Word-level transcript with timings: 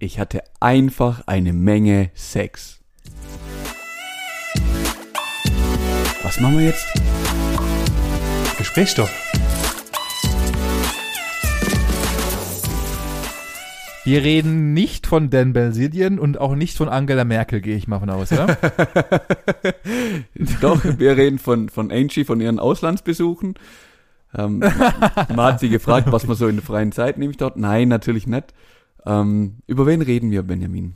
ich 0.00 0.18
hatte 0.18 0.42
einfach 0.60 1.22
eine 1.26 1.52
Menge 1.52 2.10
Sex. 2.14 2.80
Was 6.22 6.40
machen 6.40 6.58
wir 6.58 6.66
jetzt? 6.66 6.86
Gesprächsstoff. 8.56 9.10
Wir 14.04 14.24
reden 14.24 14.72
nicht 14.72 15.06
von 15.06 15.28
Dan 15.28 15.52
Belsidien 15.52 16.18
und 16.18 16.40
auch 16.40 16.54
nicht 16.54 16.78
von 16.78 16.88
Angela 16.88 17.24
Merkel, 17.24 17.60
gehe 17.60 17.76
ich 17.76 17.86
mal 17.86 18.00
von 18.00 18.08
aus, 18.08 18.32
oder? 18.32 18.56
Doch, 20.62 20.82
wir 20.82 21.16
reden 21.18 21.38
von, 21.38 21.68
von 21.68 21.92
Angie, 21.92 22.24
von 22.24 22.40
ihren 22.40 22.58
Auslandsbesuchen. 22.58 23.54
Ähm, 24.34 24.60
man 24.60 25.40
hat 25.40 25.60
sie 25.60 25.68
gefragt, 25.68 26.10
was 26.10 26.26
man 26.26 26.36
so 26.36 26.48
in 26.48 26.56
der 26.56 26.64
freien 26.64 26.92
Zeit 26.92 27.18
nehme 27.18 27.32
ich 27.32 27.36
dort. 27.36 27.58
Nein, 27.58 27.88
natürlich 27.88 28.26
nicht. 28.26 28.54
Ähm, 29.06 29.58
über 29.66 29.86
wen 29.86 30.02
reden 30.02 30.30
wir, 30.30 30.42
Benjamin? 30.42 30.94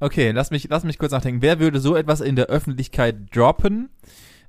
Okay, 0.00 0.30
lass 0.30 0.50
mich, 0.50 0.68
lass 0.68 0.84
mich 0.84 0.98
kurz 0.98 1.12
nachdenken. 1.12 1.42
Wer 1.42 1.58
würde 1.58 1.80
so 1.80 1.96
etwas 1.96 2.20
in 2.20 2.36
der 2.36 2.46
Öffentlichkeit 2.46 3.34
droppen? 3.34 3.90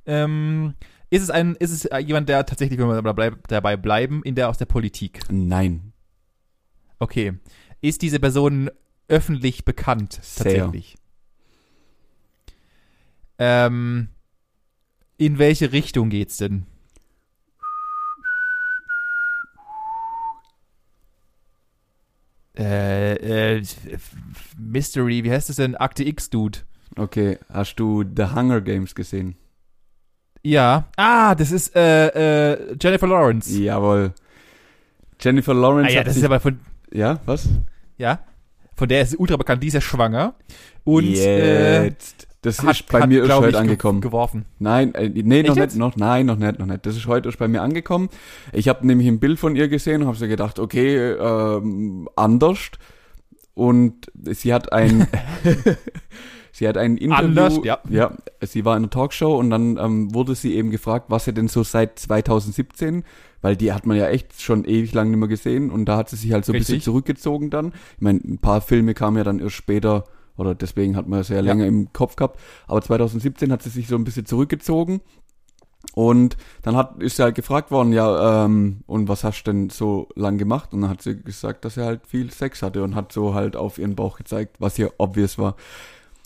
Ähm, 0.05 0.75
ist 1.09 1.23
es 1.23 1.29
ein, 1.31 1.55
ist 1.55 1.71
es 1.71 1.89
jemand, 2.05 2.29
der 2.29 2.45
tatsächlich, 2.45 2.79
wenn 2.79 2.87
wir 2.87 3.35
dabei 3.47 3.77
bleiben, 3.77 4.21
in 4.23 4.35
der 4.35 4.49
aus 4.49 4.57
der 4.57 4.65
Politik? 4.65 5.21
Nein. 5.31 5.93
Okay. 6.99 7.33
Ist 7.81 8.01
diese 8.01 8.19
Person 8.19 8.69
öffentlich 9.07 9.65
bekannt 9.65 10.15
tatsächlich? 10.15 10.97
Ähm, 13.39 14.09
in 15.17 15.39
welche 15.39 15.71
Richtung 15.71 16.09
geht's 16.09 16.37
denn? 16.37 16.65
Äh, 22.59 23.55
äh, 23.55 23.63
Mystery, 24.57 25.23
wie 25.23 25.31
heißt 25.31 25.47
das 25.47 25.55
denn? 25.55 25.75
Akte 25.75 26.03
X, 26.03 26.29
Dude. 26.29 26.59
Okay, 26.97 27.37
hast 27.51 27.75
du 27.75 28.03
The 28.03 28.35
Hunger 28.35 28.59
Games 28.59 28.93
gesehen? 28.93 29.35
Ja. 30.43 30.89
Ah, 30.97 31.35
das 31.35 31.51
ist 31.51 31.73
äh, 31.75 32.53
äh, 32.53 32.75
Jennifer 32.81 33.07
Lawrence. 33.07 33.57
Jawohl. 33.57 34.13
Jennifer 35.21 35.53
Lawrence. 35.53 35.91
Ah, 35.91 35.95
ja, 35.95 36.03
das 36.03 36.17
ist 36.17 36.23
aber 36.23 36.39
von. 36.39 36.59
Ja, 36.91 37.19
was? 37.25 37.47
Ja. 37.97 38.19
Von 38.75 38.89
der 38.89 39.01
ist 39.01 39.17
ultra 39.19 39.37
bekannt, 39.37 39.63
die 39.63 39.67
ist 39.67 39.73
ja 39.73 39.81
schwanger. 39.81 40.35
Und 40.83 41.15
äh, 41.15 41.93
Das 42.41 42.63
ist 42.63 42.87
bei 42.87 43.05
mir 43.05 43.23
erst 43.25 43.39
heute 43.39 43.59
angekommen. 43.59 43.99
geworfen. 43.99 44.45
Nein, 44.59 44.93
äh, 44.95 45.09
nee, 45.09 45.43
noch 45.43 45.55
nicht, 45.55 45.75
noch, 45.75 45.97
nein, 45.97 46.25
noch 46.25 46.37
nicht, 46.37 46.57
noch 46.57 46.65
nicht. 46.65 46.85
Das 46.85 46.95
ist 46.95 47.05
heute 47.05 47.27
erst 47.27 47.37
bei 47.37 47.49
mir 47.49 47.61
angekommen. 47.61 48.09
Ich 48.53 48.69
habe 48.69 48.87
nämlich 48.87 49.07
ein 49.07 49.19
Bild 49.19 49.39
von 49.39 49.57
ihr 49.57 49.67
gesehen 49.67 50.01
und 50.01 50.07
habe 50.07 50.17
so 50.17 50.27
gedacht, 50.27 50.57
okay, 50.57 51.11
ähm, 51.11 52.07
anders. 52.15 52.71
Und 53.55 54.09
sie 54.23 54.53
hat 54.53 54.71
ein, 54.71 55.07
sie 56.53 56.65
hat 56.65 56.77
ein 56.77 56.95
Interview, 56.95 57.25
Anders, 57.25 57.59
ja. 57.63 57.79
ja, 57.89 58.13
sie 58.41 58.63
war 58.63 58.77
in 58.77 58.83
einer 58.83 58.89
Talkshow 58.89 59.37
und 59.37 59.49
dann 59.49 59.75
ähm, 59.75 60.13
wurde 60.13 60.33
sie 60.33 60.55
eben 60.55 60.71
gefragt, 60.71 61.07
was 61.09 61.25
sie 61.25 61.33
denn 61.33 61.49
so 61.49 61.63
seit 61.63 61.99
2017, 61.99 63.03
weil 63.41 63.57
die 63.57 63.73
hat 63.73 63.85
man 63.85 63.97
ja 63.97 64.07
echt 64.07 64.41
schon 64.41 64.63
ewig 64.63 64.93
lang 64.93 65.09
nicht 65.09 65.19
mehr 65.19 65.27
gesehen 65.27 65.71
und 65.71 65.85
da 65.85 65.97
hat 65.97 66.09
sie 66.09 66.15
sich 66.15 66.31
halt 66.31 66.45
so 66.45 66.53
ein 66.53 66.59
bisschen 66.59 66.75
Richtig. 66.75 66.85
zurückgezogen 66.85 67.49
dann. 67.49 67.73
Ich 67.97 68.01
meine, 68.01 68.19
ein 68.19 68.37
paar 68.37 68.61
Filme 68.61 68.93
kamen 68.93 69.17
ja 69.17 69.25
dann 69.25 69.39
erst 69.39 69.55
später 69.55 70.05
oder 70.39 70.55
deswegen 70.55 70.95
hat 70.95 71.07
man 71.07 71.19
es 71.19 71.29
ja 71.29 71.39
länger 71.39 71.65
im 71.65 71.91
Kopf 71.93 72.15
gehabt. 72.15 72.39
Aber 72.67 72.81
2017 72.81 73.51
hat 73.51 73.61
sie 73.61 73.69
sich 73.69 73.87
so 73.87 73.95
ein 73.95 74.03
bisschen 74.03 74.25
zurückgezogen 74.25 75.01
und 75.93 76.37
dann 76.61 76.75
hat, 76.75 77.01
ist 77.01 77.17
sie 77.17 77.23
halt 77.23 77.35
gefragt 77.35 77.71
worden, 77.71 77.93
ja, 77.93 78.45
ähm, 78.45 78.81
und 78.85 79.07
was 79.07 79.23
hast 79.23 79.43
du 79.43 79.51
denn 79.51 79.69
so 79.69 80.07
lang 80.15 80.37
gemacht? 80.37 80.73
Und 80.73 80.81
dann 80.81 80.89
hat 80.89 81.01
sie 81.01 81.21
gesagt, 81.21 81.65
dass 81.65 81.77
er 81.77 81.85
halt 81.85 82.05
viel 82.05 82.31
Sex 82.31 82.61
hatte 82.61 82.83
und 82.83 82.95
hat 82.95 83.11
so 83.11 83.33
halt 83.33 83.55
auf 83.55 83.77
ihren 83.77 83.95
Bauch 83.95 84.17
gezeigt, 84.17 84.57
was 84.59 84.75
hier 84.75 84.93
obvious 84.97 85.37
war. 85.37 85.55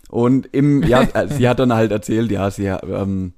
Und 0.09 0.47
im, 0.52 0.84
ja, 0.84 1.02
äh, 1.14 1.28
sie 1.28 1.47
hat 1.47 1.59
dann 1.59 1.73
halt 1.73 1.91
erzählt, 1.91 2.31
ja, 2.31 2.50
sie, 2.51 2.66
ähm, 2.66 3.34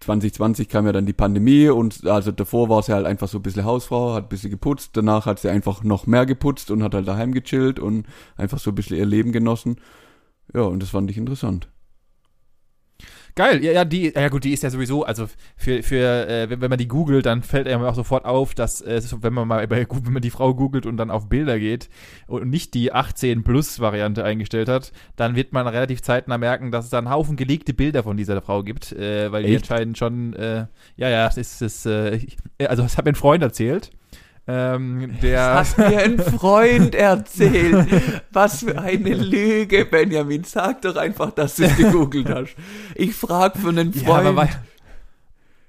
2020 0.00 0.68
kam 0.68 0.86
ja 0.86 0.92
dann 0.92 1.06
die 1.06 1.12
Pandemie 1.12 1.68
und 1.68 2.06
also 2.06 2.30
davor 2.30 2.68
war 2.68 2.82
sie 2.82 2.92
halt 2.92 3.04
einfach 3.04 3.28
so 3.28 3.38
ein 3.38 3.42
bisschen 3.42 3.64
Hausfrau, 3.64 4.14
hat 4.14 4.26
ein 4.26 4.28
bisschen 4.28 4.50
geputzt, 4.50 4.90
danach 4.94 5.26
hat 5.26 5.40
sie 5.40 5.48
einfach 5.48 5.82
noch 5.82 6.06
mehr 6.06 6.24
geputzt 6.24 6.70
und 6.70 6.84
hat 6.84 6.94
halt 6.94 7.08
daheim 7.08 7.32
gechillt 7.32 7.80
und 7.80 8.06
einfach 8.36 8.60
so 8.60 8.70
ein 8.70 8.74
bisschen 8.76 8.96
ihr 8.96 9.06
Leben 9.06 9.32
genossen. 9.32 9.76
Ja, 10.54 10.62
und 10.62 10.82
das 10.82 10.90
fand 10.90 11.10
ich 11.10 11.18
interessant. 11.18 11.68
Geil, 13.38 13.62
ja, 13.62 13.70
ja, 13.70 13.84
die, 13.84 14.12
ja 14.12 14.28
gut, 14.30 14.42
die 14.42 14.52
ist 14.52 14.64
ja 14.64 14.70
sowieso, 14.70 15.04
also 15.04 15.28
für, 15.56 15.84
für 15.84 16.28
äh, 16.28 16.50
wenn, 16.50 16.60
wenn 16.60 16.70
man 16.70 16.78
die 16.78 16.88
googelt, 16.88 17.24
dann 17.24 17.44
fällt 17.44 17.68
einem 17.68 17.84
auch 17.84 17.94
sofort 17.94 18.24
auf, 18.24 18.52
dass, 18.52 18.80
äh, 18.80 19.00
wenn 19.20 19.32
man 19.32 19.46
mal 19.46 19.64
bei, 19.68 19.86
wenn 19.88 20.12
man 20.12 20.22
die 20.22 20.30
Frau 20.30 20.54
googelt 20.54 20.86
und 20.86 20.96
dann 20.96 21.08
auf 21.08 21.28
Bilder 21.28 21.56
geht 21.60 21.88
und 22.26 22.50
nicht 22.50 22.74
die 22.74 22.92
18-Plus-Variante 22.92 24.24
eingestellt 24.24 24.68
hat, 24.68 24.90
dann 25.14 25.36
wird 25.36 25.52
man 25.52 25.68
relativ 25.68 26.02
zeitnah 26.02 26.36
merken, 26.36 26.72
dass 26.72 26.86
es 26.86 26.90
da 26.90 26.98
einen 26.98 27.10
Haufen 27.10 27.36
geleakte 27.36 27.74
Bilder 27.74 28.02
von 28.02 28.16
dieser 28.16 28.42
Frau 28.42 28.64
gibt, 28.64 28.90
äh, 28.90 29.30
weil 29.30 29.44
die 29.44 29.54
Echt? 29.54 29.70
anscheinend 29.70 29.98
schon, 29.98 30.32
äh, 30.32 30.66
ja, 30.96 31.08
ja, 31.08 31.26
das 31.26 31.36
ist, 31.36 31.62
das, 31.62 31.86
äh, 31.86 32.16
ich, 32.16 32.36
also 32.66 32.82
das 32.82 32.98
hat 32.98 33.04
mir 33.04 33.12
ein 33.12 33.14
Freund 33.14 33.44
erzählt, 33.44 33.92
ähm, 34.48 35.16
der... 35.22 35.54
Das 35.56 35.76
hat 35.76 35.90
mir 35.90 35.98
ein 35.98 36.18
Freund 36.18 36.94
erzählt. 36.94 37.86
Was 38.32 38.60
für 38.64 38.78
eine 38.80 39.14
Lüge, 39.14 39.84
Benjamin. 39.84 40.42
Sag 40.44 40.82
doch 40.82 40.96
einfach, 40.96 41.30
dass 41.32 41.56
du 41.56 41.64
es 41.64 41.76
gegoogelt 41.76 42.28
hast. 42.34 42.56
Ich 42.94 43.14
frag 43.14 43.56
für 43.58 43.68
einen 43.68 43.92
Ja, 43.92 44.00
Freund. 44.04 44.26
aber 44.26 44.36
war, 44.36 44.48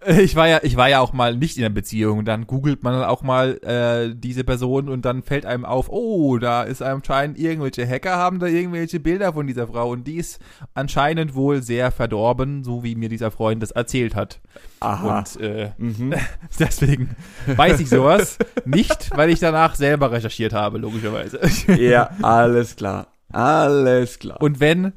ich 0.07 0.35
war 0.35 0.47
ja, 0.47 0.59
ich 0.63 0.77
war 0.77 0.87
ja 0.87 1.01
auch 1.01 1.11
mal 1.11 1.35
nicht 1.35 1.57
in 1.57 1.65
einer 1.65 1.73
Beziehung. 1.73 2.23
Dann 2.23 2.47
googelt 2.47 2.83
man 2.83 2.93
dann 2.93 3.03
auch 3.03 3.21
mal 3.21 3.57
äh, 3.63 4.15
diese 4.15 4.43
Person 4.45 4.87
und 4.87 5.03
dann 5.03 5.23
fällt 5.23 5.45
einem 5.45 5.65
auf, 5.65 5.89
oh, 5.89 6.37
da 6.37 6.63
ist 6.63 6.81
anscheinend 6.81 7.37
irgendwelche 7.37 7.87
Hacker 7.87 8.15
haben 8.15 8.39
da 8.39 8.47
irgendwelche 8.47 8.99
Bilder 8.99 9.33
von 9.33 9.45
dieser 9.47 9.67
Frau 9.67 9.89
und 9.91 10.05
die 10.07 10.15
ist 10.15 10.39
anscheinend 10.73 11.35
wohl 11.35 11.61
sehr 11.61 11.91
verdorben, 11.91 12.63
so 12.63 12.83
wie 12.83 12.95
mir 12.95 13.09
dieser 13.09 13.29
Freund 13.31 13.61
das 13.61 13.71
erzählt 13.71 14.15
hat. 14.15 14.39
Aha. 14.79 15.19
Und 15.19 15.41
äh, 15.41 15.71
Mhm. 15.77 16.13
deswegen 16.59 17.15
weiß 17.47 17.79
ich 17.81 17.89
sowas 17.89 18.37
nicht, 18.65 19.15
weil 19.17 19.29
ich 19.29 19.39
danach 19.39 19.75
selber 19.75 20.11
recherchiert 20.11 20.53
habe, 20.53 20.77
logischerweise. 20.77 21.39
Ja, 21.77 22.11
alles 22.21 22.75
klar. 22.77 23.07
Alles 23.31 24.17
klar. 24.19 24.41
Und 24.41 24.59
wenn, 24.59 24.93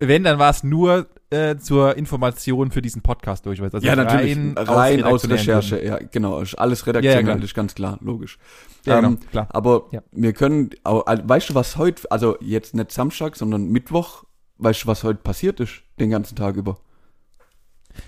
wenn, 0.00 0.24
dann 0.24 0.38
war 0.38 0.50
es 0.50 0.64
nur 0.64 1.06
äh, 1.34 1.58
zur 1.58 1.96
Information 1.96 2.70
für 2.70 2.80
diesen 2.80 3.02
Podcast 3.02 3.44
durch. 3.46 3.60
Also 3.60 3.78
ja, 3.78 3.96
natürlich. 3.96 4.36
Rein, 4.36 4.56
aus 4.56 4.68
aus, 4.68 5.24
redaktionellen 5.24 5.32
Recherche. 5.32 5.84
Ja, 5.84 5.98
genau. 6.10 6.40
Ist 6.40 6.54
alles 6.54 6.86
redaktionell, 6.86 7.26
Ja, 7.26 7.36
ja, 7.36 7.42
ist 7.42 7.54
ganz 7.54 7.74
klar, 7.74 7.98
logisch. 8.00 8.38
Ja, 8.84 8.98
ähm, 8.98 9.04
genau, 9.18 9.30
klar. 9.30 9.48
Aber 9.50 9.86
Ja. 9.90 10.02
wir 10.12 10.32
können, 10.32 10.70
weißt 10.84 11.50
du, 11.50 11.54
was 11.54 11.76
heute, 11.76 12.10
also 12.10 12.36
jetzt 12.40 12.74
nicht 12.74 12.92
Samstag, 12.92 13.36
sondern 13.36 13.68
Mittwoch, 13.68 14.24
weißt 14.58 14.84
du, 14.84 14.86
was 14.86 15.02
heute 15.04 15.20
passiert 15.20 15.60
ist, 15.60 15.82
den 15.98 16.10
ganzen 16.10 16.36
Tag 16.36 16.56
über? 16.56 16.78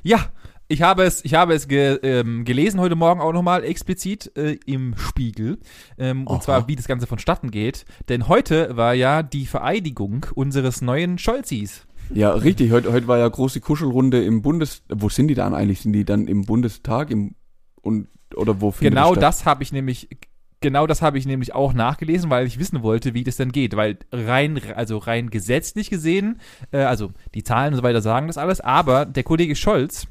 Ja, 0.02 0.30
ich 0.68 0.82
habe 0.82 1.04
es, 1.04 1.24
ich 1.24 1.34
habe 1.34 1.54
es 1.54 1.68
ge, 1.68 1.98
ähm, 2.02 2.44
gelesen 2.44 2.80
heute 2.80 2.96
Morgen 2.96 3.20
auch 3.20 3.32
nochmal 3.32 3.62
explizit 3.62 4.32
äh, 4.36 4.58
im 4.66 4.96
Spiegel. 4.96 5.58
Ähm, 5.96 6.26
und 6.26 6.42
zwar, 6.42 6.66
wie 6.66 6.74
das 6.74 6.88
Ganze 6.88 7.06
vonstatten 7.06 7.52
geht. 7.52 7.84
Denn 8.08 8.26
heute 8.26 8.76
war 8.76 8.92
ja 8.94 9.22
die 9.22 9.46
Vereidigung 9.46 10.26
unseres 10.34 10.82
neuen 10.82 11.18
Scholzis. 11.18 11.86
Ja, 12.12 12.30
richtig. 12.32 12.70
Heute, 12.72 12.92
heute 12.92 13.08
war 13.08 13.18
ja 13.18 13.28
große 13.28 13.60
Kuschelrunde 13.60 14.22
im 14.24 14.42
Bundes. 14.42 14.82
Wo 14.88 15.08
sind 15.08 15.28
die 15.28 15.34
dann 15.34 15.54
eigentlich? 15.54 15.80
Sind 15.80 15.92
die 15.92 16.04
dann 16.04 16.28
im 16.28 16.44
Bundestag 16.44 17.10
im 17.10 17.34
und 17.82 18.08
oder 18.34 18.60
wo 18.60 18.70
findet 18.70 18.94
Genau 18.94 19.14
das 19.14 19.44
habe 19.44 19.62
ich 19.62 19.72
nämlich, 19.72 20.08
genau 20.60 20.86
das 20.86 21.02
habe 21.02 21.18
ich 21.18 21.26
nämlich 21.26 21.54
auch 21.54 21.72
nachgelesen, 21.72 22.30
weil 22.30 22.46
ich 22.46 22.58
wissen 22.58 22.82
wollte, 22.82 23.14
wie 23.14 23.24
das 23.24 23.36
denn 23.36 23.52
geht. 23.52 23.76
Weil 23.76 23.98
rein, 24.12 24.60
also 24.74 24.98
rein 24.98 25.30
gesetzlich 25.30 25.90
gesehen, 25.90 26.40
äh, 26.72 26.78
also 26.78 27.12
die 27.34 27.44
Zahlen 27.44 27.74
und 27.74 27.78
so 27.78 27.82
weiter 27.82 28.02
sagen 28.02 28.26
das 28.26 28.38
alles, 28.38 28.60
aber 28.60 29.04
der 29.06 29.22
Kollege 29.22 29.54
Scholz 29.56 30.06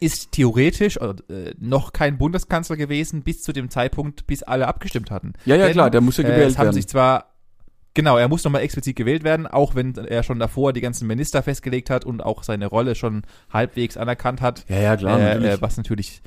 ist 0.00 0.32
theoretisch 0.32 0.96
äh, 0.98 1.54
noch 1.58 1.92
kein 1.92 2.18
Bundeskanzler 2.18 2.76
gewesen 2.76 3.22
bis 3.22 3.42
zu 3.42 3.52
dem 3.52 3.70
Zeitpunkt, 3.70 4.26
bis 4.26 4.42
alle 4.42 4.66
abgestimmt 4.66 5.10
hatten. 5.10 5.32
Ja, 5.44 5.56
ja, 5.56 5.64
Denn, 5.66 5.72
klar, 5.72 5.90
der 5.90 6.00
muss 6.00 6.16
ja 6.16 6.24
Äh, 6.24 6.28
gewählt 6.28 6.50
es 6.50 6.58
haben 6.58 6.66
werden. 6.66 6.74
sich 6.74 6.88
zwar 6.88 7.35
Genau, 7.96 8.18
er 8.18 8.28
muss 8.28 8.44
nochmal 8.44 8.60
explizit 8.60 8.94
gewählt 8.94 9.24
werden, 9.24 9.46
auch 9.46 9.74
wenn 9.74 9.94
er 9.94 10.22
schon 10.22 10.38
davor 10.38 10.74
die 10.74 10.82
ganzen 10.82 11.06
Minister 11.06 11.42
festgelegt 11.42 11.88
hat 11.88 12.04
und 12.04 12.22
auch 12.22 12.42
seine 12.42 12.66
Rolle 12.66 12.94
schon 12.94 13.22
halbwegs 13.50 13.96
anerkannt 13.96 14.42
hat 14.42 14.66
ja, 14.68 14.80
ja, 14.80 14.96
klar, 14.98 15.18
äh, 15.18 15.22
natürlich. 15.22 15.52
äh, 15.54 15.62
was 15.62 15.78
natürlich 15.78 16.20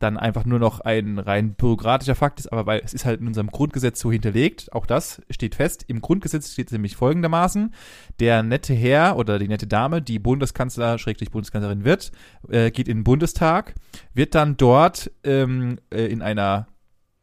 dann 0.00 0.18
einfach 0.18 0.44
nur 0.44 0.58
noch 0.58 0.80
ein 0.80 1.18
rein 1.18 1.54
bürokratischer 1.54 2.14
Fakt 2.14 2.40
ist, 2.40 2.52
aber 2.52 2.66
weil 2.66 2.82
es 2.84 2.92
ist 2.92 3.06
halt 3.06 3.22
in 3.22 3.26
unserem 3.26 3.46
Grundgesetz 3.46 4.00
so 4.00 4.12
hinterlegt, 4.12 4.70
auch 4.74 4.84
das 4.84 5.22
steht 5.30 5.54
fest. 5.54 5.86
Im 5.88 6.02
Grundgesetz 6.02 6.52
steht 6.52 6.70
nämlich 6.72 6.94
folgendermaßen, 6.94 7.72
der 8.20 8.42
nette 8.42 8.74
Herr 8.74 9.16
oder 9.16 9.38
die 9.38 9.48
nette 9.48 9.66
Dame, 9.66 10.02
die 10.02 10.18
Bundeskanzler, 10.18 10.98
Schrägstrich 10.98 11.30
Bundeskanzlerin 11.30 11.86
wird, 11.86 12.12
äh, 12.50 12.70
geht 12.70 12.86
in 12.86 12.98
den 12.98 13.04
Bundestag, 13.04 13.74
wird 14.12 14.34
dann 14.34 14.58
dort 14.58 15.10
ähm, 15.24 15.78
äh, 15.90 16.04
in 16.04 16.20
einer 16.20 16.68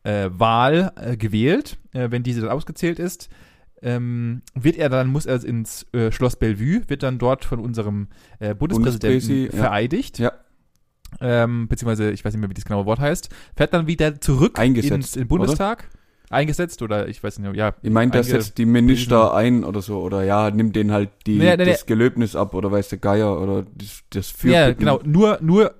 äh, 0.02 0.30
Wahl 0.32 0.92
äh, 0.96 1.18
gewählt, 1.18 1.78
äh, 1.94 2.10
wenn 2.10 2.24
diese 2.24 2.42
dann 2.42 2.50
ausgezählt 2.50 2.98
ist, 2.98 3.30
ähm, 3.82 4.42
wird 4.54 4.78
er 4.78 4.90
dann, 4.90 5.08
muss 5.08 5.26
er 5.26 5.44
ins 5.44 5.86
äh, 5.94 6.12
Schloss 6.12 6.36
Bellevue, 6.36 6.82
wird 6.88 7.04
dann 7.04 7.18
dort 7.18 7.46
von 7.46 7.60
unserem 7.60 8.08
äh, 8.40 8.54
Bundespräsidenten 8.54 9.20
Bundespräsi, 9.20 9.50
ja. 9.56 9.64
vereidigt 9.64 10.20
Ja. 10.20 10.32
ähm, 11.20 11.68
beziehungsweise 11.68 12.12
ich 12.12 12.24
weiß 12.24 12.34
nicht 12.34 12.42
mehr, 12.42 12.50
wie 12.50 12.54
das 12.54 12.66
genaue 12.66 12.86
Wort 12.86 13.00
heißt, 13.00 13.30
fährt 13.56 13.74
dann 13.74 13.88
wieder 13.88 14.20
zurück 14.22 14.58
Eingesetzt, 14.60 14.92
ins 14.94 15.16
in 15.16 15.24
den 15.24 15.28
Bundestag. 15.28 15.88
eingesetzt 16.30 16.82
oder 16.82 17.08
ich 17.08 17.22
weiß 17.24 17.40
nicht, 17.40 17.56
ja. 17.56 17.74
Ich 17.82 17.92
meine, 17.92 18.12
das 18.12 18.28
setzt 18.28 18.58
die 18.58 18.66
Minister 18.66 19.34
ein 19.34 19.64
oder 19.64 19.82
so, 19.82 20.00
oder 20.02 20.24
ja, 20.24 20.50
nimmt 20.52 20.76
denen 20.76 20.92
halt 20.92 21.10
die, 21.28 21.38
Nee, 21.38 21.58
nee, 21.58 21.66
das 21.66 21.86
Gelöbnis 21.86 22.36
ab 22.36 22.54
oder 22.54 22.72
weiß 22.72 22.90
der 22.90 23.00
Geier 23.00 23.42
oder 23.42 23.66
das, 23.76 24.02
das 24.12 24.30
führt. 24.30 24.54
Ja, 24.54 24.72
genau. 24.74 25.02
Nur, 25.04 25.40
nur, 25.42 25.74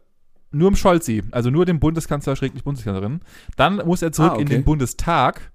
nur 0.52 0.68
im 0.68 0.76
Scholzi, 0.76 1.24
also 1.32 1.50
nur 1.50 1.66
dem 1.66 1.80
Bundeskanzler, 1.80 2.36
schräglich 2.36 2.64
Bundeskanzlerin. 2.66 3.22
Dann 3.56 3.78
muss 3.86 4.02
er 4.02 4.12
zurück 4.12 4.32
Ah, 4.32 4.36
in 4.36 4.42
okay. 4.48 4.56
den 4.56 4.64
Bundestag. 4.66 5.52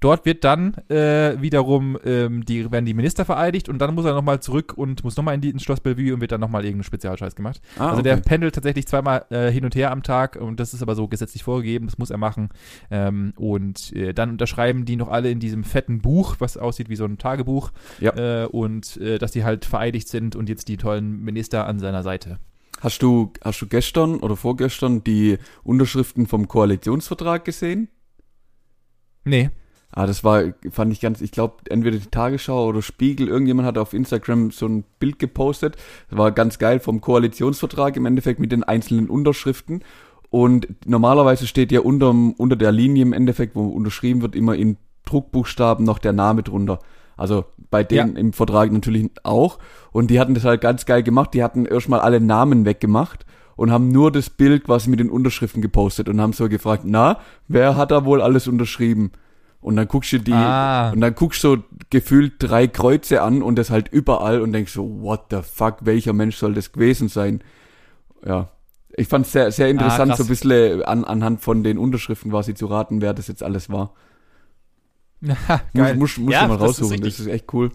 Dort 0.00 0.24
wird 0.26 0.44
dann 0.44 0.74
äh, 0.88 1.40
wiederum 1.40 1.98
ähm, 2.04 2.44
die 2.44 2.70
werden 2.70 2.84
die 2.84 2.94
Minister 2.94 3.24
vereidigt 3.24 3.68
und 3.68 3.78
dann 3.78 3.94
muss 3.94 4.04
er 4.04 4.14
nochmal 4.14 4.40
zurück 4.40 4.74
und 4.76 5.02
muss 5.02 5.16
nochmal 5.16 5.34
in 5.34 5.40
die 5.40 5.50
ins 5.50 5.64
Schloss 5.64 5.80
Bellevue 5.80 6.14
und 6.14 6.20
wird 6.20 6.30
dann 6.30 6.40
nochmal 6.40 6.64
irgendeinen 6.64 6.84
Spezialscheiß 6.84 7.34
gemacht. 7.34 7.60
Ah, 7.78 7.90
also 7.90 8.02
der 8.02 8.14
okay. 8.14 8.22
pendelt 8.24 8.54
tatsächlich 8.54 8.86
zweimal 8.86 9.24
äh, 9.30 9.50
hin 9.50 9.64
und 9.64 9.74
her 9.74 9.90
am 9.90 10.04
Tag 10.04 10.36
und 10.36 10.60
das 10.60 10.72
ist 10.72 10.82
aber 10.82 10.94
so 10.94 11.08
gesetzlich 11.08 11.42
vorgegeben, 11.42 11.86
das 11.86 11.98
muss 11.98 12.10
er 12.10 12.18
machen. 12.18 12.50
Ähm, 12.90 13.32
und 13.36 13.92
äh, 13.96 14.14
dann 14.14 14.30
unterschreiben 14.30 14.84
die 14.84 14.96
noch 14.96 15.08
alle 15.08 15.30
in 15.30 15.40
diesem 15.40 15.64
fetten 15.64 16.00
Buch, 16.00 16.36
was 16.38 16.56
aussieht 16.56 16.88
wie 16.88 16.96
so 16.96 17.04
ein 17.04 17.18
Tagebuch. 17.18 17.72
Ja. 17.98 18.44
Äh, 18.44 18.46
und 18.46 18.96
äh, 18.98 19.18
dass 19.18 19.32
die 19.32 19.42
halt 19.42 19.64
vereidigt 19.64 20.08
sind 20.08 20.36
und 20.36 20.48
jetzt 20.48 20.68
die 20.68 20.76
tollen 20.76 21.24
Minister 21.24 21.66
an 21.66 21.80
seiner 21.80 22.04
Seite. 22.04 22.38
Hast 22.80 23.02
du, 23.02 23.32
hast 23.42 23.60
du 23.60 23.66
gestern 23.66 24.18
oder 24.18 24.36
vorgestern 24.36 25.02
die 25.02 25.38
Unterschriften 25.64 26.28
vom 26.28 26.46
Koalitionsvertrag 26.46 27.44
gesehen? 27.44 27.88
Nee. 29.24 29.50
Ah, 29.90 30.06
das 30.06 30.22
war, 30.22 30.42
fand 30.70 30.92
ich 30.92 31.00
ganz, 31.00 31.20
ich 31.22 31.32
glaube, 31.32 31.56
entweder 31.70 31.96
die 31.96 32.10
Tagesschau 32.10 32.66
oder 32.68 32.82
Spiegel, 32.82 33.28
irgendjemand 33.28 33.66
hat 33.66 33.78
auf 33.78 33.94
Instagram 33.94 34.50
so 34.50 34.66
ein 34.66 34.84
Bild 34.98 35.18
gepostet. 35.18 35.76
Das 36.10 36.18
war 36.18 36.30
ganz 36.30 36.58
geil 36.58 36.78
vom 36.78 37.00
Koalitionsvertrag 37.00 37.96
im 37.96 38.04
Endeffekt 38.06 38.38
mit 38.38 38.52
den 38.52 38.64
einzelnen 38.64 39.08
Unterschriften. 39.08 39.82
Und 40.30 40.68
normalerweise 40.86 41.46
steht 41.46 41.72
ja 41.72 41.80
unterm, 41.80 42.32
unter 42.32 42.56
der 42.56 42.70
Linie 42.70 43.02
im 43.02 43.14
Endeffekt, 43.14 43.56
wo 43.56 43.66
unterschrieben 43.66 44.20
wird, 44.20 44.36
immer 44.36 44.54
in 44.54 44.76
Druckbuchstaben 45.06 45.86
noch 45.86 45.98
der 45.98 46.12
Name 46.12 46.42
drunter. 46.42 46.80
Also 47.16 47.46
bei 47.70 47.82
denen 47.82 48.16
im 48.16 48.32
Vertrag 48.32 48.70
natürlich 48.70 49.10
auch. 49.22 49.58
Und 49.90 50.10
die 50.10 50.20
hatten 50.20 50.34
das 50.34 50.44
halt 50.44 50.60
ganz 50.60 50.84
geil 50.86 51.02
gemacht. 51.02 51.32
Die 51.32 51.42
hatten 51.42 51.64
erstmal 51.64 52.00
alle 52.00 52.20
Namen 52.20 52.66
weggemacht 52.66 53.24
und 53.56 53.72
haben 53.72 53.88
nur 53.88 54.12
das 54.12 54.30
Bild 54.30 54.64
quasi 54.64 54.90
mit 54.90 55.00
den 55.00 55.10
Unterschriften 55.10 55.62
gepostet 55.62 56.08
und 56.08 56.20
haben 56.20 56.32
so 56.32 56.48
gefragt, 56.48 56.84
na, 56.86 57.18
wer 57.48 57.76
hat 57.76 57.90
da 57.90 58.04
wohl 58.04 58.22
alles 58.22 58.46
unterschrieben? 58.46 59.10
Und 59.68 59.76
dann 59.76 59.86
guckst 59.86 60.10
du 60.14 60.18
die, 60.18 60.32
Ah. 60.32 60.92
und 60.92 61.02
dann 61.02 61.14
guckst 61.14 61.44
du 61.44 61.56
so 61.56 61.62
gefühlt 61.90 62.36
drei 62.38 62.66
Kreuze 62.68 63.20
an 63.20 63.42
und 63.42 63.56
das 63.56 63.68
halt 63.68 63.88
überall 63.92 64.40
und 64.40 64.52
denkst 64.54 64.72
so, 64.72 65.02
what 65.02 65.26
the 65.30 65.40
fuck, 65.42 65.80
welcher 65.82 66.14
Mensch 66.14 66.36
soll 66.36 66.54
das 66.54 66.72
gewesen 66.72 67.08
sein? 67.10 67.42
Ja. 68.24 68.48
Ich 68.96 69.08
fand 69.08 69.26
es 69.26 69.32
sehr, 69.32 69.52
sehr 69.52 69.68
interessant, 69.68 70.12
Ah, 70.12 70.16
so 70.16 70.22
ein 70.24 70.28
bisschen 70.30 70.82
an, 70.84 71.04
anhand 71.04 71.42
von 71.42 71.62
den 71.64 71.76
Unterschriften 71.76 72.30
quasi 72.30 72.54
zu 72.54 72.64
raten, 72.64 73.02
wer 73.02 73.12
das 73.12 73.28
jetzt 73.28 73.42
alles 73.42 73.68
war. 73.68 73.92
Muss, 75.20 75.94
muss, 75.96 76.16
muss 76.18 76.32
Ja, 76.32 76.48
mal 76.48 76.56
das 76.56 76.70
ist 76.70 76.80
raussuchen, 76.82 77.02
das 77.02 77.20
ist 77.20 77.26
echt 77.26 77.52
cool. 77.52 77.70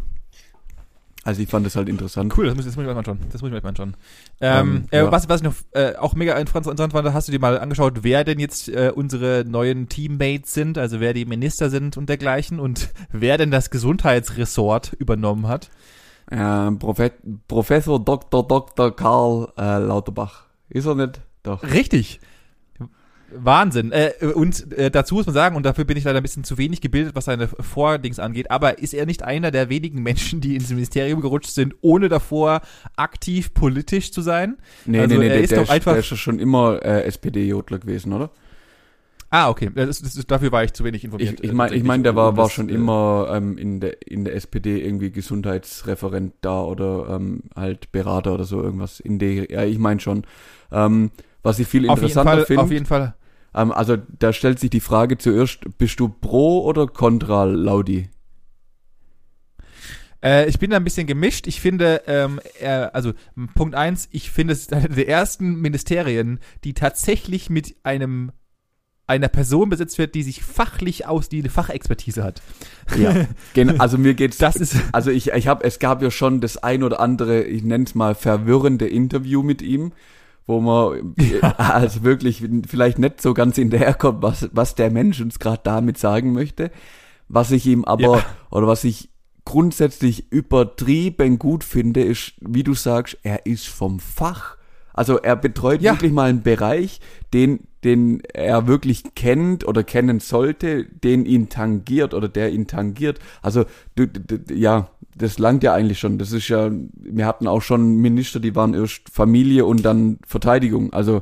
Also 1.26 1.42
ich 1.42 1.50
fand 1.50 1.66
das 1.66 1.76
halt 1.78 1.88
interessant. 1.88 2.38
Cool, 2.38 2.48
das 2.48 2.56
muss, 2.56 2.66
das 2.66 2.76
muss 2.76 2.84
ich 2.84 2.88
mir 2.88 2.94
mal 2.94 3.00
anschauen. 3.00 3.20
Das 3.32 3.42
muss 3.42 3.50
ich 3.50 3.54
mir 3.54 3.62
mal 3.62 3.70
anschauen. 3.70 3.96
Ähm, 4.42 4.68
Ähm, 4.68 4.86
äh, 4.92 4.98
ja. 4.98 5.12
was, 5.12 5.30
was 5.30 5.40
ich 5.42 5.44
noch 5.44 5.56
äh, 5.72 5.96
auch 5.96 6.16
mega 6.16 6.34
interessant 6.36 6.92
fand, 6.92 7.14
hast 7.14 7.28
du 7.30 7.32
dir 7.32 7.40
mal 7.40 7.58
angeschaut, 7.58 8.04
wer 8.04 8.24
denn 8.26 8.40
jetzt 8.40 8.68
äh, 8.68 8.92
unsere 8.94 9.46
neuen 9.48 9.88
Teammates 9.88 10.54
sind, 10.54 10.78
also 10.78 11.00
wer 11.00 11.14
die 11.14 11.26
Minister 11.26 11.70
sind 11.70 11.96
und 11.96 12.10
dergleichen 12.10 12.60
und 12.60 12.90
wer 13.12 13.38
denn 13.38 13.52
das 13.52 13.70
Gesundheitsressort 13.70 14.94
übernommen 14.94 15.48
hat. 15.48 15.70
Ähm, 16.30 16.80
Profe 16.80 17.12
Professor 17.48 18.04
Dr. 18.04 18.48
Dr. 18.48 18.96
Karl 18.96 19.48
äh, 19.58 19.78
Lauterbach. 19.80 20.46
Ist 20.70 20.86
er 20.86 20.96
nicht? 20.96 21.22
Doch. 21.44 21.64
Richtig. 21.64 22.20
Wahnsinn. 23.38 23.92
Äh, 23.92 24.12
und 24.34 24.72
äh, 24.74 24.90
dazu 24.92 25.16
muss 25.16 25.26
man 25.26 25.34
sagen, 25.34 25.56
und 25.56 25.64
dafür 25.66 25.86
bin 25.86 25.98
ich 25.98 26.04
leider 26.04 26.18
ein 26.20 26.24
bisschen 26.24 26.44
zu 26.44 26.58
wenig 26.58 26.82
gebildet, 26.82 27.16
was 27.16 27.26
seine 27.26 27.48
Vordings 27.48 28.20
angeht, 28.20 28.52
aber 28.52 28.80
ist 28.80 28.94
er 28.94 29.06
nicht 29.06 29.24
einer 29.24 29.52
der 29.52 29.70
wenigen 29.70 30.02
Menschen, 30.04 30.42
die 30.42 30.56
ins 30.56 30.70
Ministerium 30.70 31.22
gerutscht 31.22 31.52
sind, 31.52 31.76
ohne 31.82 32.10
davor 32.10 32.62
aktiv 32.96 33.54
politisch 33.54 34.12
zu 34.12 34.22
sein? 34.22 34.58
Nee, 34.86 35.00
Also, 35.00 35.16
nee, 35.16 35.20
nee, 35.22 35.28
er 35.28 35.34
der, 35.34 35.42
ist 35.44 35.52
der, 35.52 35.64
doch 35.64 35.70
einfach- 35.70 35.92
der 35.94 36.00
ist 36.00 36.08
schon 36.18 36.40
immer 36.40 36.80
äh, 36.84 37.04
SPD-Jodler 37.04 37.80
gewesen, 37.80 38.14
oder? 38.14 38.30
Ah, 39.30 39.50
okay. 39.50 39.72
Das, 39.74 40.00
das, 40.00 40.14
dafür 40.28 40.52
war 40.52 40.64
ich 40.64 40.74
zu 40.74 40.84
wenig 40.84 41.04
informiert. 41.04 41.40
Ich, 41.40 41.44
ich 41.46 41.54
meine, 41.54 41.70
ich 41.70 41.82
tatsächlich. 41.82 41.88
mein, 41.88 42.04
der 42.04 42.16
war, 42.16 42.38
war 42.38 42.52
schon 42.52 42.70
äh, 42.70 42.74
immer 42.74 43.30
ähm, 43.34 43.58
in, 43.58 43.80
der, 43.80 44.06
in 44.08 44.26
der 44.26 44.36
SPD 44.36 44.80
irgendwie 44.86 45.10
Gesundheitsreferent 45.10 46.34
da 46.42 46.62
oder 46.62 47.08
ähm, 47.10 47.42
halt 47.56 47.92
Berater 47.92 48.36
oder 48.36 48.44
so 48.44 48.62
irgendwas 48.62 49.00
in 49.00 49.18
der, 49.18 49.50
ja, 49.50 49.64
ich 49.64 49.80
meine 49.80 50.00
schon. 50.00 50.24
Ähm, 50.72 51.10
was 51.42 51.58
ich 51.58 51.68
viel 51.68 51.90
Auf 51.90 51.98
jeden 51.98 52.10
interessanter 52.10 52.32
Fall, 52.32 52.42
auf 52.42 52.48
finde, 52.48 52.74
jeden 52.76 52.86
Fall. 52.86 53.16
Ähm, 53.54 53.72
also 53.72 53.98
da 54.20 54.34
stellt 54.34 54.60
sich 54.60 54.70
die 54.70 54.80
Frage 54.80 55.18
zuerst, 55.18 55.60
bist 55.78 56.00
du 56.00 56.10
pro 56.10 56.64
oder 56.66 56.88
contra 56.88 57.46
Laudi? 57.46 58.10
Äh, 60.24 60.48
ich 60.48 60.58
bin 60.58 60.72
da 60.72 60.78
ein 60.78 60.84
bisschen 60.84 61.08
gemischt. 61.08 61.48
Ich 61.48 61.60
finde, 61.60 62.04
ähm, 62.08 62.40
er, 62.60 62.96
also 62.96 63.14
Punkt 63.56 63.76
eins, 63.76 64.08
ich 64.12 64.32
finde 64.32 64.54
es 64.54 64.62
ist 64.62 64.74
eine 64.74 64.90
der 64.90 65.08
ersten 65.08 65.60
Ministerien, 65.60 66.40
die 66.64 66.74
tatsächlich 66.74 67.50
mit 67.50 67.76
einem 67.84 68.32
einer 69.06 69.28
Person 69.28 69.68
besetzt 69.70 69.98
wird, 69.98 70.16
die 70.16 70.24
sich 70.24 70.44
fachlich 70.44 71.06
aus, 71.06 71.28
die 71.28 71.40
eine 71.40 71.50
Fachexpertise 71.50 72.24
hat. 72.24 72.42
Ja, 72.98 73.28
also 73.78 73.98
mir 73.98 74.14
geht's 74.14 74.38
Das 74.38 74.56
ist 74.56 74.78
Also 74.94 75.12
ich, 75.12 75.32
ich 75.32 75.48
habe, 75.48 75.66
es 75.66 75.80
gab 75.80 76.02
ja 76.02 76.10
schon 76.10 76.40
das 76.40 76.56
ein 76.56 76.84
oder 76.84 77.02
andere, 77.02 77.44
ich 77.44 77.64
nenne 77.64 77.84
es 77.84 77.96
mal 77.96 78.16
verwirrende 78.16 78.88
Interview 78.88 79.44
mit 79.44 79.62
ihm, 79.62 79.92
wo 80.46 80.60
man 80.60 81.16
äh, 81.18 81.40
also 81.58 82.04
wirklich 82.04 82.44
vielleicht 82.68 83.00
nicht 83.00 83.22
so 83.22 83.34
ganz 83.34 83.56
hinterherkommt, 83.56 84.22
was, 84.22 84.50
was 84.52 84.76
der 84.76 84.92
Mensch 84.92 85.22
uns 85.22 85.40
gerade 85.40 85.62
damit 85.64 85.98
sagen 85.98 86.34
möchte. 86.34 86.72
Was 87.30 87.52
ich 87.52 87.66
ihm 87.66 87.86
aber, 87.86 88.18
Ja. 88.18 88.26
oder 88.52 88.68
was 88.68 88.84
ich 88.84 89.10
grundsätzlich 89.46 90.32
übertrieben 90.32 91.38
gut 91.40 91.64
finde, 91.64 92.02
ist, 92.04 92.34
wie 92.42 92.64
du 92.64 92.74
sagst, 92.74 93.18
er 93.24 93.46
ist 93.46 93.68
vom 93.68 94.00
Fach. 94.00 94.58
Also 94.94 95.18
er 95.18 95.36
betreut 95.36 95.82
Ja. 95.82 95.94
wirklich 95.94 96.12
mal 96.12 96.30
einen 96.30 96.44
Bereich, 96.44 97.00
den, 97.34 97.62
den 97.84 98.22
er 98.34 98.68
wirklich 98.68 99.04
kennt 99.16 99.68
oder 99.68 99.84
kennen 99.84 100.20
sollte, 100.20 100.86
den 100.86 101.26
ihn 101.26 101.50
tangiert 101.50 102.14
oder 102.14 102.28
der 102.30 102.52
ihn 102.52 102.68
tangiert. 102.68 103.20
Also 103.42 103.66
du, 103.96 104.08
du, 104.08 104.54
ja, 104.54 104.90
das 105.16 105.40
langt 105.40 105.64
ja 105.64 105.74
eigentlich 105.74 106.00
schon. 106.00 106.18
Das 106.18 106.32
ist 106.32 106.48
ja, 106.48 106.72
wir 106.96 107.26
hatten 107.26 107.48
auch 107.48 107.62
schon 107.62 107.98
Minister, 107.98 108.40
die 108.40 108.56
waren 108.56 108.74
erst 108.74 109.10
Familie 109.12 109.66
und 109.66 109.84
dann 109.84 110.20
Verteidigung. 110.26 110.94
Also 110.94 111.22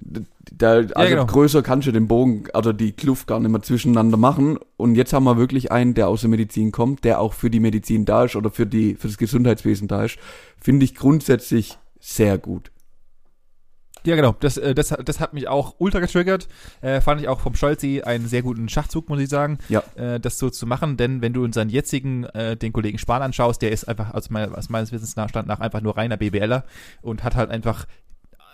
da, 0.00 0.76
also 0.76 0.90
genau. 0.94 1.26
größer 1.26 1.62
kannst 1.62 1.86
du 1.86 1.92
den 1.92 2.08
Bogen 2.08 2.44
oder 2.54 2.72
die 2.72 2.92
Kluft 2.92 3.26
gar 3.26 3.38
nicht 3.38 3.50
mehr 3.50 3.62
zwischeneinander 3.62 4.16
machen. 4.16 4.58
Und 4.76 4.94
jetzt 4.94 5.12
haben 5.12 5.24
wir 5.24 5.36
wirklich 5.36 5.70
einen, 5.72 5.94
der 5.94 6.08
aus 6.08 6.22
der 6.22 6.30
Medizin 6.30 6.72
kommt, 6.72 7.04
der 7.04 7.20
auch 7.20 7.34
für 7.34 7.50
die 7.50 7.60
Medizin 7.60 8.04
da 8.04 8.24
ist 8.24 8.36
oder 8.36 8.50
für 8.50 8.66
die 8.66 8.94
für 8.94 9.08
das 9.08 9.18
Gesundheitswesen 9.18 9.88
da 9.88 10.04
ist. 10.04 10.18
Finde 10.60 10.84
ich 10.84 10.94
grundsätzlich 10.94 11.78
sehr 12.00 12.38
gut. 12.38 12.70
Ja, 14.04 14.16
genau. 14.16 14.34
Das, 14.40 14.56
äh, 14.56 14.74
das, 14.74 14.88
das 15.04 15.20
hat 15.20 15.34
mich 15.34 15.48
auch 15.48 15.74
ultra 15.78 16.00
getriggert. 16.00 16.48
Äh, 16.80 17.00
fand 17.00 17.20
ich 17.20 17.28
auch 17.28 17.40
vom 17.40 17.54
Scholzi 17.54 18.02
einen 18.02 18.26
sehr 18.28 18.42
guten 18.42 18.68
Schachzug, 18.68 19.08
muss 19.08 19.20
ich 19.20 19.28
sagen, 19.28 19.58
Ja. 19.68 19.82
äh, 19.96 20.18
das 20.20 20.38
so 20.38 20.50
zu 20.50 20.66
machen. 20.66 20.96
Denn 20.96 21.20
wenn 21.22 21.32
du 21.32 21.44
unseren 21.44 21.68
jetzigen, 21.68 22.24
äh, 22.24 22.56
den 22.56 22.72
Kollegen 22.72 22.98
Spahn 22.98 23.22
anschaust, 23.22 23.62
der 23.62 23.72
ist 23.72 23.84
einfach 23.88 24.14
aus, 24.14 24.30
mein, 24.30 24.54
aus 24.54 24.68
meines 24.68 24.92
Wissens 24.92 25.16
nach, 25.16 25.28
stand 25.28 25.48
nach 25.48 25.60
einfach 25.60 25.80
nur 25.80 25.96
reiner 25.96 26.16
BWLer 26.16 26.64
und 27.02 27.24
hat 27.24 27.34
halt 27.36 27.50
einfach 27.50 27.86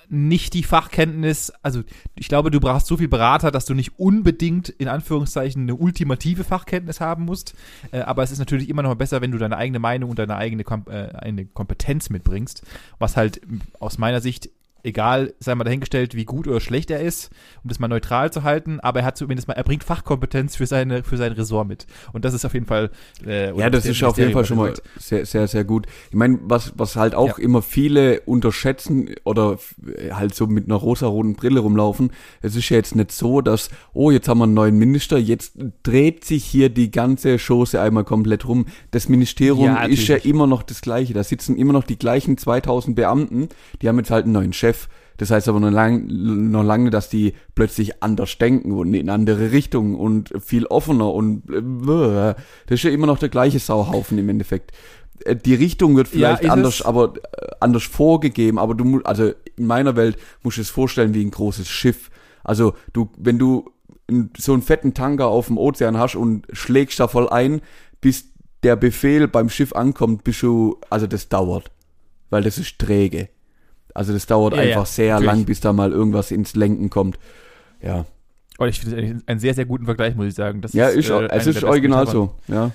nicht 0.09 0.55
die 0.55 0.63
Fachkenntnis, 0.63 1.53
also 1.63 1.83
ich 2.15 2.29
glaube, 2.29 2.53
du 2.53 2.61
brauchst 2.61 2.87
so 2.87 2.97
viel 2.97 3.09
Berater, 3.09 3.51
dass 3.51 3.65
du 3.65 3.75
nicht 3.75 3.99
unbedingt 3.99 4.69
in 4.69 4.87
Anführungszeichen 4.87 5.63
eine 5.63 5.75
ultimative 5.75 6.45
Fachkenntnis 6.45 7.01
haben 7.01 7.25
musst, 7.25 7.55
äh, 7.91 8.01
aber 8.01 8.23
es 8.23 8.31
ist 8.31 8.39
natürlich 8.39 8.69
immer 8.69 8.83
noch 8.83 8.91
mal 8.91 8.95
besser, 8.95 9.21
wenn 9.21 9.33
du 9.33 9.39
deine 9.39 9.57
eigene 9.57 9.81
Meinung 9.81 10.11
und 10.11 10.19
deine 10.21 10.37
eigene 10.37 10.63
Kom 10.63 10.85
äh, 10.89 11.09
eine 11.17 11.45
Kompetenz 11.47 12.09
mitbringst, 12.09 12.63
was 13.01 13.17
halt 13.17 13.41
aus 13.81 13.99
meiner 13.99 14.21
Sicht 14.21 14.49
egal, 14.87 15.35
sei 15.41 15.55
mal 15.55 15.65
dahingestellt, 15.65 16.15
wie 16.15 16.25
gut 16.25 16.47
oder 16.49 16.61
schlecht 16.61 16.91
er 16.91 17.01
ist, 17.01 17.31
um 17.63 17.69
das 17.69 17.79
mal 17.79 17.89
neutral 17.89 18.33
zu 18.33 18.43
halten, 18.45 18.81
aber 18.81 19.01
er 19.01 19.07
hat 19.07 19.17
zumindest 19.17 19.49
mal, 19.49 19.55
er 19.55 19.65
bringt 19.65 19.85
Fachkompetenz 19.85 20.57
für 20.57 20.67
seine, 20.67 21.03
für 21.03 21.17
sein 21.17 21.33
Ressort 21.33 21.69
mit. 21.69 21.87
Und 22.13 22.25
das 22.25 22.33
ist 22.35 22.45
auf 22.45 22.55
jeden 22.55 22.67
Fall, 22.67 22.91
äh, 23.27 23.53
Ja, 23.59 23.69
das 23.69 23.85
ist 23.85 24.03
auf 24.05 24.17
jeden 24.19 24.33
Fall 24.33 24.45
schon 24.45 24.57
mal 24.59 24.73
sehr, 24.99 25.27
sehr, 25.27 25.49
sehr 25.49 25.65
gut. 25.65 25.87
Ich 26.11 26.17
meine, 26.17 26.39
was, 26.43 26.73
was 26.77 26.97
halt 26.97 27.15
auch 27.15 27.39
Ja. 27.39 27.45
immer 27.45 27.63
viele 27.63 28.21
unterschätzen 28.21 29.11
oder 29.25 29.55
f- 29.55 29.75
halt 30.13 30.35
so 30.35 30.47
mit 30.47 30.67
einer 30.67 30.77
rosa-roten 30.77 31.35
Brille 31.35 31.61
rumlaufen, 31.61 32.13
es 32.43 32.55
ist 32.57 32.69
ja 32.69 32.77
jetzt 32.77 32.95
nicht 32.95 33.13
so, 33.13 33.41
dass, 33.41 33.71
oh, 33.93 34.11
jetzt 34.11 34.29
haben 34.29 34.39
wir 34.39 34.45
einen 34.45 34.55
neuen 34.55 34.79
Minister, 34.79 35.19
jetzt 35.19 35.55
dreht 35.83 36.25
sich 36.25 36.45
hier 36.45 36.69
die 36.69 36.91
ganze 36.91 37.39
Chose 37.39 37.81
einmal 37.81 38.05
komplett 38.05 38.47
rum. 38.47 38.67
Das 38.93 39.09
Ministerium 39.09 39.65
Ja, 39.67 39.85
ist 39.85 40.07
ja 40.07 40.17
immer 40.17 40.47
noch 40.47 40.63
das 40.63 40.81
gleiche. 40.81 41.13
Da 41.15 41.25
sitzen 41.25 41.57
immer 41.57 41.73
noch 41.73 41.85
die 41.85 41.99
gleichen 41.99 42.39
2000 42.39 42.95
Beamten, 42.95 43.49
die 43.83 43.89
haben 43.89 43.99
jetzt 43.99 44.11
halt 44.11 44.25
einen 44.25 44.33
neuen 44.35 44.53
Chef. 44.53 44.76
Das 45.19 45.31
heißt 45.31 45.49
aber 45.49 45.61
noch 45.61 45.71
lang, 45.71 46.07
noch 46.51 46.63
lange, 46.63 46.91
dass 46.91 47.09
die 47.09 47.33
plötzlich 47.55 48.03
anders 48.03 48.37
denken 48.39 48.73
und 48.73 48.93
in 48.93 49.09
andere 49.09 49.51
Richtungen 49.51 49.95
und 49.95 50.33
viel 50.45 50.67
offener 50.67 51.13
und 51.13 51.49
äh, 51.51 52.35
das 52.67 52.81
ist 52.81 52.83
ja 52.83 52.91
immer 52.91 53.07
noch 53.07 53.19
der 53.19 53.31
gleiche 53.31 53.59
Sauhaufen 53.59 54.19
im 54.19 54.29
Endeffekt. 54.29 54.73
Äh, 55.25 55.37
Die 55.37 55.55
Richtung 55.55 55.97
wird 55.97 56.09
vielleicht 56.09 56.43
ist 56.43 56.51
anders, 56.51 56.75
es. 56.81 56.83
aber 56.83 57.15
äh, 57.17 57.47
anders 57.61 57.85
vorgegeben, 57.85 58.59
aber 58.59 58.75
du 58.75 58.85
musst, 58.85 59.07
also 59.07 59.33
in 59.57 59.67
meiner 59.67 59.97
Welt 59.97 60.19
musst 60.43 60.59
du 60.59 60.61
es 60.61 60.71
vorstellen 60.71 61.15
wie 61.15 61.25
ein 61.25 61.31
großes 61.31 61.69
Schiff. 61.69 62.11
Also 62.45 62.75
du, 62.93 63.09
wenn 63.17 63.39
du 63.39 63.71
so 64.39 64.53
einen 64.53 64.63
fetten 64.63 64.95
Tanker 64.95 65.29
auf 65.29 65.47
dem 65.47 65.59
Ozean 65.59 65.97
hast 65.97 66.15
und 66.15 66.47
schlägst 66.53 67.01
da 67.01 67.09
voll 67.09 67.29
ein, 67.29 67.61
bis 68.01 68.27
der 68.63 68.77
Befehl 68.77 69.29
beim 69.29 69.49
Schiff 69.49 69.73
ankommt, 69.73 70.25
bist 70.25 70.43
du, 70.43 70.79
also 70.91 71.07
das 71.07 71.29
dauert, 71.29 71.71
weil 72.31 72.43
das 72.43 72.59
ist 72.59 72.79
träge. 72.79 73.31
Also 73.97 74.13
das 74.13 74.27
dauert 74.27 74.55
Ja, 74.55 74.63
ja, 74.63 74.69
einfach 74.71 74.87
sehr 74.87 75.15
natürlich. 75.15 75.33
lang, 75.33 75.45
bis 75.45 75.61
da 75.61 75.73
mal 75.73 75.93
irgendwas 75.93 76.31
ins 76.31 76.55
Lenken 76.55 76.91
kommt. 76.91 77.19
Ja, 77.83 78.05
Und 78.59 78.69
ich 78.69 78.81
finde 78.81 79.01
es 79.01 79.29
einen 79.29 79.41
sehr, 79.41 79.55
sehr 79.55 79.65
guten 79.67 79.85
Vergleich, 79.85 80.15
muss 80.15 80.27
ich 80.27 80.35
sagen. 80.35 80.61
Das 80.61 80.73
ja, 80.73 80.89
ist, 80.89 81.11
äh, 81.11 81.29
es 81.31 81.47
ist 81.47 81.65
original 81.65 82.07
so, 82.07 82.35
ja. 82.49 82.71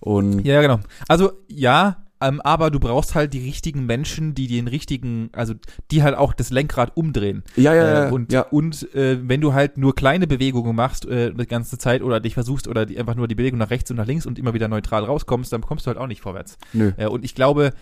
Und 0.00 0.40
Ja, 0.44 0.60
genau. 0.60 0.80
Also 1.08 1.32
ja, 1.48 1.96
ähm, 2.20 2.40
aber 2.40 2.70
du 2.70 2.80
brauchst 2.80 3.14
halt 3.14 3.34
die 3.34 3.44
richtigen 3.44 3.84
Menschen, 3.84 4.34
die 4.34 4.46
den 4.46 4.68
richtigen, 4.68 5.28
also 5.32 5.54
die 5.90 6.02
halt 6.02 6.16
auch 6.16 6.32
das 6.32 6.50
Lenkrad 6.50 6.96
umdrehen. 6.96 7.42
ja, 7.56 7.74
ja, 7.74 7.84
ja, 7.86 8.08
äh, 8.08 8.12
und 8.12 8.32
ja, 8.32 8.42
und 8.42 8.94
äh, 8.94 9.18
wenn 9.28 9.40
du 9.42 9.52
halt 9.52 9.76
nur 9.76 9.94
kleine 9.94 10.26
Bewegungen 10.26 10.74
machst 10.74 11.04
äh, 11.06 11.32
die 11.34 11.46
ganze 11.46 11.76
Zeit 11.76 12.02
oder 12.02 12.20
dich 12.20 12.34
versuchst 12.34 12.68
oder 12.68 12.86
die, 12.86 12.98
einfach 12.98 13.16
nur 13.16 13.28
die 13.28 13.34
Bewegung 13.34 13.58
nach 13.58 13.70
rechts 13.70 13.90
und 13.90 13.98
nach 13.98 14.06
links 14.06 14.24
und 14.24 14.38
immer 14.38 14.54
wieder 14.54 14.68
neutral 14.68 15.04
rauskommst, 15.04 15.52
dann 15.52 15.60
kommst 15.60 15.86
du 15.86 15.88
halt 15.88 15.98
auch 15.98 16.06
nicht 16.06 16.22
vorwärts. 16.22 16.56
nö. 16.72 16.92
Äh, 16.96 17.06
und 17.06 17.24
ich 17.24 17.34
glaube, 17.34 17.72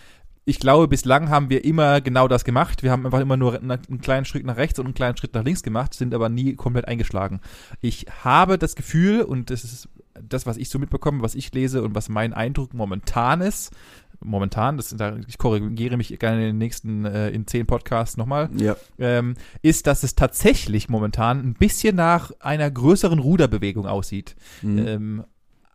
ich 0.45 0.59
glaube, 0.59 0.87
bislang 0.87 1.29
haben 1.29 1.49
wir 1.49 1.65
immer 1.65 2.01
genau 2.01 2.27
das 2.27 2.43
gemacht. 2.43 2.83
Wir 2.83 2.91
haben 2.91 3.05
einfach 3.05 3.19
immer 3.19 3.35
nur 3.35 3.55
einen 3.55 3.71
einen 3.71 4.01
kleinen 4.01 4.25
Schritt 4.25 4.45
nach 4.45 4.57
rechts 4.57 4.79
und 4.79 4.85
einen 4.85 4.93
kleinen 4.93 5.17
Schritt 5.17 5.33
nach 5.33 5.43
links 5.43 5.63
gemacht, 5.63 5.93
sind 5.95 6.13
aber 6.13 6.29
nie 6.29 6.53
komplett 6.55 6.87
eingeschlagen. 6.87 7.41
Ich 7.81 8.05
habe 8.23 8.57
das 8.57 8.75
Gefühl, 8.75 9.23
und 9.23 9.49
das 9.49 9.63
ist 9.63 9.89
das, 10.13 10.45
was 10.45 10.57
ich 10.57 10.69
so 10.69 10.79
mitbekomme, 10.79 11.21
was 11.21 11.35
ich 11.35 11.53
lese 11.53 11.83
und 11.83 11.95
was 11.95 12.09
mein 12.09 12.33
Eindruck 12.33 12.73
momentan 12.73 13.41
ist, 13.41 13.73
momentan, 14.21 14.77
das, 14.77 14.95
da, 14.95 15.17
ich 15.27 15.37
korrigiere 15.37 15.97
mich 15.97 16.17
gerne 16.19 16.41
in 16.41 16.47
den 16.47 16.57
nächsten, 16.57 17.05
äh, 17.05 17.29
in 17.29 17.47
zehn 17.47 17.65
Podcasts 17.65 18.15
nochmal, 18.15 18.49
Ja, 18.55 18.75
ähm, 18.97 19.35
ist, 19.61 19.87
dass 19.87 20.03
es 20.03 20.15
tatsächlich 20.15 20.89
momentan 20.89 21.39
ein 21.39 21.53
bisschen 21.53 21.95
nach 21.95 22.31
einer 22.39 22.69
größeren 22.69 23.19
Ruderbewegung 23.19 23.87
aussieht. 23.87 24.35
mhm. 24.61 24.87
Ähm, 24.87 25.23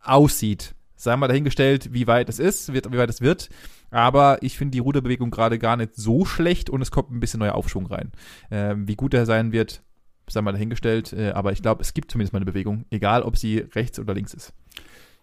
aussieht. 0.03 0.73
Sei 1.01 1.15
mal 1.15 1.27
dahingestellt, 1.27 1.93
wie 1.93 2.05
weit 2.05 2.29
es 2.29 2.37
ist, 2.37 2.73
wird, 2.73 2.91
wie 2.91 2.97
weit 2.99 3.09
es 3.09 3.21
wird. 3.21 3.49
Aber 3.89 4.37
ich 4.43 4.55
finde 4.55 4.73
die 4.73 4.79
Ruderbewegung 4.79 5.31
gerade 5.31 5.57
gar 5.57 5.75
nicht 5.75 5.95
so 5.95 6.25
schlecht 6.25 6.69
und 6.69 6.79
es 6.79 6.91
kommt 6.91 7.09
ein 7.09 7.19
bisschen 7.19 7.39
neuer 7.39 7.55
Aufschwung 7.55 7.87
rein. 7.87 8.11
Ähm, 8.51 8.87
wie 8.87 8.95
gut 8.95 9.15
er 9.15 9.25
sein 9.25 9.51
wird, 9.51 9.81
sei 10.29 10.41
mal 10.41 10.51
dahingestellt. 10.51 11.11
Äh, 11.11 11.31
aber 11.31 11.53
ich 11.53 11.63
glaube, 11.63 11.81
es 11.81 11.95
gibt 11.95 12.11
zumindest 12.11 12.33
mal 12.33 12.37
eine 12.37 12.45
Bewegung, 12.45 12.85
egal 12.91 13.23
ob 13.23 13.35
sie 13.35 13.65
rechts 13.73 13.97
oder 13.97 14.13
links 14.13 14.35
ist. 14.35 14.53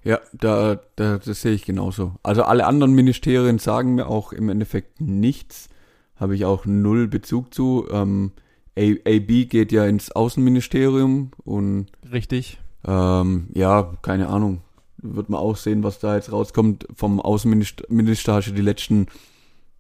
Ja, 0.03 0.19
da, 0.33 0.81
da, 0.97 1.19
das 1.19 1.43
sehe 1.43 1.53
ich 1.53 1.65
genauso. 1.65 2.17
Also 2.25 2.43
alle 2.43 2.67
anderen 2.67 2.93
Ministerien 2.95 3.61
sagen 3.61 3.95
mir 3.95 4.09
auch 4.09 4.33
im 4.33 4.49
Endeffekt 4.49 5.01
nichts. 5.01 5.69
Habe 6.17 6.35
ich 6.35 6.45
auch 6.45 6.67
null 6.67 7.07
Bezug 7.07 7.55
zu. 7.55 7.87
Ähm, 7.93 8.33
AB 8.77 9.49
geht 9.49 9.71
ja 9.71 9.87
ins 9.87 10.11
Außenministerium 10.11 11.31
und 11.45 11.87
Richtig. 12.13 12.59
ähm, 12.85 13.47
ja, 13.55 13.93
keine 14.03 14.27
Ahnung. 14.27 14.63
Wird 15.01 15.29
man 15.29 15.41
auch 15.41 15.57
sehen, 15.57 15.83
was 15.83 15.99
da 15.99 16.17
jetzt 16.17 16.33
rauskommt. 16.33 16.87
Vom 16.95 17.21
Außenminister 17.21 17.85
Minister 17.89 18.35
hast 18.35 18.49
du 18.49 18.53
die 18.53 18.63
letzten 18.63 19.07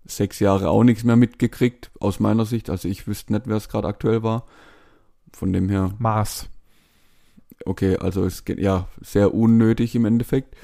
sechs 0.04 0.38
Jahre 0.38 0.70
auch 0.70 0.84
nichts 0.84 1.04
mehr 1.04 1.16
mitgekriegt, 1.16 1.90
aus 2.00 2.20
meiner 2.20 2.46
Sicht. 2.46 2.70
Also 2.70 2.88
ich 2.88 3.06
wüsste 3.06 3.32
nicht, 3.32 3.46
wer 3.46 3.56
es 3.56 3.68
gerade 3.68 3.88
aktuell 3.88 4.22
war. 4.22 4.44
Von 5.32 5.52
dem 5.52 5.68
her, 5.68 5.92
Mars. 5.98 6.48
okay, 7.64 7.96
also 7.96 8.24
es 8.24 8.44
geht 8.44 8.58
ja 8.58 8.88
sehr 9.00 9.34
unnötig 9.34 9.94
im 9.94 10.04
Endeffekt. 10.04 10.56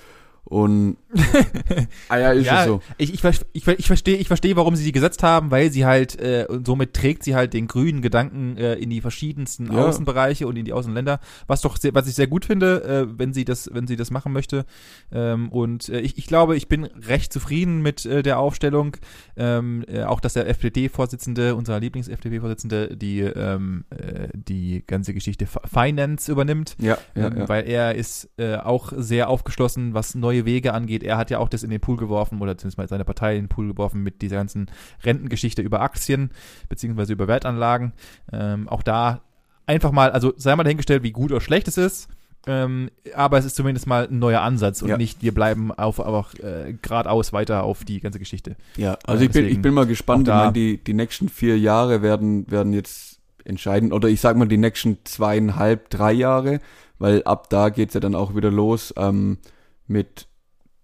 Und 0.44 0.98
ah 2.08 2.18
ja, 2.18 2.32
ist 2.32 2.46
ja, 2.46 2.60
es 2.60 2.66
so. 2.66 2.82
ich, 2.98 3.14
ich, 3.14 3.24
ich, 3.52 3.66
ich 3.66 3.86
verstehe, 3.86 4.16
ich 4.16 4.28
verstehe, 4.28 4.56
warum 4.56 4.76
sie 4.76 4.84
die 4.84 4.92
gesetzt 4.92 5.22
haben, 5.22 5.50
weil 5.50 5.70
sie 5.70 5.86
halt, 5.86 6.20
äh, 6.20 6.46
und 6.48 6.66
somit 6.66 6.92
trägt 6.92 7.24
sie 7.24 7.34
halt 7.34 7.54
den 7.54 7.66
grünen 7.66 8.02
Gedanken 8.02 8.56
äh, 8.58 8.74
in 8.74 8.90
die 8.90 9.00
verschiedensten 9.00 9.72
Ja. 9.72 9.86
Außenbereiche 9.86 10.46
und 10.46 10.56
in 10.56 10.66
die 10.66 10.74
Außenländer, 10.74 11.20
was 11.46 11.62
doch 11.62 11.78
sehr, 11.78 11.94
was 11.94 12.08
ich 12.08 12.14
sehr 12.14 12.26
gut 12.26 12.44
finde, 12.44 12.84
äh, 12.84 13.18
wenn 13.18 13.32
sie 13.32 13.44
das, 13.46 13.70
wenn 13.72 13.86
sie 13.86 13.96
das 13.96 14.10
machen 14.10 14.32
möchte. 14.32 14.66
Ähm, 15.10 15.48
und 15.48 15.88
äh, 15.88 16.00
ich, 16.00 16.18
ich 16.18 16.26
glaube, 16.26 16.56
ich 16.56 16.68
bin 16.68 16.84
recht 16.84 17.32
zufrieden 17.32 17.80
mit 17.80 18.04
äh, 18.04 18.22
der 18.22 18.38
Aufstellung. 18.38 18.96
Ähm, 19.36 19.84
äh, 19.88 20.02
auch, 20.02 20.20
dass 20.20 20.34
der 20.34 20.46
FDP-Vorsitzende, 20.48 21.54
unser 21.54 21.80
Lieblings-FDP-Vorsitzende, 21.80 22.96
die, 22.96 23.20
ähm, 23.20 23.84
äh, 23.90 24.28
die 24.34 24.84
ganze 24.86 25.14
Geschichte 25.14 25.46
Finance 25.46 26.30
übernimmt 26.30 26.76
Ja, 26.78 26.98
ja, 27.14 27.28
ähm, 27.28 27.38
ja. 27.38 27.48
weil 27.48 27.66
er 27.66 27.94
ist 27.94 28.28
äh, 28.36 28.56
auch 28.56 28.92
sehr 28.94 29.28
aufgeschlossen, 29.30 29.94
was 29.94 30.14
neue 30.14 30.33
Wege 30.44 30.74
angeht. 30.74 31.02
Er 31.02 31.16
hat 31.16 31.30
ja 31.30 31.38
auch 31.38 31.48
das 31.48 31.62
in 31.62 31.70
den 31.70 31.80
Pool 31.80 31.96
geworfen 31.96 32.40
oder 32.40 32.56
zumindest 32.58 32.78
mal 32.78 32.88
seine 32.88 33.04
Partei 33.04 33.36
in 33.36 33.44
den 33.44 33.48
Pool 33.48 33.68
geworfen 33.68 34.02
mit 34.02 34.22
dieser 34.22 34.36
ganzen 34.36 34.70
Rentengeschichte 35.04 35.62
über 35.62 35.80
Aktien 35.80 36.30
beziehungsweise 36.68 37.12
über 37.12 37.28
Wertanlagen. 37.28 37.92
Ähm, 38.32 38.68
auch 38.68 38.82
da 38.82 39.20
einfach 39.66 39.92
mal, 39.92 40.10
also 40.10 40.32
sei 40.36 40.54
mal 40.56 40.64
dahingestellt, 40.64 41.02
wie 41.02 41.12
gut 41.12 41.30
oder 41.30 41.40
schlecht 41.40 41.68
es 41.68 41.78
ist. 41.78 42.08
Ähm, 42.46 42.90
aber 43.14 43.38
es 43.38 43.46
ist 43.46 43.56
zumindest 43.56 43.86
mal 43.86 44.06
ein 44.06 44.18
neuer 44.18 44.42
Ansatz 44.42 44.82
und 44.82 44.90
Ja. 44.90 44.98
nicht, 44.98 45.22
wir 45.22 45.32
bleiben 45.32 45.72
auf, 45.72 45.98
einfach 45.98 46.34
äh, 46.34 46.74
geradeaus 46.82 47.32
weiter 47.32 47.62
auf 47.62 47.84
die 47.84 48.00
ganze 48.00 48.18
Geschichte. 48.18 48.56
Ja, 48.76 48.98
also 49.06 49.22
Äh, 49.22 49.26
ich, 49.28 49.32
bin, 49.32 49.46
ich 49.46 49.62
bin 49.62 49.72
mal 49.72 49.86
gespannt. 49.86 50.28
Ich 50.28 50.34
auch 50.34 50.38
meine, 50.38 50.52
die, 50.52 50.76
die 50.76 50.92
nächsten 50.92 51.30
vier 51.30 51.58
Jahre 51.58 52.02
werden, 52.02 52.50
werden 52.50 52.74
jetzt 52.74 53.20
entscheiden, 53.44 53.92
oder 53.92 54.08
ich 54.08 54.20
sag 54.20 54.36
mal 54.36 54.48
die 54.48 54.58
nächsten 54.58 54.98
zweieinhalb, 55.04 55.88
drei 55.88 56.12
Jahre, 56.12 56.60
weil 56.98 57.22
ab 57.24 57.48
da 57.48 57.70
geht's 57.70 57.94
ja 57.94 58.00
dann 58.00 58.14
auch 58.14 58.36
wieder 58.36 58.50
los 58.50 58.92
ähm, 58.96 59.38
mit 59.86 60.26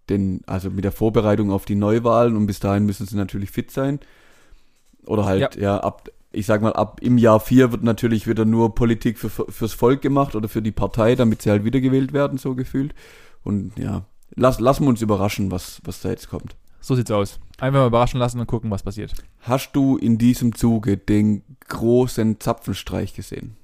den, 0.08 0.42
also 0.46 0.70
mit 0.70 0.84
der 0.84 0.92
Vorbereitung 0.92 1.50
auf 1.50 1.64
die 1.64 1.74
Neuwahlen 1.74 2.36
und 2.36 2.46
bis 2.46 2.60
dahin 2.60 2.84
müssen 2.84 3.06
sie 3.06 3.16
natürlich 3.16 3.50
fit 3.50 3.70
sein. 3.70 4.00
Oder 5.06 5.24
halt, 5.24 5.56
ja, 5.56 5.78
ab, 5.78 6.08
ich 6.32 6.46
sag 6.46 6.62
mal, 6.62 6.72
ab 6.72 7.00
im 7.02 7.18
Jahr 7.18 7.40
vier 7.40 7.72
wird 7.72 7.82
natürlich 7.82 8.26
wieder 8.26 8.44
nur 8.44 8.74
Politik 8.74 9.18
für, 9.18 9.30
fürs 9.30 9.72
Volk 9.72 10.02
gemacht 10.02 10.34
oder 10.34 10.48
für 10.48 10.62
die 10.62 10.72
Partei, 10.72 11.14
damit 11.14 11.42
sie 11.42 11.50
halt 11.50 11.64
wiedergewählt 11.64 12.12
werden, 12.12 12.38
so 12.38 12.54
gefühlt. 12.54 12.94
Und 13.42 13.78
ja, 13.78 14.04
lass, 14.34 14.60
lassen 14.60 14.84
wir 14.84 14.90
uns 14.90 15.02
überraschen, 15.02 15.50
was, 15.50 15.80
was 15.84 16.00
da 16.00 16.10
jetzt 16.10 16.28
kommt. 16.28 16.56
So 16.80 16.94
sieht's 16.94 17.10
aus. 17.10 17.38
Einfach 17.58 17.80
mal 17.80 17.86
überraschen 17.86 18.18
lassen 18.18 18.40
und 18.40 18.46
gucken, 18.46 18.70
was 18.70 18.82
passiert. 18.82 19.12
Hast 19.40 19.72
du 19.72 19.96
in 19.96 20.18
diesem 20.18 20.54
Zuge 20.54 20.96
den 20.96 21.42
großen 21.68 22.40
Zapfenstreich 22.40 23.14
gesehen? 23.14 23.56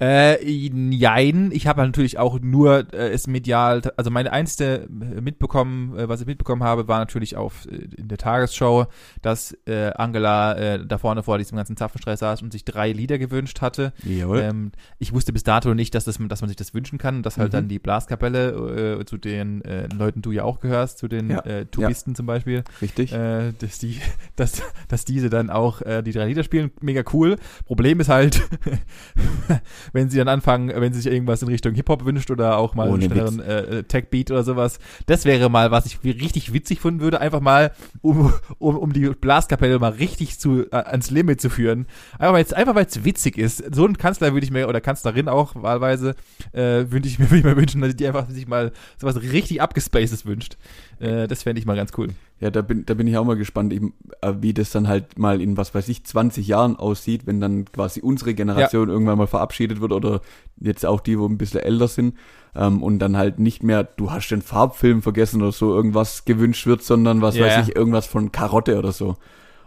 Äh, 0.00 0.44
jein, 0.48 1.50
ich 1.52 1.66
habe 1.66 1.80
natürlich 1.82 2.18
auch 2.18 2.38
nur 2.40 2.92
äh, 2.92 3.10
es 3.10 3.26
medial, 3.26 3.82
also 3.96 4.10
meine 4.10 4.32
einzige 4.32 4.82
äh, 4.82 5.20
mitbekommen, 5.20 5.96
äh, 5.96 6.08
was 6.08 6.20
ich 6.20 6.26
mitbekommen 6.26 6.62
habe, 6.62 6.86
war 6.88 6.98
natürlich 6.98 7.36
auf 7.36 7.66
äh, 7.66 7.88
in 7.96 8.08
der 8.08 8.18
Tagesschau, 8.18 8.86
dass 9.22 9.56
äh, 9.66 9.90
Angela 9.94 10.54
äh, 10.56 10.86
da 10.86 10.98
vorne 10.98 11.22
vor 11.22 11.38
diesem 11.38 11.56
ganzen 11.56 11.76
Zapfenstreich 11.76 12.18
saß 12.18 12.42
und 12.42 12.52
sich 12.52 12.64
drei 12.64 12.92
Lieder 12.92 13.18
gewünscht 13.18 13.60
hatte. 13.60 13.92
Jawohl. 14.04 14.40
Ähm, 14.40 14.72
ich 14.98 15.12
wusste 15.12 15.32
bis 15.32 15.42
dato 15.42 15.74
nicht, 15.74 15.94
dass, 15.94 16.04
das, 16.04 16.18
dass 16.28 16.40
man 16.40 16.48
sich 16.48 16.56
das 16.56 16.74
wünschen 16.74 16.98
kann, 16.98 17.22
dass 17.22 17.36
halt 17.38 17.48
Mhm. 17.50 17.56
dann 17.56 17.68
die 17.68 17.78
Blaskapelle, 17.78 18.98
äh, 19.00 19.04
zu 19.04 19.16
den 19.16 19.62
äh, 19.64 19.88
Leuten 19.94 20.22
du 20.22 20.30
ja 20.32 20.44
auch 20.44 20.60
gehörst, 20.60 20.98
zu 20.98 21.08
den 21.08 21.30
Ja, 21.30 21.40
äh, 21.40 21.66
Tubisten 21.66 22.14
zum 22.14 22.26
Beispiel, 22.26 22.62
Richtig? 22.80 23.12
äh, 23.12 23.52
dass 23.58 23.78
die, 23.78 24.00
dass, 24.36 24.62
dass 24.88 25.04
diese 25.04 25.30
dann 25.30 25.50
auch 25.50 25.80
äh, 25.82 26.02
die 26.02 26.12
drei 26.12 26.26
Lieder 26.26 26.42
spielen, 26.44 26.70
mega 26.80 27.02
cool. 27.12 27.36
Problem 27.66 28.00
ist 28.00 28.08
halt, 28.08 28.42
wenn 29.92 30.10
sie 30.10 30.18
dann 30.18 30.28
anfangen, 30.28 30.72
wenn 30.74 30.92
sie 30.92 31.00
sich 31.00 31.12
irgendwas 31.12 31.42
in 31.42 31.48
Richtung 31.48 31.74
Hip-Hop 31.74 32.04
wünscht 32.04 32.30
oder 32.30 32.56
auch 32.58 32.74
mal 32.74 32.84
einen 32.84 32.94
Ohne 32.94 33.04
schnelleren 33.04 33.40
äh, 33.40 33.84
Tech-Beat 33.84 34.30
oder 34.30 34.42
sowas, 34.42 34.78
das 35.06 35.24
wäre 35.24 35.50
mal, 35.50 35.70
was 35.70 35.86
ich 35.86 36.02
richtig 36.04 36.52
witzig 36.52 36.80
finden 36.80 37.00
würde, 37.00 37.20
einfach 37.20 37.40
mal, 37.40 37.72
um, 38.02 38.32
um, 38.58 38.76
um 38.76 38.92
die 38.92 39.08
Blaskapelle 39.08 39.78
mal 39.78 39.92
richtig 39.92 40.38
zu, 40.38 40.66
äh, 40.70 40.76
ans 40.76 41.10
Limit 41.10 41.40
zu 41.40 41.50
führen. 41.50 41.86
Einfach 42.18 42.34
weil 42.34 42.44
es 42.44 42.52
einfach 42.52 42.74
weil 42.74 42.86
es 42.86 43.04
witzig 43.04 43.38
ist. 43.38 43.74
So 43.74 43.86
ein 43.86 43.96
Kanzler 43.96 44.32
würde 44.32 44.44
ich 44.44 44.50
mir, 44.50 44.68
oder 44.68 44.80
Kanzlerin 44.80 45.28
auch 45.28 45.54
wahlweise, 45.54 46.14
äh, 46.52 46.86
würde 46.90 47.08
ich 47.08 47.18
mir, 47.18 47.30
würde 47.30 47.38
ich 47.38 47.44
mir 47.44 47.56
wünschen, 47.56 47.80
dass 47.80 47.94
die 47.94 48.06
einfach 48.06 48.28
sich 48.30 48.46
mal 48.48 48.72
sowas 48.98 49.20
richtig 49.22 49.60
abgespacedes 49.62 50.26
wünscht. 50.26 50.56
Äh, 51.00 51.26
das 51.28 51.42
fände 51.44 51.58
ich 51.58 51.66
mal 51.66 51.76
ganz 51.76 51.92
cool. 51.96 52.08
Ja, 52.40 52.50
da 52.50 52.62
bin, 52.62 52.84
da 52.86 52.94
bin 52.94 53.06
ich 53.06 53.16
auch 53.16 53.24
mal 53.24 53.36
gespannt, 53.36 53.72
eben, 53.72 53.94
äh, 54.22 54.32
wie 54.40 54.52
das 54.54 54.70
dann 54.70 54.86
halt 54.88 55.18
mal 55.18 55.40
in, 55.40 55.56
was 55.56 55.74
weiß 55.74 55.88
ich, 55.88 56.04
20 56.04 56.46
Jahren 56.46 56.76
aussieht, 56.76 57.26
wenn 57.26 57.40
dann 57.40 57.64
quasi 57.66 58.00
unsere 58.00 58.34
Generation 58.34 58.88
irgendwann 58.88 59.18
mal 59.18 59.26
verabschiedet 59.26 59.80
wird 59.80 59.92
oder 59.92 60.20
jetzt 60.60 60.84
auch 60.86 61.00
die, 61.00 61.18
wo 61.18 61.26
ein 61.26 61.38
bisschen 61.38 61.60
älter 61.60 61.88
sind 61.88 62.16
ähm, 62.54 62.82
und 62.82 62.98
dann 62.98 63.16
halt 63.16 63.38
nicht 63.38 63.62
mehr, 63.62 63.84
du 63.84 64.10
hast 64.10 64.28
den 64.28 64.42
Farbfilm 64.42 65.02
vergessen 65.02 65.40
oder 65.42 65.52
so, 65.52 65.74
irgendwas 65.74 66.24
gewünscht 66.26 66.66
wird, 66.66 66.82
sondern 66.82 67.22
was 67.22 67.36
Ja, 67.36 67.46
weiß 67.46 67.56
ja. 67.56 67.62
ich, 67.62 67.76
irgendwas 67.76 68.06
von 68.06 68.30
Karotte 68.32 68.78
oder 68.78 68.92
so. 68.92 69.16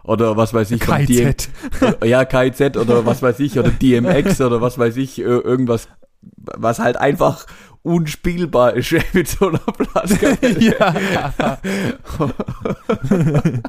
Oder 0.04 0.36
was 0.36 0.52
weiß 0.52 0.70
ich, 0.72 0.84
von 0.84 1.06
DM, 1.06 1.34
ja, 2.04 2.24
KIZ 2.26 2.76
oder 2.76 3.06
was 3.06 3.22
weiß 3.22 3.40
ich, 3.40 3.58
oder 3.58 3.70
DMX 3.70 4.40
oder 4.40 4.60
was 4.60 4.76
weiß 4.78 4.96
ich, 4.98 5.18
ir- 5.18 5.42
irgendwas, 5.44 5.88
was 6.22 6.78
halt 6.78 6.96
einfach 6.98 7.46
unspielbar 7.84 8.74
ist 8.74 8.92
mit 9.14 9.28
so 9.28 9.48
einer 9.50 9.58
Blaskapelle. 9.60 10.58
ja. 10.78 11.58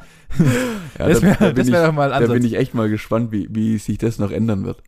Ja, 1.00 1.08
Das 1.08 1.22
da- 1.22 1.28
wär- 1.28 1.36
da 1.36 1.46
bin 1.48 1.56
das 1.56 1.72
wär 1.72 1.82
ich- 1.82 1.88
doch 1.88 1.94
mal 1.94 2.12
ein 2.12 2.22
Da 2.22 2.28
bin 2.28 2.38
Ansatz. 2.38 2.52
ich 2.52 2.58
echt 2.58 2.74
mal 2.74 2.90
gespannt, 2.90 3.32
wie, 3.32 3.48
wie 3.52 3.78
sich 3.78 3.98
das 3.98 4.20
noch 4.20 4.32
ändern 4.32 4.66
wird. 4.66 4.82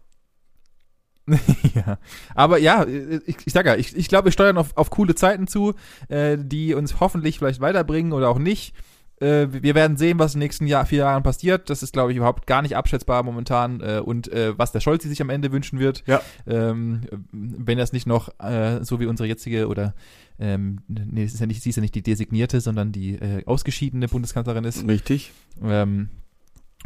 ja. 1.76 1.98
Aber 2.36 2.58
ja, 2.58 2.86
ich, 2.86 3.36
ich 3.46 3.54
sag 3.54 3.66
ja, 3.66 3.76
ich, 3.76 3.96
ich 3.96 4.08
glaube, 4.08 4.26
wir 4.26 4.32
steuern 4.32 4.58
auf, 4.58 4.76
auf 4.78 4.90
coole 4.90 5.14
Zeiten 5.16 5.48
zu, 5.48 5.74
äh, 6.10 6.38
die 6.40 6.74
uns 6.74 7.00
hoffentlich 7.00 7.38
vielleicht 7.40 7.60
weiterbringen 7.62 8.14
oder 8.14 8.30
auch 8.30 8.40
nicht. 8.40 8.74
Äh, 9.20 9.48
wir 9.52 9.74
werden 9.74 9.98
sehen, 9.98 10.20
was 10.20 10.34
in 10.34 10.40
den 10.40 10.46
nächsten 10.46 10.68
Jahr, 10.68 10.86
vier 10.86 11.00
Jahren 11.00 11.24
passiert. 11.24 11.70
Das 11.70 11.82
ist, 11.82 11.94
glaube 11.94 12.12
ich, 12.12 12.18
überhaupt 12.18 12.46
gar 12.46 12.62
nicht 12.62 12.78
abschätzbar 12.78 13.24
momentan. 13.24 13.82
Äh, 13.82 14.00
und 14.04 14.32
äh, 14.32 14.58
was 14.58 14.72
der 14.72 14.80
Scholz 14.80 15.04
sich 15.04 15.22
am 15.22 15.30
Ende 15.30 15.52
wünschen 15.52 15.80
wird. 15.80 16.04
Ja. 16.06 16.22
Ähm, 16.46 17.02
wenn 17.32 17.80
es 17.80 17.94
nicht 17.94 18.06
noch, 18.06 18.30
äh, 18.40 18.84
so 18.84 19.00
wie 19.00 19.08
unsere 19.08 19.28
jetzige 19.28 19.68
oder 19.68 19.96
ähm, 20.40 20.80
nee, 20.88 21.24
es 21.24 21.34
ist 21.34 21.40
ja 21.40 21.48
nicht, 21.48 21.64
sie 21.64 21.72
ist 21.72 21.78
ja 21.78 21.82
nicht 21.82 21.96
die 21.96 22.04
designierte, 22.04 22.62
sondern 22.62 22.92
die 22.92 23.16
äh, 23.16 23.44
ausgeschiedene 23.46 24.08
Bundeskanzlerin 24.08 24.66
ist. 24.66 24.88
Richtig. 24.88 25.32
Ähm, 25.64 26.10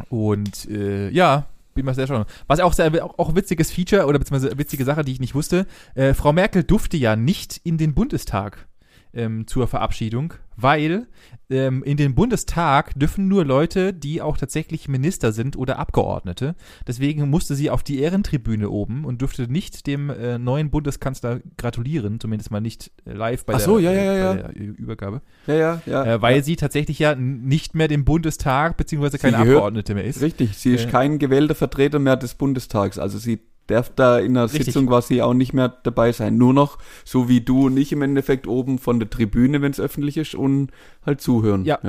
und 0.08 0.70
äh, 0.70 1.10
ja, 1.10 1.46
bin 1.74 1.84
mal 1.84 1.94
sehr 1.94 2.06
schon. 2.06 2.24
Was 2.46 2.60
auch 2.60 2.72
sehr 2.72 3.04
auch, 3.04 3.18
auch 3.18 3.34
witziges 3.34 3.70
Feature 3.70 4.06
oder 4.06 4.18
beziehungsweise 4.18 4.56
witzige 4.56 4.84
Sache, 4.84 5.04
die 5.04 5.12
ich 5.12 5.20
nicht 5.20 5.34
wusste. 5.34 5.66
Frau 6.14 6.32
Merkel 6.34 6.64
durfte 6.64 6.98
ja 6.98 7.16
nicht 7.16 7.60
in 7.64 7.78
den 7.78 7.94
Bundestag 7.94 8.68
ähm, 9.14 9.46
zur 9.46 9.66
Verabschiedung, 9.68 10.34
weil 10.56 11.06
ähm, 11.50 11.82
in 11.82 11.96
den 11.96 12.14
Bundestag 12.14 12.98
dürfen 12.98 13.28
nur 13.28 13.44
Leute, 13.44 13.92
die 13.92 14.22
auch 14.22 14.36
tatsächlich 14.36 14.88
Minister 14.88 15.32
sind 15.32 15.56
oder 15.56 15.78
Abgeordnete. 15.78 16.54
Deswegen 16.86 17.28
musste 17.28 17.54
sie 17.54 17.70
auf 17.70 17.82
die 17.82 18.00
Ehrentribüne 18.00 18.70
oben 18.70 19.04
und 19.04 19.20
durfte 19.20 19.50
nicht 19.50 19.86
dem 19.86 20.08
äh, 20.10 20.38
neuen 20.38 20.70
Bundeskanzler 20.70 21.40
gratulieren, 21.56 22.20
zumindest 22.20 22.50
mal 22.50 22.60
nicht 22.60 22.90
äh, 23.04 23.12
live 23.12 23.44
bei, 23.44 23.58
so, 23.58 23.78
der, 23.78 23.92
ja, 23.92 24.02
ja, 24.02 24.12
äh, 24.12 24.18
ja. 24.18 24.32
bei 24.34 24.52
der 24.52 24.62
Übergabe. 24.78 25.22
Ja, 25.46 25.54
ja, 25.54 25.82
ja. 25.86 26.04
Äh, 26.04 26.22
weil 26.22 26.36
ja. 26.36 26.42
sie 26.42 26.56
tatsächlich 26.56 26.98
ja 26.98 27.14
nicht 27.14 27.74
mehr 27.74 27.88
dem 27.88 28.04
Bundestag 28.04 28.76
beziehungsweise 28.76 29.18
keine 29.18 29.36
gehört- 29.38 29.56
Abgeordnete 29.56 29.94
mehr 29.94 30.04
ist. 30.04 30.22
Richtig, 30.22 30.56
sie 30.56 30.74
ist 30.74 30.86
Äh, 30.86 30.90
kein 30.90 31.18
gewählter 31.18 31.54
Vertreter 31.54 31.98
mehr 31.98 32.16
des 32.16 32.34
Bundestags. 32.34 32.98
Also 32.98 33.18
sie 33.18 33.40
darf 33.72 33.90
da 33.94 34.18
in 34.18 34.34
der 34.34 34.44
Richtig. 34.44 34.66
Sitzung 34.66 34.86
quasi 34.86 35.20
auch 35.20 35.34
nicht 35.34 35.52
mehr 35.52 35.68
dabei 35.82 36.12
sein. 36.12 36.36
Nur 36.36 36.54
noch, 36.54 36.78
so 37.04 37.28
wie 37.28 37.40
du 37.40 37.66
und 37.66 37.76
ich 37.76 37.92
im 37.92 38.02
Endeffekt 38.02 38.46
oben 38.46 38.78
von 38.78 38.98
der 39.00 39.10
Tribüne, 39.10 39.60
wenn 39.62 39.72
es 39.72 39.80
öffentlich 39.80 40.16
ist, 40.16 40.34
und 40.34 40.70
halt 41.04 41.20
zuhören. 41.20 41.64
Ja. 41.64 41.80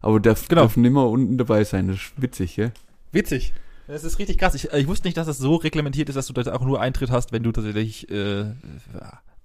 Aber 0.00 0.20
darf, 0.20 0.48
Genau. 0.48 0.62
dürfen 0.62 0.84
immer 0.84 1.08
unten 1.08 1.38
dabei 1.38 1.64
sein. 1.64 1.88
Das 1.88 1.96
ist 1.96 2.12
witzig, 2.16 2.56
gell? 2.56 2.72
Witzig. 3.12 3.52
Das 3.88 4.04
ist 4.04 4.18
richtig 4.18 4.38
krass. 4.38 4.54
Ich, 4.54 4.72
äh, 4.72 4.78
ich 4.80 4.86
wusste 4.86 5.08
nicht, 5.08 5.16
dass 5.16 5.26
das 5.26 5.38
so 5.38 5.56
reglementiert 5.56 6.08
ist, 6.08 6.14
dass 6.16 6.26
du 6.26 6.32
da 6.34 6.52
auch 6.54 6.64
nur 6.64 6.80
Eintritt 6.80 7.10
hast, 7.10 7.32
wenn 7.32 7.42
du 7.42 7.52
tatsächlich 7.52 8.08
äh, 8.10 8.44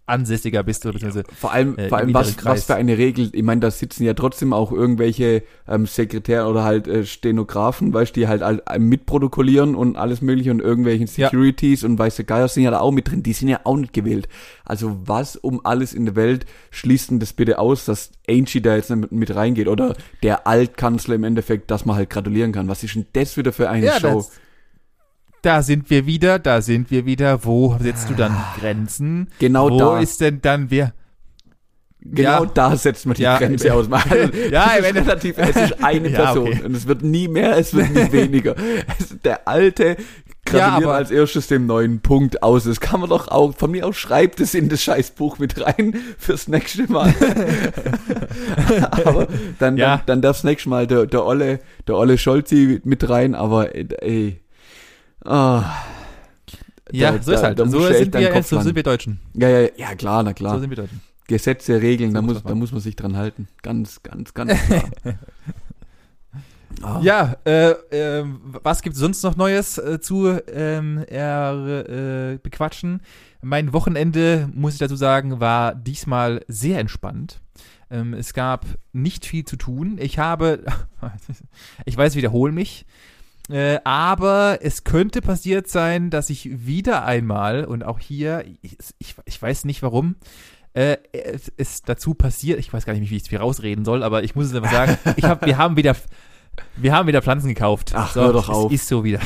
ansässiger 0.05 0.63
bist 0.63 0.85
oder 0.85 0.93
beziehungsweise 0.93 1.25
Vor 1.33 1.53
allem, 1.53 1.77
Äh, 1.77 1.87
vor 1.89 1.97
allem 1.99 2.13
was, 2.13 2.35
Kreis. 2.35 2.45
was 2.59 2.65
für 2.65 2.75
eine 2.75 2.97
Regel. 2.97 3.29
Ich 3.33 3.43
meine, 3.43 3.61
da 3.61 3.71
sitzen 3.71 4.03
ja 4.03 4.13
trotzdem 4.13 4.51
auch 4.51 4.71
irgendwelche 4.71 5.43
ähm, 5.67 5.85
Sekretäre 5.85 6.47
oder 6.47 6.63
halt 6.65 6.87
äh, 6.87 7.05
Stenografen, 7.05 7.93
weißt 7.93 8.15
die 8.15 8.27
halt, 8.27 8.41
halt 8.41 8.61
mitprotokollieren 8.79 9.75
und 9.75 9.95
alles 9.97 10.21
mögliche 10.21 10.51
und 10.51 10.59
irgendwelchen 10.61 11.07
Ja. 11.15 11.27
Securities 11.29 11.83
und 11.83 11.97
weiße 11.99 12.23
Geier 12.23 12.47
sind 12.47 12.63
ja 12.63 12.71
da 12.71 12.79
auch 12.79 12.91
mit 12.91 13.09
drin. 13.09 13.23
Die 13.23 13.33
sind 13.33 13.47
ja 13.47 13.61
auch 13.63 13.77
nicht 13.77 13.93
gewählt. 13.93 14.27
Also 14.65 14.97
was 15.05 15.35
um 15.35 15.65
alles 15.65 15.93
in 15.93 16.05
der 16.05 16.15
Welt 16.15 16.45
schließt 16.71 17.11
denn 17.11 17.19
das 17.19 17.33
bitte 17.33 17.59
aus, 17.59 17.85
dass 17.85 18.11
Angie 18.29 18.61
da 18.61 18.75
jetzt 18.75 18.89
mit, 18.89 19.11
mit 19.11 19.33
reingeht 19.35 19.67
oder 19.67 19.95
der 20.21 20.47
Altkanzler 20.47 21.15
im 21.15 21.23
Endeffekt, 21.23 21.71
dass 21.71 21.85
man 21.85 21.95
halt 21.95 22.09
gratulieren 22.09 22.51
kann. 22.51 22.67
Was 22.67 22.83
ist 22.83 22.95
denn 22.95 23.05
das 23.13 23.37
wieder 23.37 23.53
für 23.53 23.69
eine 23.69 23.85
Ja, 23.85 23.99
Show? 23.99 24.15
das- 24.15 24.31
da 25.43 25.61
sind 25.61 25.89
wir 25.91 26.05
wieder, 26.07 26.39
da 26.39 26.61
sind 26.61 26.89
wir 26.89 27.05
wieder. 27.05 27.45
Wo 27.45 27.77
setzt 27.79 28.09
du 28.09 28.15
dann 28.15 28.35
Grenzen? 28.59 29.29
Genau 29.39 29.69
Wo 29.69 29.77
da. 29.77 29.99
ist 29.99 30.19
denn 30.21 30.41
dann 30.41 30.71
wer? 30.71 30.93
Genau 32.05 32.43
Ja. 32.43 32.51
da 32.53 32.75
setzt 32.75 33.05
man 33.05 33.15
die 33.15 33.21
Ja, 33.21 33.37
Grenze 33.37 33.73
aus. 33.73 33.87
Also, 33.89 34.15
Ja, 34.51 34.71
es 34.77 34.85
ist 34.87 34.95
relativ, 34.95 35.37
es 35.37 35.55
ist 35.55 35.83
eine 35.83 36.09
Ja, 36.09 36.19
Person 36.25 36.47
okay. 36.49 36.63
und 36.65 36.75
es 36.75 36.85
wird 36.87 37.01
nie 37.01 37.27
mehr, 37.29 37.57
es 37.57 37.73
wird 37.73 37.91
nie 37.91 38.11
weniger. 38.11 38.55
Es 38.99 39.11
ist 39.11 39.23
der 39.25 39.47
alte 39.47 39.95
gratuliert 40.45 40.83
aber- 40.83 40.95
als 40.95 41.11
erstes 41.11 41.47
dem 41.47 41.65
neuen 41.65 42.01
Punkt 42.01 42.43
aus. 42.43 42.65
Das 42.65 42.81
kann 42.81 42.99
man 42.99 43.09
doch 43.09 43.29
auch, 43.29 43.55
von 43.55 43.71
mir 43.71 43.87
aus 43.87 43.95
schreibt 43.95 44.41
es 44.41 44.53
in 44.53 44.67
das 44.67 44.83
Scheißbuch 44.83 45.39
mit 45.39 45.61
rein 45.65 45.95
fürs 46.17 46.49
nächste 46.49 46.91
Mal. 46.91 47.13
aber 48.91 49.27
dann, 49.59 49.77
dann, 49.77 50.01
dann 50.05 50.21
darf 50.21 50.37
das 50.37 50.43
nächste 50.43 50.67
Mal 50.69 50.87
der, 50.87 51.05
der 51.05 51.25
Olle, 51.25 51.59
der 51.87 51.95
Olle 51.95 52.17
Scholzi 52.17 52.81
mit 52.83 53.07
rein, 53.09 53.35
aber 53.35 53.75
äh, 53.75 53.87
ey. 54.01 54.39
Ah. 55.25 55.63
Ja, 56.91 57.11
Da- 57.13 57.21
so 57.23 57.31
ist 57.31 57.43
halt. 57.43 57.59
da 57.59 57.65
so, 57.65 57.79
sind 57.81 58.13
wir, 58.13 58.29
Kopf 58.31 58.47
so 58.47 58.59
sind 58.61 58.75
wir 58.75 58.83
Deutschen. 58.83 59.19
Ja, 59.33 59.47
ja, 59.49 59.69
ja, 59.77 59.95
klar, 59.95 60.23
na 60.23 60.33
klar. 60.33 60.55
So 60.55 60.59
sind 60.61 60.69
wir 60.69 60.77
Deutschen. 60.77 61.01
Gesetze, 61.27 61.81
Regeln, 61.81 62.11
So 62.11 62.15
da, 62.15 62.21
muss 62.21 62.43
da 62.43 62.55
muss 62.55 62.71
man 62.71 62.81
sich 62.81 62.95
dran 62.95 63.15
halten. 63.15 63.47
Ganz, 63.61 64.03
ganz, 64.03 64.33
ganz 64.33 64.51
klar. 64.67 64.83
Ah. 66.81 66.99
Ja, 67.01 67.35
äh, 67.45 67.69
äh, 68.19 68.25
was 68.63 68.81
gibt 68.81 68.95
sonst 68.95 69.23
noch 69.23 69.37
Neues 69.37 69.77
äh, 69.77 69.99
zu 70.01 70.27
ähm, 70.51 71.03
er, 71.07 72.33
äh, 72.33 72.37
bequatschen? 72.39 73.01
Mein 73.41 73.71
Wochenende, 73.73 74.49
muss 74.53 74.73
ich 74.73 74.79
dazu 74.79 74.95
sagen, 74.95 75.39
war 75.39 75.75
diesmal 75.75 76.43
sehr 76.47 76.79
entspannt. 76.79 77.39
Ähm, 77.89 78.13
es 78.13 78.33
gab 78.33 78.65
nicht 78.91 79.25
viel 79.25 79.45
zu 79.45 79.55
tun. 79.55 79.97
Ich 80.01 80.17
habe, 80.19 80.63
ich 81.85 81.95
weiß, 81.95 82.13
ich 82.13 82.17
wiederhole 82.17 82.51
mich, 82.51 82.85
äh, 83.49 83.79
aber 83.83 84.59
es 84.61 84.83
könnte 84.83 85.21
passiert 85.21 85.67
sein, 85.67 86.09
dass 86.09 86.29
ich 86.29 86.65
wieder 86.65 87.05
einmal, 87.05 87.65
und 87.65 87.83
auch 87.83 87.99
hier, 87.99 88.45
ich, 88.61 88.77
ich, 88.99 89.15
ich 89.25 89.41
weiß 89.41 89.65
nicht 89.65 89.83
warum, 89.83 90.15
äh, 90.73 90.97
es 91.11 91.49
ist 91.49 91.87
dazu 91.87 92.13
passiert, 92.13 92.59
ich 92.59 92.73
weiß 92.73 92.85
gar 92.85 92.93
nicht, 92.93 93.09
wie 93.11 93.15
ich 93.15 93.23
es 93.23 93.27
viel 93.27 93.37
rausreden 93.37 93.85
soll, 93.85 94.01
aber 94.01 94.23
ich 94.23 94.35
muss 94.35 94.47
es 94.47 94.55
einfach 94.55 94.71
sagen, 94.71 94.97
hab, 95.23 95.45
wir 95.45 95.57
haben 95.57 95.75
wieder 95.77 95.95
wir 96.75 96.93
haben 96.93 97.07
wieder 97.07 97.21
Pflanzen 97.21 97.49
gekauft. 97.49 97.93
Ach, 97.95 98.15
hör 98.15 98.33
doch 98.33 98.49
auf. 98.49 98.71
ist 98.71 98.87
so 98.87 99.03
wieder. 99.03 99.19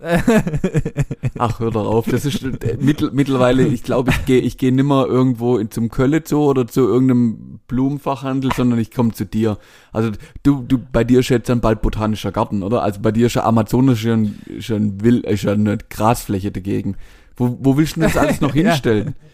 Ach, 1.38 1.58
hör 1.60 1.70
doch 1.70 1.86
auf. 1.86 2.06
Das 2.06 2.24
ist 2.24 2.42
äh, 2.42 2.76
mittel, 2.80 3.10
mittlerweile, 3.12 3.66
ich 3.66 3.82
glaube, 3.82 4.10
ich 4.10 4.24
gehe 4.24 4.40
ich 4.40 4.56
geh 4.56 4.70
nimmer 4.70 5.06
irgendwo 5.06 5.58
in, 5.58 5.70
zum 5.70 5.90
Kölle 5.90 6.22
Zoo 6.24 6.48
oder 6.48 6.66
zu 6.66 6.80
irgendeinem 6.82 7.60
Blumenfachhandel, 7.66 8.52
sondern 8.52 8.78
ich 8.78 8.90
komme 8.90 9.12
zu 9.12 9.26
dir. 9.26 9.58
Also 9.92 10.12
du, 10.42 10.62
du, 10.62 10.78
bei 10.78 11.04
dir 11.04 11.20
ist 11.20 11.28
jetzt 11.28 11.48
dann 11.48 11.60
bald 11.60 11.82
botanischer 11.82 12.32
Garten, 12.32 12.62
oder? 12.62 12.82
Also 12.82 13.00
bei 13.00 13.10
dir 13.10 13.26
ist 13.26 13.34
ja 13.34 13.44
Amazonas 13.44 13.98
schon, 13.98 14.36
schon 14.60 15.02
will, 15.02 15.20
ist 15.20 15.42
ja 15.42 15.52
eine 15.52 15.78
Grasfläche 15.78 16.52
dagegen. 16.52 16.96
Wo, 17.36 17.58
wo 17.60 17.76
willst 17.76 17.96
du 17.96 18.00
denn 18.00 18.10
das 18.10 18.16
alles 18.16 18.40
noch 18.40 18.52
hinstellen? 18.54 19.14
Ja, 19.16 19.31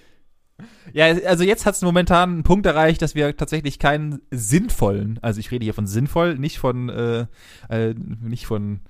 also 1.26 1.44
jetzt 1.44 1.66
hat 1.66 1.74
es 1.74 1.82
momentan 1.82 2.30
einen 2.30 2.42
Punkt 2.42 2.66
erreicht, 2.66 3.02
dass 3.02 3.14
wir 3.14 3.36
tatsächlich 3.36 3.78
keinen 3.78 4.20
sinnvollen, 4.30 5.18
also 5.22 5.40
ich 5.40 5.50
rede 5.50 5.64
hier 5.64 5.74
von 5.74 5.86
sinnvoll, 5.86 6.38
nicht 6.38 6.58
von, 6.58 6.88
äh, 6.88 7.26
äh, 7.68 7.94
nicht 7.94 8.46
von 8.46 8.80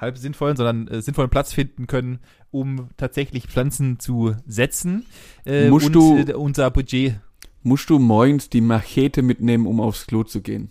halb 0.00 0.18
sinnvollen, 0.18 0.56
sondern 0.56 0.88
äh, 0.88 1.00
sinnvollen 1.02 1.30
Platz 1.30 1.52
finden 1.52 1.86
können, 1.86 2.20
um 2.50 2.88
tatsächlich 2.96 3.46
Pflanzen 3.46 3.98
zu 3.98 4.34
setzen. 4.46 5.06
Äh, 5.44 5.68
Musst 5.68 5.86
und 5.86 5.92
du- 5.94 6.16
äh, 6.18 6.32
unser 6.34 6.70
Budget. 6.70 7.20
Musst 7.62 7.90
du 7.90 7.98
morgens 7.98 8.48
die 8.48 8.60
Machete 8.60 9.22
mitnehmen, 9.22 9.66
um 9.66 9.80
aufs 9.80 10.06
Klo 10.06 10.22
zu 10.22 10.40
gehen? 10.40 10.70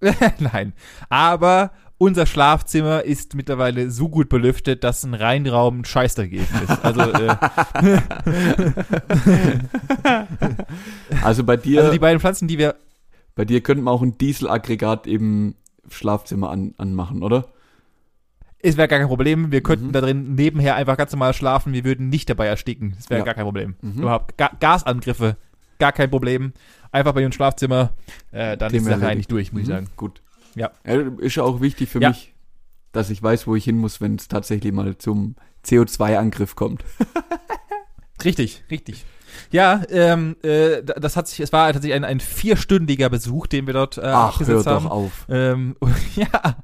Nein. 0.38 0.72
Aber 1.08 1.72
unser 1.98 2.26
Schlafzimmer 2.26 3.02
ist 3.04 3.34
mittlerweile 3.34 3.90
so 3.90 4.08
gut 4.08 4.28
belüftet, 4.28 4.84
dass 4.84 5.02
ein 5.04 5.14
Reinraum 5.14 5.80
ein 5.80 5.84
Scheiß 5.84 6.14
dagegen 6.14 6.46
ist. 6.62 6.84
Also, 6.84 7.00
äh, 7.02 7.34
Also 11.22 11.44
bei 11.44 11.56
dir, 11.56 11.80
also 11.80 11.92
die 11.92 11.98
beiden 11.98 12.20
Pflanzen, 12.20 12.48
die 12.48 12.58
wir 12.58 12.76
bei 13.34 13.44
dir 13.44 13.60
könnte 13.62 13.82
man 13.82 13.94
auch 13.94 14.02
ein 14.02 14.18
Dieselaggregat 14.18 15.06
im 15.06 15.54
Schlafzimmer 15.88 16.50
an, 16.50 16.74
anmachen, 16.76 17.22
oder? 17.22 17.46
Es 18.60 18.76
wäre 18.76 18.88
gar 18.88 18.98
kein 18.98 19.06
Problem. 19.08 19.52
Wir 19.52 19.62
könnten 19.62 19.88
Mhm. 19.88 19.92
da 19.92 20.00
drin 20.00 20.34
nebenher 20.34 20.74
einfach 20.74 20.96
ganz 20.96 21.12
normal 21.12 21.32
schlafen. 21.32 21.72
Wir 21.72 21.84
würden 21.84 22.08
nicht 22.08 22.28
dabei 22.28 22.46
ersticken. 22.46 22.94
Das 22.96 23.08
wäre 23.08 23.20
Ja. 23.20 23.24
gar 23.24 23.34
kein 23.34 23.44
Problem. 23.44 23.76
Mhm. 23.80 24.00
Überhaupt 24.02 24.36
Ga 24.36 24.50
Gasangriffe, 24.58 25.36
gar 25.78 25.92
kein 25.92 26.10
Problem. 26.10 26.52
Einfach 26.90 27.12
bei 27.12 27.24
uns 27.24 27.34
Schlafzimmer. 27.36 27.90
Äh, 28.32 28.56
dann 28.56 28.72
ist 28.74 28.80
die 28.80 28.84
Thema 28.84 28.98
Sache 28.98 29.08
eigentlich 29.10 29.28
durch, 29.28 29.52
muss 29.52 29.62
ich 29.62 29.68
Mhm, 29.68 29.72
sagen. 29.72 29.86
Gut. 29.96 30.20
Ja. 30.58 30.70
Ist 31.18 31.36
ja 31.36 31.42
auch 31.44 31.60
wichtig 31.60 31.88
für 31.88 32.00
Ja. 32.02 32.08
mich, 32.10 32.34
dass 32.92 33.10
ich 33.10 33.22
weiß, 33.22 33.46
wo 33.46 33.54
ich 33.54 33.64
hin 33.64 33.78
muss, 33.78 34.00
wenn 34.00 34.16
es 34.16 34.28
tatsächlich 34.28 34.72
mal 34.72 34.96
zum 34.98 35.36
CO2-Angriff 35.64 36.56
kommt. 36.56 36.84
Richtig, 38.24 38.64
richtig. 38.70 39.04
Ja, 39.52 39.82
ähm, 39.90 40.34
äh, 40.42 40.82
da- 40.82 40.94
das 40.94 41.16
hat 41.16 41.28
sich, 41.28 41.38
es 41.38 41.52
war 41.52 41.72
tatsächlich 41.72 41.94
ein, 41.94 42.04
ein 42.04 42.18
vierstündiger 42.18 43.08
Besuch, 43.08 43.46
den 43.46 43.66
wir 43.68 43.74
dort 43.74 43.96
äh, 43.98 44.00
Ach, 44.02 44.06
hör 44.06 44.24
abgesetzt 44.30 44.66
doch 44.66 44.72
haben. 44.72 44.88
auf. 44.88 45.26
Ähm, 45.28 45.76
ja, 46.16 46.56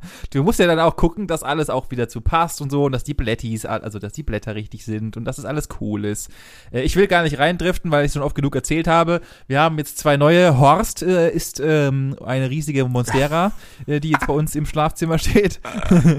du 0.32 0.42
musst 0.42 0.58
ja 0.58 0.66
dann 0.66 0.80
auch 0.80 0.96
gucken, 0.96 1.26
dass 1.26 1.42
alles 1.42 1.70
auch 1.70 1.90
wieder 1.90 2.08
zu 2.08 2.20
passt 2.20 2.60
und 2.60 2.70
so 2.70 2.84
und 2.84 2.92
dass 2.92 3.04
die 3.04 3.14
Blättis, 3.14 3.64
also 3.64 3.98
dass 3.98 4.12
die 4.12 4.22
Blätter 4.22 4.54
richtig 4.54 4.84
sind 4.84 5.16
und 5.16 5.24
dass 5.24 5.38
es 5.38 5.44
alles 5.44 5.68
cool 5.80 6.04
ist. 6.04 6.30
Äh, 6.72 6.82
ich 6.82 6.96
will 6.96 7.06
gar 7.06 7.22
nicht 7.22 7.38
reindriften, 7.38 7.90
weil 7.90 8.04
ich 8.04 8.12
schon 8.12 8.22
oft 8.22 8.34
genug 8.34 8.54
erzählt 8.54 8.86
habe. 8.86 9.20
Wir 9.46 9.60
haben 9.60 9.78
jetzt 9.78 9.98
zwei 9.98 10.16
neue. 10.16 10.58
Horst 10.58 11.02
äh, 11.02 11.30
ist 11.30 11.60
ähm, 11.60 12.16
eine 12.24 12.50
riesige 12.50 12.84
Monstera, 12.86 13.52
äh, 13.86 14.00
die 14.00 14.10
jetzt 14.10 14.26
bei 14.26 14.32
uns 14.32 14.54
im 14.54 14.66
Schlafzimmer 14.66 15.18
steht. 15.18 15.60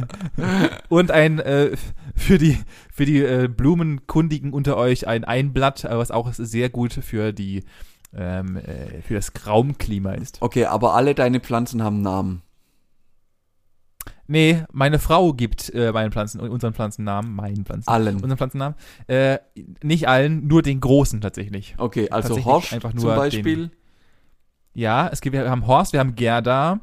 und 0.89 1.11
ein 1.11 1.39
äh, 1.39 1.75
für 2.15 2.37
die 2.37 2.57
für 2.91 3.05
die 3.05 3.19
äh, 3.19 3.47
Blumenkundigen 3.47 4.53
unter 4.53 4.77
euch 4.77 5.07
ein 5.07 5.23
Einblatt, 5.23 5.85
äh, 5.85 5.97
was 5.97 6.11
auch 6.11 6.31
sehr 6.33 6.69
gut 6.69 6.93
für 6.93 7.33
die 7.33 7.63
ähm, 8.15 8.57
äh, 8.57 9.01
für 9.01 9.15
das 9.15 9.31
Raumklima 9.45 10.13
ist. 10.13 10.41
Okay, 10.41 10.65
aber 10.65 10.95
alle 10.95 11.15
deine 11.15 11.39
Pflanzen 11.39 11.83
haben 11.83 12.01
Namen. 12.01 12.41
Nee, 14.27 14.63
meine 14.71 14.99
Frau 14.99 15.33
gibt 15.33 15.73
äh, 15.73 15.91
meinen 15.91 16.11
Pflanzen, 16.11 16.39
unseren 16.39 16.73
Pflanzennamen, 16.73 17.33
meinen 17.33 17.65
Pflanzen, 17.65 17.89
Allen. 17.89 18.15
unseren 18.15 18.37
Pflanzennamen. 18.37 18.75
Äh, 19.07 19.39
nicht 19.81 20.07
allen, 20.07 20.45
nur 20.47 20.61
den 20.61 20.79
großen 20.79 21.19
tatsächlich. 21.19 21.73
Okay, 21.77 22.09
also 22.09 22.29
Tatsächlich 22.29 22.45
Horst 22.45 22.73
einfach 22.73 22.91
zum 22.93 23.01
nur 23.01 23.15
Beispiel. 23.15 23.71
Ja, 24.75 25.09
es 25.11 25.21
gibt, 25.21 25.33
wir 25.33 25.49
haben 25.49 25.65
Horst, 25.65 25.93
wir 25.93 25.99
haben 25.99 26.15
Gerda 26.15 26.79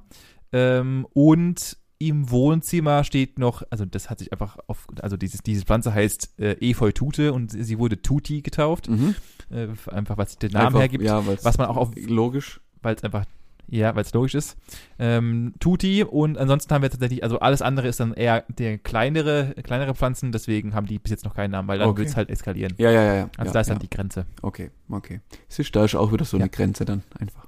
ähm, 0.52 1.06
und 1.12 1.76
im 1.98 2.30
Wohnzimmer 2.30 3.04
steht 3.04 3.38
noch, 3.38 3.62
also 3.70 3.84
das 3.84 4.10
hat 4.10 4.18
sich 4.18 4.32
einfach 4.32 4.58
auf, 4.66 4.86
also 5.00 5.16
dieses, 5.16 5.42
diese 5.42 5.64
Pflanze 5.64 5.94
heißt 5.94 6.38
äh, 6.38 6.56
Efeu 6.60 6.92
Tute 6.92 7.32
und 7.32 7.50
sie 7.52 7.78
wurde 7.78 8.02
Tuti 8.02 8.42
getauft. 8.42 8.88
Mhm. 8.88 9.14
Äh, 9.50 9.68
einfach, 9.90 10.18
was 10.18 10.36
den 10.36 10.50
Namen 10.50 10.66
Einfach, 10.66 10.80
hergibt. 10.80 11.04
Ja, 11.04 11.22
was 11.42 11.58
man 11.58 11.68
auch 11.68 11.76
auf, 11.76 11.90
logisch. 11.96 12.60
weil 12.82 12.96
es 12.96 13.04
einfach, 13.04 13.24
ja, 13.68 13.94
weil 13.94 14.02
es 14.02 14.12
logisch 14.12 14.34
ist. 14.34 14.56
Ähm, 14.98 15.54
Tuti 15.58 16.04
und 16.04 16.38
ansonsten 16.38 16.72
haben 16.72 16.82
wir 16.82 16.90
tatsächlich, 16.90 17.22
also 17.22 17.40
alles 17.40 17.62
andere 17.62 17.88
ist 17.88 18.00
dann 18.00 18.14
eher 18.14 18.44
der 18.48 18.78
kleinere, 18.78 19.54
kleinere 19.62 19.94
Pflanzen, 19.94 20.32
deswegen 20.32 20.74
haben 20.74 20.86
die 20.86 20.98
bis 20.98 21.10
jetzt 21.10 21.24
noch 21.24 21.34
keinen 21.34 21.50
Namen, 21.50 21.68
weil 21.68 21.78
dann 21.78 21.88
Okay. 21.88 21.98
wird 21.98 22.08
es 22.08 22.16
halt 22.16 22.30
eskalieren. 22.30 22.74
Ja, 22.78 22.90
ja, 22.90 23.02
ja. 23.02 23.14
ja. 23.14 23.30
Also 23.36 23.48
ja, 23.48 23.52
da 23.52 23.60
ist 23.60 23.66
ja. 23.68 23.74
dann 23.74 23.82
die 23.82 23.90
Grenze. 23.90 24.26
Okay, 24.42 24.70
okay. 24.90 25.20
Siehst 25.48 25.74
da 25.74 25.84
ist 25.84 25.94
auch 25.94 26.12
wieder 26.12 26.24
so 26.24 26.36
eine 26.36 26.48
Grenze 26.48 26.84
dann 26.84 27.02
einfach. 27.18 27.46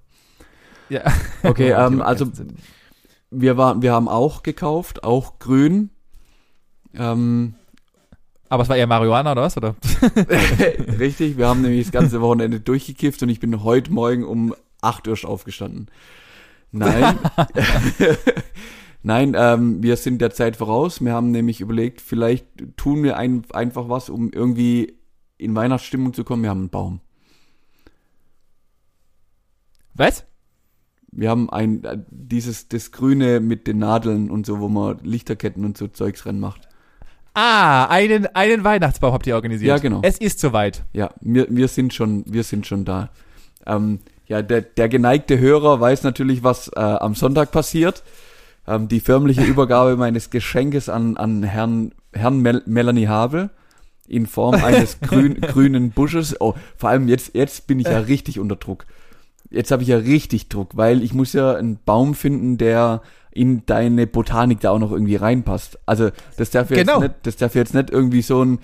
Ja. 0.88 1.02
Okay, 1.42 1.70
ähm, 1.78 2.02
also 2.02 2.26
wir 3.30 3.56
waren, 3.56 3.82
wir 3.82 3.92
haben 3.92 4.08
auch 4.08 4.42
gekauft, 4.42 5.04
auch 5.04 5.38
grün. 5.38 5.90
Ähm, 6.94 7.54
Aber 8.48 8.62
es 8.62 8.68
war 8.68 8.76
eher 8.76 8.86
Marihuana 8.86 9.32
oder 9.32 9.42
was? 9.42 9.56
Oder? 9.56 9.76
richtig, 10.98 11.36
wir 11.36 11.46
haben 11.46 11.62
nämlich 11.62 11.84
das 11.84 11.92
ganze 11.92 12.20
Wochenende 12.20 12.60
durchgekifft 12.60 13.22
und 13.22 13.28
ich 13.28 13.40
bin 13.40 13.62
heute 13.62 13.92
Morgen 13.92 14.24
um 14.24 14.54
8 14.80 15.08
Uhr 15.08 15.18
aufgestanden. 15.24 15.86
Nein. 16.70 17.18
Nein, 19.02 19.34
ähm, 19.36 19.82
wir 19.82 19.96
sind 19.96 20.20
der 20.20 20.32
Zeit 20.32 20.56
voraus. 20.56 21.00
Wir 21.00 21.12
haben 21.12 21.30
nämlich 21.30 21.60
überlegt, 21.60 22.00
vielleicht 22.00 22.46
tun 22.76 23.02
wir 23.02 23.16
ein, 23.16 23.44
einfach 23.52 23.88
was, 23.88 24.10
um 24.10 24.30
irgendwie 24.32 24.98
in 25.38 25.54
Weihnachtsstimmung 25.54 26.12
zu 26.12 26.24
kommen. 26.24 26.42
Wir 26.42 26.50
haben 26.50 26.60
einen 26.60 26.70
Baum. 26.70 27.00
Was? 29.94 30.24
Wir 31.10 31.30
haben 31.30 31.48
ein, 31.48 31.84
äh, 31.84 31.98
dieses, 32.10 32.68
das 32.68 32.92
Grüne 32.92 33.40
mit 33.40 33.66
den 33.66 33.78
Nadeln 33.78 34.30
und 34.30 34.46
so, 34.46 34.60
wo 34.60 34.68
man 34.68 34.98
Lichterketten 35.02 35.64
und 35.64 35.78
so 35.78 35.88
Zeugs 35.88 36.22
dran 36.22 36.38
macht. 36.38 36.68
Ah, 37.34 37.86
einen, 37.86 38.26
einen 38.34 38.64
Weihnachtsbaum 38.64 39.12
habt 39.12 39.26
ihr 39.26 39.36
organisiert. 39.36 39.68
Ja, 39.68 39.78
genau. 39.78 40.00
Es 40.02 40.18
ist 40.18 40.40
soweit. 40.40 40.84
Ja, 40.92 41.10
wir, 41.20 41.46
wir 41.48 41.68
sind 41.68 41.94
schon, 41.94 42.24
wir 42.26 42.42
sind 42.42 42.66
schon 42.66 42.84
da. 42.84 43.10
Ähm, 43.64 44.00
ja, 44.28 44.42
der, 44.42 44.60
der 44.62 44.88
geneigte 44.88 45.38
Hörer 45.38 45.80
weiß 45.80 46.02
natürlich, 46.04 46.44
was 46.44 46.68
äh, 46.68 46.80
am 46.80 47.14
Sonntag 47.14 47.50
passiert. 47.50 48.02
Ähm, 48.66 48.88
die 48.88 49.00
förmliche 49.00 49.42
Übergabe 49.44 49.96
meines 49.96 50.30
Geschenkes 50.30 50.88
an, 50.88 51.16
an 51.16 51.42
Herrn, 51.42 51.92
Herrn 52.12 52.40
Mel 52.40 52.62
Melanie 52.66 53.08
Havel 53.08 53.50
in 54.06 54.26
Form 54.26 54.54
eines 54.62 55.00
grün, 55.02 55.40
grünen 55.40 55.90
Busches. 55.90 56.40
Oh, 56.40 56.54
vor 56.76 56.90
allem 56.90 57.08
jetzt, 57.08 57.34
jetzt 57.34 57.66
bin 57.66 57.80
ich 57.80 57.86
ja 57.86 57.98
richtig 57.98 58.38
unter 58.38 58.56
Druck. 58.56 58.86
Jetzt 59.50 59.70
habe 59.70 59.82
ich 59.82 59.88
ja 59.88 59.96
richtig 59.96 60.48
Druck, 60.50 60.76
weil 60.76 61.02
ich 61.02 61.14
muss 61.14 61.32
ja 61.32 61.54
einen 61.54 61.78
Baum 61.84 62.14
finden, 62.14 62.58
der 62.58 63.00
in 63.30 63.64
deine 63.66 64.06
Botanik 64.06 64.60
da 64.60 64.70
auch 64.70 64.78
noch 64.78 64.92
irgendwie 64.92 65.16
reinpasst. 65.16 65.78
Also 65.86 66.10
das 66.36 66.50
darf 66.50 66.70
jetzt 66.70 66.86
Genau. 66.86 67.00
nicht, 67.00 67.14
das 67.22 67.36
darf 67.36 67.54
jetzt 67.54 67.72
nicht 67.72 67.90
irgendwie 67.90 68.22
so 68.22 68.44
ein 68.44 68.58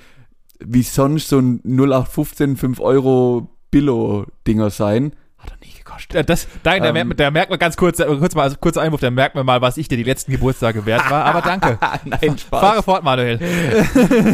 wie 0.60 0.82
sonst 0.82 1.28
so 1.28 1.38
ein 1.38 1.60
0815 1.64 2.56
5 2.56 2.80
Euro 2.80 3.48
Billo-Dinger 3.70 4.70
sein. 4.70 5.12
Hat 5.44 5.52
er 5.52 5.66
nie 5.66 5.72
gekostet. 5.76 6.14
Ja, 6.14 6.22
Das, 6.22 6.48
da, 6.62 6.78
da, 6.78 6.86
Ähm. 6.88 6.92
merkt, 6.94 7.08
man- 7.08 7.16
da 7.16 7.30
merkt 7.30 7.50
man 7.50 7.58
ganz 7.58 7.76
kurz, 7.76 7.98
kurz 7.98 8.34
mal, 8.34 8.42
also 8.42 8.56
kurzer 8.58 8.80
Einwurf, 8.82 9.00
da 9.00 9.10
merkt 9.10 9.34
man 9.34 9.44
mal, 9.46 9.60
was 9.60 9.76
ich 9.76 9.88
dir 9.88 9.96
die 9.96 10.02
letzten 10.02 10.32
Geburtstage 10.32 10.86
wert 10.86 11.08
war. 11.10 11.24
Aber 11.24 11.40
danke. 11.42 11.78
Nein, 12.04 12.36
Fahre 12.38 12.82
fort, 12.82 13.04
Manuel. 13.04 13.38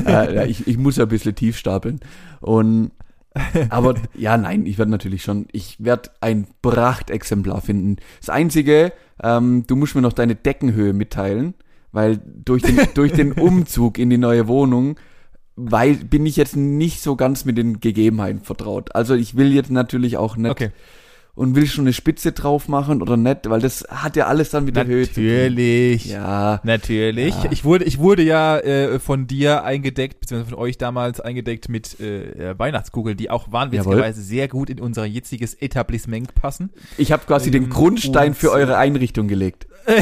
äh, 0.07 0.47
ich, 0.49 0.67
ich 0.67 0.79
muss 0.79 0.97
ja 0.97 1.05
ein 1.05 1.09
bisschen 1.09 1.35
tief 1.35 1.57
stapeln. 1.59 2.01
Und 2.41 2.93
aber 3.69 3.95
ja, 4.17 4.37
nein, 4.37 4.67
ich 4.67 4.77
werde 4.77 4.91
natürlich 4.91 5.23
schon, 5.23 5.47
ich 5.53 5.77
werde 5.79 6.11
ein 6.21 6.49
Prachtexemplar 6.63 7.61
finden. 7.61 7.97
Das 8.19 8.29
Einzige, 8.29 8.93
ähm, 9.23 9.65
du 9.69 9.77
musst 9.77 9.95
mir 9.95 10.01
noch 10.01 10.13
deine 10.13 10.35
Deckenhöhe 10.35 10.93
mitteilen, 10.93 11.55
weil 11.93 12.21
durch 12.25 12.63
den, 12.63 12.77
durch 12.95 13.13
den 13.13 13.33
Umzug 13.33 13.99
in 13.99 14.11
die 14.11 14.19
neue 14.19 14.49
Wohnung 14.49 14.97
weil 15.63 15.95
bin 15.97 16.25
ich 16.25 16.37
jetzt 16.37 16.57
nicht 16.57 17.03
so 17.03 17.17
ganz 17.17 17.45
mit 17.45 17.59
den 17.59 17.81
Gegebenheiten 17.81 18.41
vertraut. 18.41 18.95
Also 18.95 19.15
ich 19.15 19.37
will 19.37 19.53
jetzt 19.53 19.71
natürlich 19.71 20.17
auch 20.17 20.37
nicht 20.37 20.51
Okay. 20.51 20.71
Und 21.41 21.55
will 21.57 21.67
schon 21.67 21.85
eine 21.85 21.95
Spitze 21.95 22.33
drauf 22.33 22.69
machen 22.69 23.01
oder 23.01 23.17
nicht, 23.17 23.49
weil 23.49 23.61
das 23.63 23.83
hat 23.89 24.15
ja 24.15 24.27
alles 24.27 24.51
dann 24.51 24.67
mit 24.67 24.77
der 24.77 24.87
Höhe. 24.87 25.07
Natürlich. 25.07 26.05
Ja, 26.07 26.61
Natürlich. 26.65 27.35
Ja. 27.43 27.51
Ich 27.51 27.65
wurde, 27.65 27.85
ich 27.87 27.99
wurde 27.99 28.23
ja 28.23 28.59
äh, 28.59 28.99
von 29.01 29.27
dir 29.27 29.65
eingedeckt, 29.65 30.21
beziehungsweise 30.21 30.51
von 30.55 30.59
euch 30.59 30.77
damals 30.77 31.19
eingedeckt 31.19 31.71
mit 31.71 31.99
äh, 31.99 32.51
äh, 32.51 32.59
Weihnachtskugeln, 32.59 33.17
die 33.17 33.31
auch 33.31 33.51
wahnwitzigerweise 33.51 34.21
sehr 34.21 34.49
gut 34.49 34.69
in 34.69 34.81
unser 34.81 35.07
jetziges 35.07 35.55
Etablissement 35.55 36.35
passen. 36.35 36.71
ich 36.99 37.11
habe 37.11 37.25
quasi 37.27 37.51
den 37.51 37.65
Ähm, 37.65 37.71
Grundstein 37.71 38.29
und- 38.29 38.35
für 38.37 38.51
eure 38.53 38.77
Einrichtung 38.77 39.27
gelegt. 39.27 39.67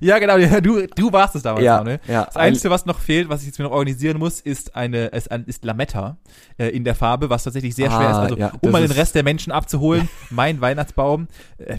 Ja, 0.00 0.18
genau, 0.18 0.38
du, 0.60 0.86
du 0.86 1.12
warst 1.12 1.34
es 1.36 1.42
damals, 1.42 1.64
Ja, 1.64 1.78
Manuel. 1.78 2.00
ja. 2.08 2.24
Das 2.24 2.36
Einzige, 2.36 2.70
was 2.70 2.86
noch 2.86 2.98
fehlt, 2.98 3.28
was 3.28 3.40
ich 3.42 3.48
jetzt 3.48 3.58
mir 3.58 3.64
noch 3.64 3.72
organisieren 3.72 4.18
muss, 4.18 4.40
ist 4.40 4.74
eine, 4.76 5.06
ist, 5.08 5.30
ein, 5.30 5.44
ist 5.44 5.64
Lametta 5.64 6.16
äh, 6.56 6.68
in 6.68 6.84
der 6.84 6.94
Farbe, 6.94 7.28
was 7.30 7.44
tatsächlich 7.44 7.74
sehr 7.74 7.90
schwer 7.90 8.10
ist. 8.10 8.16
Ah, 8.16 8.22
Also, 8.22 8.36
ja, 8.36 8.52
um 8.60 8.70
mal 8.70 8.82
den 8.82 8.90
Rest 8.92 9.14
der 9.14 9.22
Menschen 9.24 9.52
abzuholen, 9.52 10.08
mein 10.38 10.60
Weihnachtsbaum. 10.60 11.26
Äh, 11.58 11.78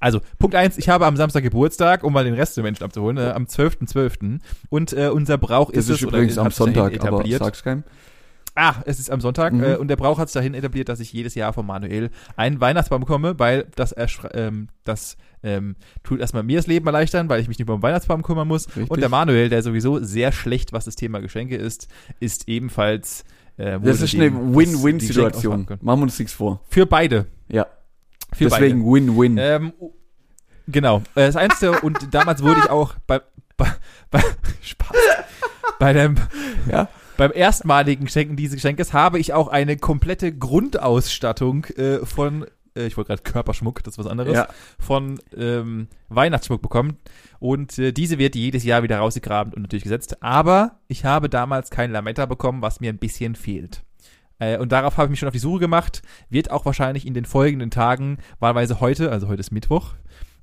also, 0.00 0.20
Punkt 0.38 0.54
eins: 0.56 0.78
ich 0.78 0.88
habe 0.88 1.04
am 1.06 1.16
Samstag 1.16 1.42
Geburtstag, 1.42 2.02
um 2.02 2.12
mal 2.14 2.24
den 2.24 2.34
Rest 2.34 2.56
der 2.56 2.64
Menschen 2.64 2.82
abzuholen, 2.84 3.18
äh, 3.18 3.30
am 3.30 3.44
12.12. 3.44 4.40
Und 4.70 4.92
äh, 4.94 5.08
unser 5.08 5.36
Brauch 5.38 5.70
Das 5.70 5.84
ist, 5.84 5.90
ist 5.90 5.96
es, 6.00 6.06
oder 6.06 6.16
übrigens 6.18 6.38
am 6.38 6.50
Sonntag, 6.50 6.92
aber 7.00 7.18
etabliert. 7.18 7.44
sag's 7.44 7.62
keinem. 7.62 7.84
Ah, 8.56 8.74
es 8.84 8.98
ist 8.98 9.10
am 9.10 9.20
Sonntag 9.20 9.52
Mhm. 9.52 9.62
äh, 9.62 9.76
und 9.76 9.88
der 9.88 9.96
Brauch 9.96 10.18
hat 10.18 10.26
es 10.26 10.32
dahin 10.32 10.54
etabliert, 10.54 10.88
dass 10.88 10.98
ich 10.98 11.12
jedes 11.12 11.34
Jahr 11.36 11.52
von 11.52 11.64
Manuel 11.66 12.10
einen 12.36 12.60
Weihnachtsbaum 12.60 13.00
bekomme, 13.00 13.38
weil 13.38 13.66
das, 13.76 13.94
ähm, 14.34 14.68
das 14.84 15.16
ähm, 15.44 15.76
tut 16.02 16.18
erstmal 16.20 16.42
mir 16.42 16.56
das 16.58 16.66
Leben 16.66 16.86
erleichtern, 16.86 17.28
weil 17.28 17.40
ich 17.40 17.48
mich 17.48 17.58
nicht 17.58 17.66
mehr 17.68 17.74
um 17.74 17.80
den 17.80 17.84
Weihnachtsbaum 17.84 18.22
kümmern 18.22 18.48
muss. 18.48 18.66
Richtig. 18.68 18.90
Und 18.90 19.00
der 19.00 19.08
Manuel, 19.08 19.48
der 19.50 19.62
sowieso 19.62 20.00
sehr 20.02 20.32
schlecht, 20.32 20.72
was 20.72 20.84
das 20.84 20.96
Thema 20.96 21.20
Geschenke 21.20 21.56
ist, 21.56 21.86
ist 22.18 22.48
ebenfalls. 22.48 23.24
Äh, 23.56 23.78
Das 23.80 24.00
ist 24.02 24.14
eine 24.14 24.32
Win-Win-Situation. 24.34 25.66
Machen 25.80 26.00
wir 26.00 26.02
uns 26.04 26.18
nichts 26.18 26.34
vor. 26.34 26.60
Für 26.68 26.86
beide. 26.86 27.26
Ja, 27.48 27.66
Für 28.32 28.44
deswegen 28.44 28.84
Win-Win. 28.84 29.38
Ähm, 29.38 29.72
genau. 30.68 30.98
Äh, 31.14 31.26
Das 31.26 31.36
Einzige, 31.36 31.80
und 31.80 32.14
damals 32.14 32.42
wurde 32.42 32.60
ich 32.60 32.70
auch 32.70 32.94
bei, 33.06 33.20
bei, 33.56 33.72
bei 34.10 34.22
Spaß. 34.62 34.96
Bei 35.78 35.92
dem, 35.92 36.16
ja, 36.70 36.88
beim 37.16 37.32
erstmaligen 37.34 38.08
Schenken 38.08 38.36
dieses 38.36 38.56
Geschenkes 38.56 38.92
habe 38.92 39.18
ich 39.18 39.34
auch 39.34 39.48
eine 39.48 39.76
komplette 39.76 40.32
Grundausstattung 40.32 41.64
äh, 41.76 42.06
von, 42.06 42.46
äh, 42.74 42.86
ich 42.86 42.96
wollte 42.96 43.08
gerade 43.08 43.22
Körperschmuck, 43.22 43.82
das 43.82 43.94
ist 43.94 43.98
was 43.98 44.06
anderes, 44.06 44.34
ja. 44.34 44.48
von 44.78 45.18
ähm, 45.36 45.88
Weihnachtsschmuck 46.08 46.62
bekommen. 46.62 46.96
Und 47.38 47.78
äh, 47.78 47.92
diese 47.92 48.18
wird 48.18 48.36
jedes 48.36 48.64
Jahr 48.64 48.82
wieder 48.82 48.98
rausgegraben 48.98 49.52
und 49.52 49.62
natürlich 49.62 49.84
gesetzt. 49.84 50.22
Aber 50.22 50.78
ich 50.88 51.04
habe 51.04 51.28
damals 51.28 51.70
kein 51.70 51.92
Lametta 51.92 52.26
bekommen, 52.26 52.62
was 52.62 52.80
mir 52.80 52.90
ein 52.90 52.98
bisschen 52.98 53.34
fehlt. 53.34 53.82
Äh, 54.40 54.58
und 54.58 54.72
darauf 54.72 54.96
habe 54.96 55.06
ich 55.06 55.10
mich 55.10 55.20
schon 55.20 55.28
auf 55.28 55.32
die 55.32 55.38
Suche 55.38 55.60
gemacht. 55.60 56.02
Wird 56.28 56.50
auch 56.50 56.64
wahrscheinlich 56.64 57.06
in 57.06 57.14
den 57.14 57.24
folgenden 57.24 57.70
Tagen, 57.70 58.18
wahlweise 58.40 58.80
heute, 58.80 59.12
also 59.12 59.28
heute 59.28 59.40
ist 59.40 59.52
Mittwoch, 59.52 59.92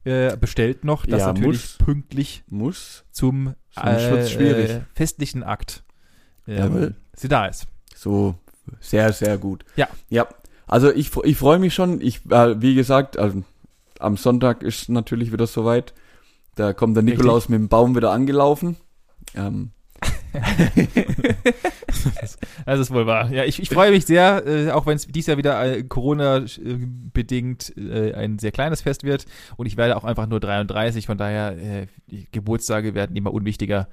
äh, 0.06 0.38
bestellt 0.38 0.86
noch, 0.86 1.06
das 1.06 1.22
Ja, 1.22 1.34
natürlich 1.34 1.62
muss. 1.62 1.78
pünktlich 1.80 2.44
Muss. 2.48 3.04
zum 3.12 3.56
schwierig. 3.76 4.70
Äh, 4.72 4.82
festlichen 4.96 5.44
Akt 5.44 5.84
ähm, 6.48 6.96
sie 7.14 7.28
da 7.28 7.48
ist. 7.48 7.68
So, 7.94 8.36
sehr, 8.80 9.12
sehr 9.12 9.38
gut. 9.38 9.66
Ja. 9.76 9.88
Ja. 10.10 10.28
Also 10.66 10.92
ich, 10.94 11.12
ich 11.24 11.38
freue 11.38 11.60
mich 11.60 11.74
schon. 11.74 12.02
Ich, 12.02 12.26
äh, 12.30 12.62
wie 12.62 12.76
gesagt, 12.76 13.18
also, 13.18 13.44
am 14.00 14.18
Sonntag 14.18 14.64
ist 14.64 14.90
natürlich 14.90 15.32
wieder 15.32 15.48
soweit. 15.48 15.94
Da 16.56 16.74
kommt 16.74 16.96
der 16.96 17.04
Richtig. 17.04 17.20
Nikolaus 17.20 17.50
mit 17.50 17.60
dem 17.60 17.68
Baum 17.68 17.96
wieder 17.96 18.12
angelaufen. 18.12 18.78
Ähm, 19.36 19.72
Das 22.66 22.80
ist 22.80 22.92
wohl 22.92 23.06
wahr. 23.08 23.32
Ja, 23.32 23.44
ich, 23.46 23.62
ich 23.62 23.70
freue 23.70 23.92
mich 23.92 24.06
sehr, 24.06 24.46
äh, 24.46 24.72
auch 24.72 24.86
wenn 24.86 24.96
es 24.96 25.08
dieses 25.08 25.28
Jahr 25.28 25.38
wieder 25.38 25.64
äh, 25.78 25.84
Corona-bedingt 25.84 27.74
äh, 27.78 28.14
ein 28.14 28.38
sehr 28.40 28.52
kleines 28.52 28.82
Fest 28.82 29.04
wird. 29.04 29.26
Und 29.56 29.66
ich 29.66 29.78
werde 29.78 29.96
auch 29.96 30.04
einfach 30.04 30.28
nur 30.28 30.40
33, 30.40 31.06
von 31.06 31.18
daher, 31.18 31.58
äh, 31.58 31.88
Geburtstage 32.32 32.94
werden 32.94 33.16
immer 33.16 33.34
unwichtiger. 33.34 33.88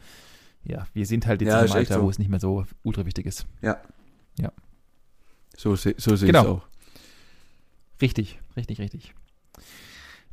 Ja, 0.64 0.86
wir 0.94 1.06
sind 1.06 1.26
halt 1.26 1.40
jetzt 1.42 1.50
Ja, 1.50 1.64
echt 1.64 1.74
Alter, 1.74 1.94
so. 1.94 2.02
wo 2.02 2.10
es 2.10 2.18
nicht 2.18 2.30
mehr 2.30 2.40
so 2.40 2.64
ultra 2.82 3.06
wichtig 3.06 3.26
ist. 3.26 3.46
so 5.56 5.76
se- 5.76 5.94
so 5.98 6.16
sehe 6.16 6.26
Genau. 6.26 6.42
ich 6.42 6.48
auch. 6.48 6.62
Richtig, 8.02 8.40
richtig, 8.56 8.80
richtig. 8.80 9.14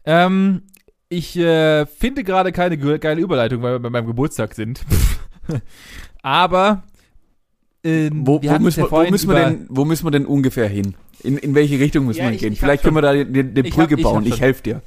Ähm, 0.04 0.64
ich 1.10 1.38
äh, 1.38 1.86
finde 1.86 2.24
gerade 2.24 2.52
keine 2.52 2.76
ge 2.78 2.98
geile 2.98 3.22
Überleitung, 3.22 3.62
weil 3.62 3.74
wir 3.74 3.80
bei 3.80 3.90
meinem 3.92 4.08
Geburtstag 4.08 4.56
sind. 4.56 4.82
Aber 6.22 6.84
ähm, 7.84 8.26
Wo, 8.28 8.42
wo, 8.44 8.60
müssen 8.60 8.80
ja 8.82 8.86
wir, 8.86 8.92
wo, 8.92 9.10
müssen 9.10 9.30
wir 9.30 9.36
denn, 9.36 9.66
wo 9.70 9.86
müssen 9.86 10.06
wir 10.06 10.12
denn 10.12 10.26
ungefähr 10.26 10.68
hin? 10.68 10.96
In, 11.24 11.38
in 11.38 11.56
welche 11.56 11.80
Richtung 11.80 12.06
müssen 12.06 12.20
Ja, 12.20 12.26
wir 12.28 12.34
ich- 12.34 12.42
gehen? 12.42 12.54
ich 12.54 12.60
Vielleicht 12.60 12.84
können 12.84 12.96
wir 12.96 13.02
da 13.02 13.14
den, 13.14 13.34
den, 13.54 13.66
Ich 13.66 13.74
Brücke 13.74 13.96
ich 13.96 14.04
hab 14.06 14.12
bauen. 14.14 14.24
Ich 14.26 14.30
schon- 14.36 14.40
helfe 14.40 14.64
dir. 14.64 14.82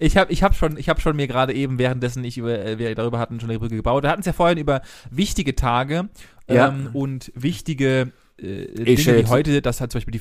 Ich 0.00 0.16
habe 0.16 0.32
ich 0.32 0.42
hab 0.44 0.54
schon, 0.54 0.76
ich 0.78 0.88
hab 0.88 1.00
schon 1.00 1.16
mir 1.16 1.26
gerade 1.26 1.52
eben, 1.52 1.78
währenddessen 1.78 2.22
ich 2.24 2.38
über, 2.38 2.56
äh, 2.64 2.78
wir 2.78 2.94
darüber 2.94 3.18
hatten, 3.18 3.40
schon 3.40 3.50
eine 3.50 3.58
Brücke 3.58 3.74
gebaut. 3.76 4.04
Wir 4.04 4.10
hatten 4.10 4.20
es 4.20 4.26
ja 4.26 4.32
vorhin 4.32 4.56
über 4.58 4.80
wichtige 5.10 5.56
Tage 5.56 6.08
Ja. 6.48 6.68
ähm, 6.68 6.90
und 6.92 7.32
wichtige 7.34 8.12
äh, 8.40 8.66
Dinge 8.74 9.18
wie 9.18 9.26
heute, 9.26 9.60
dass 9.60 9.80
halt 9.80 9.90
zum 9.90 9.98
Beispiel 9.98 10.12
die 10.12 10.20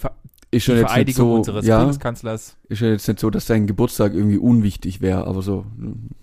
Ist 0.50 0.68
die 0.68 0.72
Vereidigung 0.78 1.28
so, 1.28 1.36
unseres 1.36 1.66
ja, 1.68 1.78
Bundeskanzlers. 1.80 2.58
ist 2.70 2.82
ja 2.82 2.88
jetzt 2.90 3.08
nicht 3.08 3.20
so, 3.20 3.30
dass 3.30 3.46
dein 3.46 3.68
Geburtstag 3.68 4.14
irgendwie 4.16 4.38
unwichtig 4.40 5.00
wäre, 5.02 5.28
aber 5.28 5.44
so, 5.44 5.66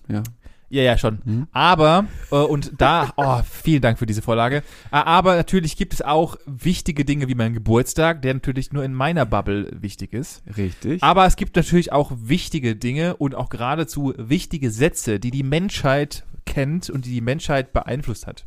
ja. 0.09 0.25
Ja, 0.70 0.83
ja, 0.83 0.98
schon. 0.98 1.20
Hm? 1.24 1.46
Aber, 1.53 2.07
äh, 2.31 2.37
und 2.37 2.72
da, 2.79 3.12
oh, 3.16 3.40
vielen 3.48 3.83
Dank 3.83 3.98
für 3.98 4.07
diese 4.07 4.22
Vorlage. 4.22 4.57
Äh, 4.57 4.96
Aber 4.96 5.37
natürlich 5.37 5.77
gibt 5.77 5.94
es 5.94 6.03
auch 6.03 6.37
wichtige 6.46 7.05
Dinge 7.05 7.29
wie 7.29 7.35
mein 7.35 7.55
Geburtstag, 7.55 8.22
der 8.22 8.35
natürlich 8.35 8.72
nur 8.72 8.85
in 8.85 8.94
meiner 8.94 9.27
Bubble 9.27 9.70
wichtig 9.81 10.12
ist. 10.12 10.42
Richtig. 10.57 11.03
Aber 11.03 11.27
es 11.27 11.37
gibt 11.37 11.55
natürlich 11.57 11.92
auch 11.92 12.12
wichtige 12.16 12.77
Dinge 12.77 13.16
und 13.16 13.35
auch 13.35 13.50
geradezu 13.50 14.14
wichtige 14.16 14.70
Sätze, 14.70 15.20
die 15.20 15.31
die 15.31 15.42
Menschheit 15.42 16.24
kennt 16.46 16.90
und 16.90 17.05
die 17.05 17.11
die 17.11 17.20
Menschheit 17.20 17.72
beeinflusst 17.72 18.27
hat. 18.27 18.44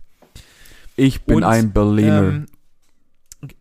ich 0.95 1.23
bin 1.23 1.37
und, 1.37 1.43
ein 1.43 1.71
Berliner. 1.71 2.23
Ähm, 2.23 2.45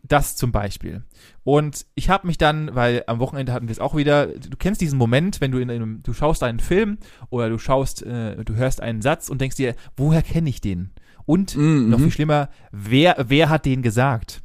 das 0.02 0.36
zum 0.36 0.52
Beispiel. 0.52 1.04
Und 1.44 1.86
ich 1.94 2.08
habe 2.08 2.26
mich 2.26 2.38
dann, 2.38 2.74
weil 2.74 3.04
am 3.06 3.18
Wochenende 3.18 3.52
hatten 3.52 3.68
wir 3.68 3.72
es 3.72 3.78
auch 3.78 3.94
wieder, 3.94 4.26
du 4.26 4.56
kennst 4.56 4.80
diesen 4.80 4.98
Moment, 4.98 5.40
wenn 5.40 5.52
du 5.52 5.58
in 5.58 5.70
einem, 5.70 6.02
du 6.02 6.12
schaust 6.12 6.42
einen 6.42 6.60
Film 6.60 6.98
oder 7.28 7.50
du 7.50 7.58
schaust, 7.58 8.02
äh, 8.02 8.42
du 8.44 8.54
hörst 8.54 8.80
einen 8.80 9.02
Satz 9.02 9.28
und 9.28 9.40
denkst 9.40 9.56
dir, 9.56 9.74
woher 9.96 10.22
kenne 10.22 10.48
ich 10.48 10.60
den? 10.60 10.92
Und 11.26 11.56
Mhm, 11.56 11.90
noch 11.90 11.98
viel 11.98 12.10
schlimmer, 12.10 12.48
wer, 12.72 13.16
wer 13.28 13.48
hat 13.48 13.66
den 13.66 13.82
gesagt? 13.82 14.40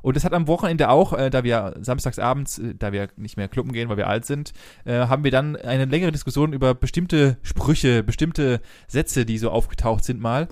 Und 0.00 0.16
das 0.16 0.24
hat 0.24 0.32
am 0.32 0.46
Wochenende 0.46 0.90
auch, 0.90 1.12
äh, 1.12 1.28
da 1.28 1.42
wir 1.42 1.74
samstagsabends, 1.80 2.58
äh, 2.58 2.74
da 2.78 2.92
wir 2.92 3.08
nicht 3.16 3.36
mehr 3.36 3.48
kluppen 3.48 3.72
gehen, 3.72 3.88
weil 3.88 3.96
wir 3.96 4.06
alt 4.06 4.24
sind, 4.26 4.52
äh, 4.84 5.06
haben 5.06 5.24
wir 5.24 5.30
dann 5.30 5.56
eine 5.56 5.86
längere 5.86 6.12
Diskussion 6.12 6.52
über 6.52 6.74
bestimmte 6.74 7.36
Sprüche, 7.42 8.04
bestimmte 8.04 8.60
Sätze, 8.86 9.26
die 9.26 9.38
so 9.38 9.50
aufgetaucht 9.50 10.04
sind 10.04 10.20
mal 10.20 10.48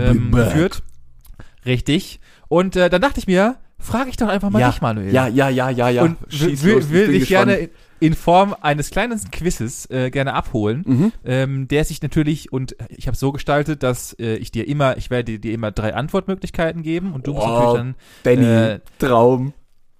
ähm, 0.00 0.30
geführt. 0.30 0.82
Richtig. 1.66 2.20
Und 2.48 2.76
äh, 2.76 2.88
dann 2.88 3.00
dachte 3.02 3.18
ich 3.18 3.26
mir, 3.26 3.56
frage 3.78 4.10
ich 4.10 4.16
doch 4.16 4.28
einfach 4.28 4.50
mal 4.50 4.60
ja, 4.60 4.70
dich, 4.70 4.80
Manuel. 4.80 5.12
Ja, 5.12 5.26
ja, 5.28 5.48
ja, 5.48 5.70
ja, 5.70 5.88
ja. 5.88 6.02
Und 6.02 6.16
Schieß 6.28 6.62
will, 6.64 6.74
los, 6.74 6.84
ich 6.84 6.90
will 6.90 7.06
dich 7.08 7.28
gerne 7.28 7.68
in, 8.00 8.14
Form 8.14 8.54
eines 8.60 8.90
kleinen 8.90 9.18
Quizzes 9.30 9.88
äh, 9.90 10.10
gerne 10.10 10.34
abholen, 10.34 10.82
Mhm. 10.86 11.12
ähm, 11.24 11.68
der 11.68 11.84
sich 11.84 12.02
natürlich, 12.02 12.52
und 12.52 12.76
ich 12.88 13.06
habe 13.06 13.16
so 13.16 13.32
gestaltet, 13.32 13.82
dass 13.82 14.12
äh, 14.18 14.36
ich 14.36 14.50
dir 14.50 14.68
immer, 14.68 14.96
ich 14.98 15.10
werde 15.10 15.38
dir 15.38 15.52
immer 15.54 15.70
drei 15.70 15.94
Antwortmöglichkeiten 15.94 16.82
geben 16.82 17.12
und 17.12 17.26
du 17.26 17.32
musst 17.34 17.46
Wow. 17.46 17.58
natürlich 17.58 17.74
dann 17.78 17.94
Benny, 18.22 18.44
äh, 18.46 18.80
Traum. 18.98 19.54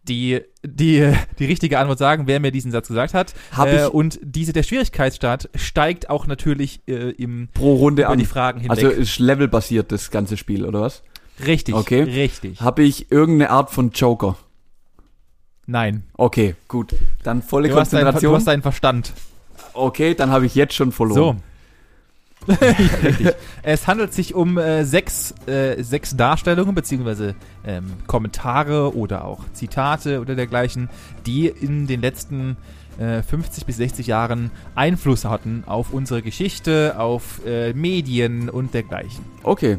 die, 0.07 0.41
die, 0.63 1.13
die 1.39 1.45
richtige 1.47 1.79
Antwort 1.79 1.99
sagen, 1.99 2.27
wer 2.27 2.41
mir 2.41 2.51
diesen 2.53 2.73
Satz 2.73 2.89
gesagt 2.89 3.15
hat. 3.15 3.33
Hab 3.53 3.69
äh, 3.69 3.87
ich 3.87 3.95
und 3.95 4.19
diese, 4.23 4.53
der 4.53 4.65
Schwierigkeitsgrad 4.65 5.49
steigt 5.55 6.11
auch 6.11 6.27
natürlich 6.27 6.83
äh, 6.87 7.11
im, 7.13 7.49
pro 7.55 7.75
Runde 7.77 8.03
über 8.03 8.11
an. 8.13 8.19
die 8.19 8.27
Fragen 8.27 8.61
hinweg. 8.61 8.85
Also 8.85 8.89
ist 8.91 9.19
levelbasiert 9.19 9.93
das 9.93 10.11
ganze 10.11 10.37
Spiel, 10.37 10.65
oder 10.67 10.83
was? 10.83 11.03
Richtig, 11.45 11.75
okay. 11.75 12.03
richtig. 12.03 12.61
Habe 12.61 12.83
ich 12.83 13.11
irgendeine 13.11 13.51
Art 13.51 13.71
von 13.71 13.91
Joker? 13.91 14.37
Nein. 15.67 16.05
Okay, 16.15 16.57
gut. 16.69 16.95
Dann 17.23 17.43
volle 17.43 17.69
Du 17.69 17.77
hast, 17.77 17.93
deinen, 17.93 18.03
Konzentration. 18.03 18.33
du 18.33 18.37
hast 18.37 18.47
deinen 18.47 18.63
Verstand. 18.63 19.13
okay, 19.73 20.15
dann 20.15 20.31
habe 20.31 20.47
ich 20.47 20.55
jetzt 20.55 20.75
schon 20.75 20.93
verloren. 20.93 21.39
So. 21.39 21.43
richtig. 22.61 23.35
Es 23.63 23.87
handelt 23.87 24.13
sich 24.13 24.35
um 24.35 24.59
äh, 24.59 24.85
sechs, 24.85 25.35
äh, 25.47 25.83
sechs 25.83 26.17
Darstellungen 26.17 26.75
beziehungsweise 26.75 27.35
ähm, 27.67 27.93
Kommentare 28.07 28.95
oder 28.95 29.25
auch 29.25 29.41
Zitate 29.55 30.21
oder 30.21 30.35
dergleichen, 30.35 30.91
die 31.25 31.47
in 31.47 31.87
den 31.87 32.03
letzten 32.03 32.59
äh, 32.99 33.23
50 33.23 33.67
bis 33.67 33.79
60 33.79 34.07
Jahren 34.07 34.51
Einfluss 34.75 35.25
hatten 35.25 35.65
auf 35.67 35.93
unsere 35.93 36.23
Geschichte, 36.23 36.97
auf 36.99 37.41
äh, 37.47 37.73
Medien 37.73 38.51
und 38.51 38.75
dergleichen. 38.75 39.25
Okay, 39.43 39.79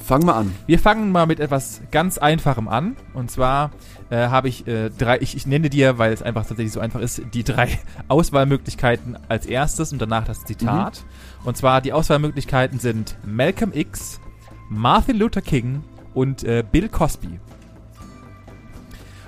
fang 0.00 0.24
mal 0.24 0.34
an. 0.34 0.52
Wir 0.66 0.78
fangen 0.78 1.12
mal 1.12 1.26
mit 1.26 1.40
etwas 1.40 1.80
ganz 1.90 2.18
Einfachem 2.18 2.68
an. 2.68 2.96
Und 3.14 3.30
zwar 3.30 3.70
äh, 4.10 4.28
habe 4.28 4.48
ich 4.48 4.66
äh, 4.66 4.90
drei, 4.90 5.18
ich, 5.20 5.36
ich 5.36 5.46
nenne 5.46 5.70
dir, 5.70 5.98
weil 5.98 6.12
es 6.12 6.22
einfach 6.22 6.46
tatsächlich 6.46 6.72
so 6.72 6.80
einfach 6.80 7.00
ist, 7.00 7.22
die 7.32 7.44
drei 7.44 7.78
Auswahlmöglichkeiten 8.08 9.18
als 9.28 9.46
erstes 9.46 9.92
und 9.92 10.00
danach 10.00 10.24
das 10.24 10.44
Zitat. 10.44 11.04
Und 11.44 11.56
zwar 11.56 11.80
die 11.80 11.92
Auswahlmöglichkeiten 11.92 12.78
sind 12.78 13.16
Malcolm 13.24 13.72
X, 13.72 14.20
Martin 14.68 15.16
Luther 15.16 15.42
King 15.42 15.82
und 16.14 16.44
äh, 16.44 16.64
Bill 16.70 16.88
Cosby. 16.88 17.38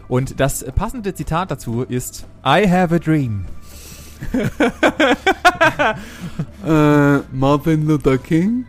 Und 0.08 0.40
das 0.40 0.64
passende 0.74 1.14
Zitat 1.14 1.50
dazu 1.50 1.82
ist 1.82 2.26
I 2.44 2.68
have 2.68 2.94
a 2.94 2.98
dream. 2.98 3.46
Äh, 6.64 7.18
Martin 7.32 7.86
Luther 7.86 8.18
King? 8.18 8.66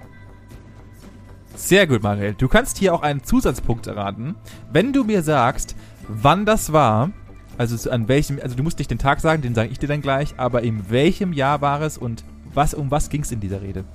Sehr 1.55 1.87
gut, 1.87 2.01
Manuel. 2.01 2.33
Du 2.33 2.47
kannst 2.47 2.77
hier 2.77 2.93
auch 2.93 3.03
einen 3.03 3.23
Zusatzpunkt 3.23 3.87
erraten, 3.87 4.35
wenn 4.71 4.91
du 4.91 5.03
mir 5.03 5.21
sagst, 5.21 5.75
wann 6.07 6.45
das 6.45 6.73
war. 6.73 7.11
Also 7.57 7.89
an 7.91 8.07
welchem, 8.07 8.39
also 8.41 8.55
du 8.55 8.63
musst 8.63 8.79
nicht 8.79 8.89
den 8.89 8.97
Tag 8.97 9.19
sagen, 9.19 9.43
den 9.43 9.53
sage 9.53 9.69
ich 9.69 9.77
dir 9.77 9.87
dann 9.87 10.01
gleich, 10.01 10.33
aber 10.37 10.63
in 10.63 10.89
welchem 10.89 11.33
Jahr 11.33 11.61
war 11.61 11.81
es 11.81 11.99
und 11.99 12.23
was 12.53 12.73
um 12.73 12.89
was 12.89 13.09
ging 13.09 13.21
es 13.21 13.31
in 13.31 13.39
dieser 13.39 13.61
Rede? 13.61 13.85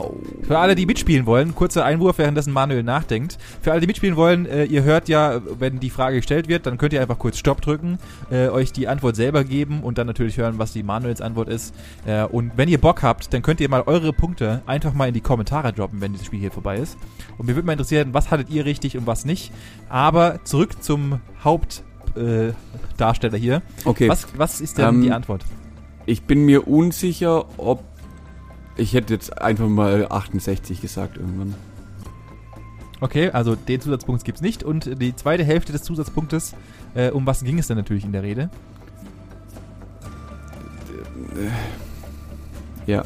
Oh. 0.00 0.16
Für 0.42 0.58
alle, 0.58 0.74
die 0.74 0.86
mitspielen 0.86 1.26
wollen, 1.26 1.54
kurzer 1.54 1.84
Einwurf, 1.84 2.18
währenddessen 2.18 2.52
Manuel 2.52 2.82
nachdenkt. 2.82 3.38
Für 3.60 3.72
alle, 3.72 3.80
die 3.80 3.86
mitspielen 3.86 4.16
wollen, 4.16 4.46
äh, 4.46 4.64
ihr 4.64 4.82
hört 4.82 5.08
ja, 5.08 5.40
wenn 5.58 5.80
die 5.80 5.90
Frage 5.90 6.16
gestellt 6.16 6.48
wird, 6.48 6.66
dann 6.66 6.78
könnt 6.78 6.92
ihr 6.92 7.00
einfach 7.00 7.18
kurz 7.18 7.38
Stopp 7.38 7.60
drücken, 7.60 7.98
äh, 8.30 8.48
euch 8.48 8.72
die 8.72 8.88
Antwort 8.88 9.16
selber 9.16 9.44
geben 9.44 9.82
und 9.82 9.98
dann 9.98 10.06
natürlich 10.06 10.38
hören, 10.38 10.58
was 10.58 10.72
die 10.72 10.82
Manuels 10.82 11.20
Antwort 11.20 11.48
ist. 11.48 11.74
Äh, 12.06 12.24
und 12.24 12.52
wenn 12.56 12.68
ihr 12.68 12.80
Bock 12.80 13.02
habt, 13.02 13.32
dann 13.32 13.42
könnt 13.42 13.60
ihr 13.60 13.68
mal 13.68 13.82
eure 13.86 14.12
Punkte 14.12 14.62
einfach 14.66 14.92
mal 14.94 15.08
in 15.08 15.14
die 15.14 15.20
Kommentare 15.20 15.72
droppen, 15.72 16.00
wenn 16.00 16.12
dieses 16.12 16.26
Spiel 16.26 16.40
hier 16.40 16.50
vorbei 16.52 16.76
ist. 16.76 16.96
Und 17.38 17.46
mir 17.46 17.54
würde 17.54 17.66
mal 17.66 17.72
interessieren, 17.72 18.12
was 18.12 18.30
hattet 18.30 18.50
ihr 18.50 18.64
richtig 18.64 18.96
und 18.96 19.06
was 19.06 19.24
nicht. 19.24 19.52
Aber 19.88 20.44
zurück 20.44 20.82
zum 20.82 21.20
Hauptdarsteller 21.44 23.34
äh, 23.34 23.40
hier. 23.40 23.62
Okay, 23.84 24.08
Was, 24.08 24.26
was 24.36 24.60
ist 24.60 24.78
denn 24.78 24.88
Ähm, 24.88 25.02
die 25.02 25.12
Antwort? 25.12 25.44
ich 26.06 26.22
bin 26.22 26.44
mir 26.44 26.66
unsicher, 26.66 27.44
ob... 27.58 27.84
Ich 28.80 28.94
hätte 28.94 29.12
jetzt 29.12 29.40
einfach 29.40 29.68
mal 29.68 30.06
68 30.08 30.80
gesagt 30.80 31.18
irgendwann. 31.18 31.54
Okay, 33.00 33.30
also 33.30 33.54
den 33.54 33.80
Zusatzpunkt 33.80 34.24
gibt's 34.24 34.40
nicht. 34.40 34.62
Und 34.62 35.00
die 35.02 35.14
zweite 35.14 35.44
Hälfte 35.44 35.72
des 35.72 35.82
Zusatzpunktes, 35.82 36.54
äh, 36.94 37.10
um 37.10 37.26
was 37.26 37.44
ging 37.44 37.58
es 37.58 37.66
denn 37.66 37.76
natürlich 37.76 38.04
in 38.04 38.12
der 38.12 38.22
Rede? 38.22 38.48
Ja. 42.86 43.04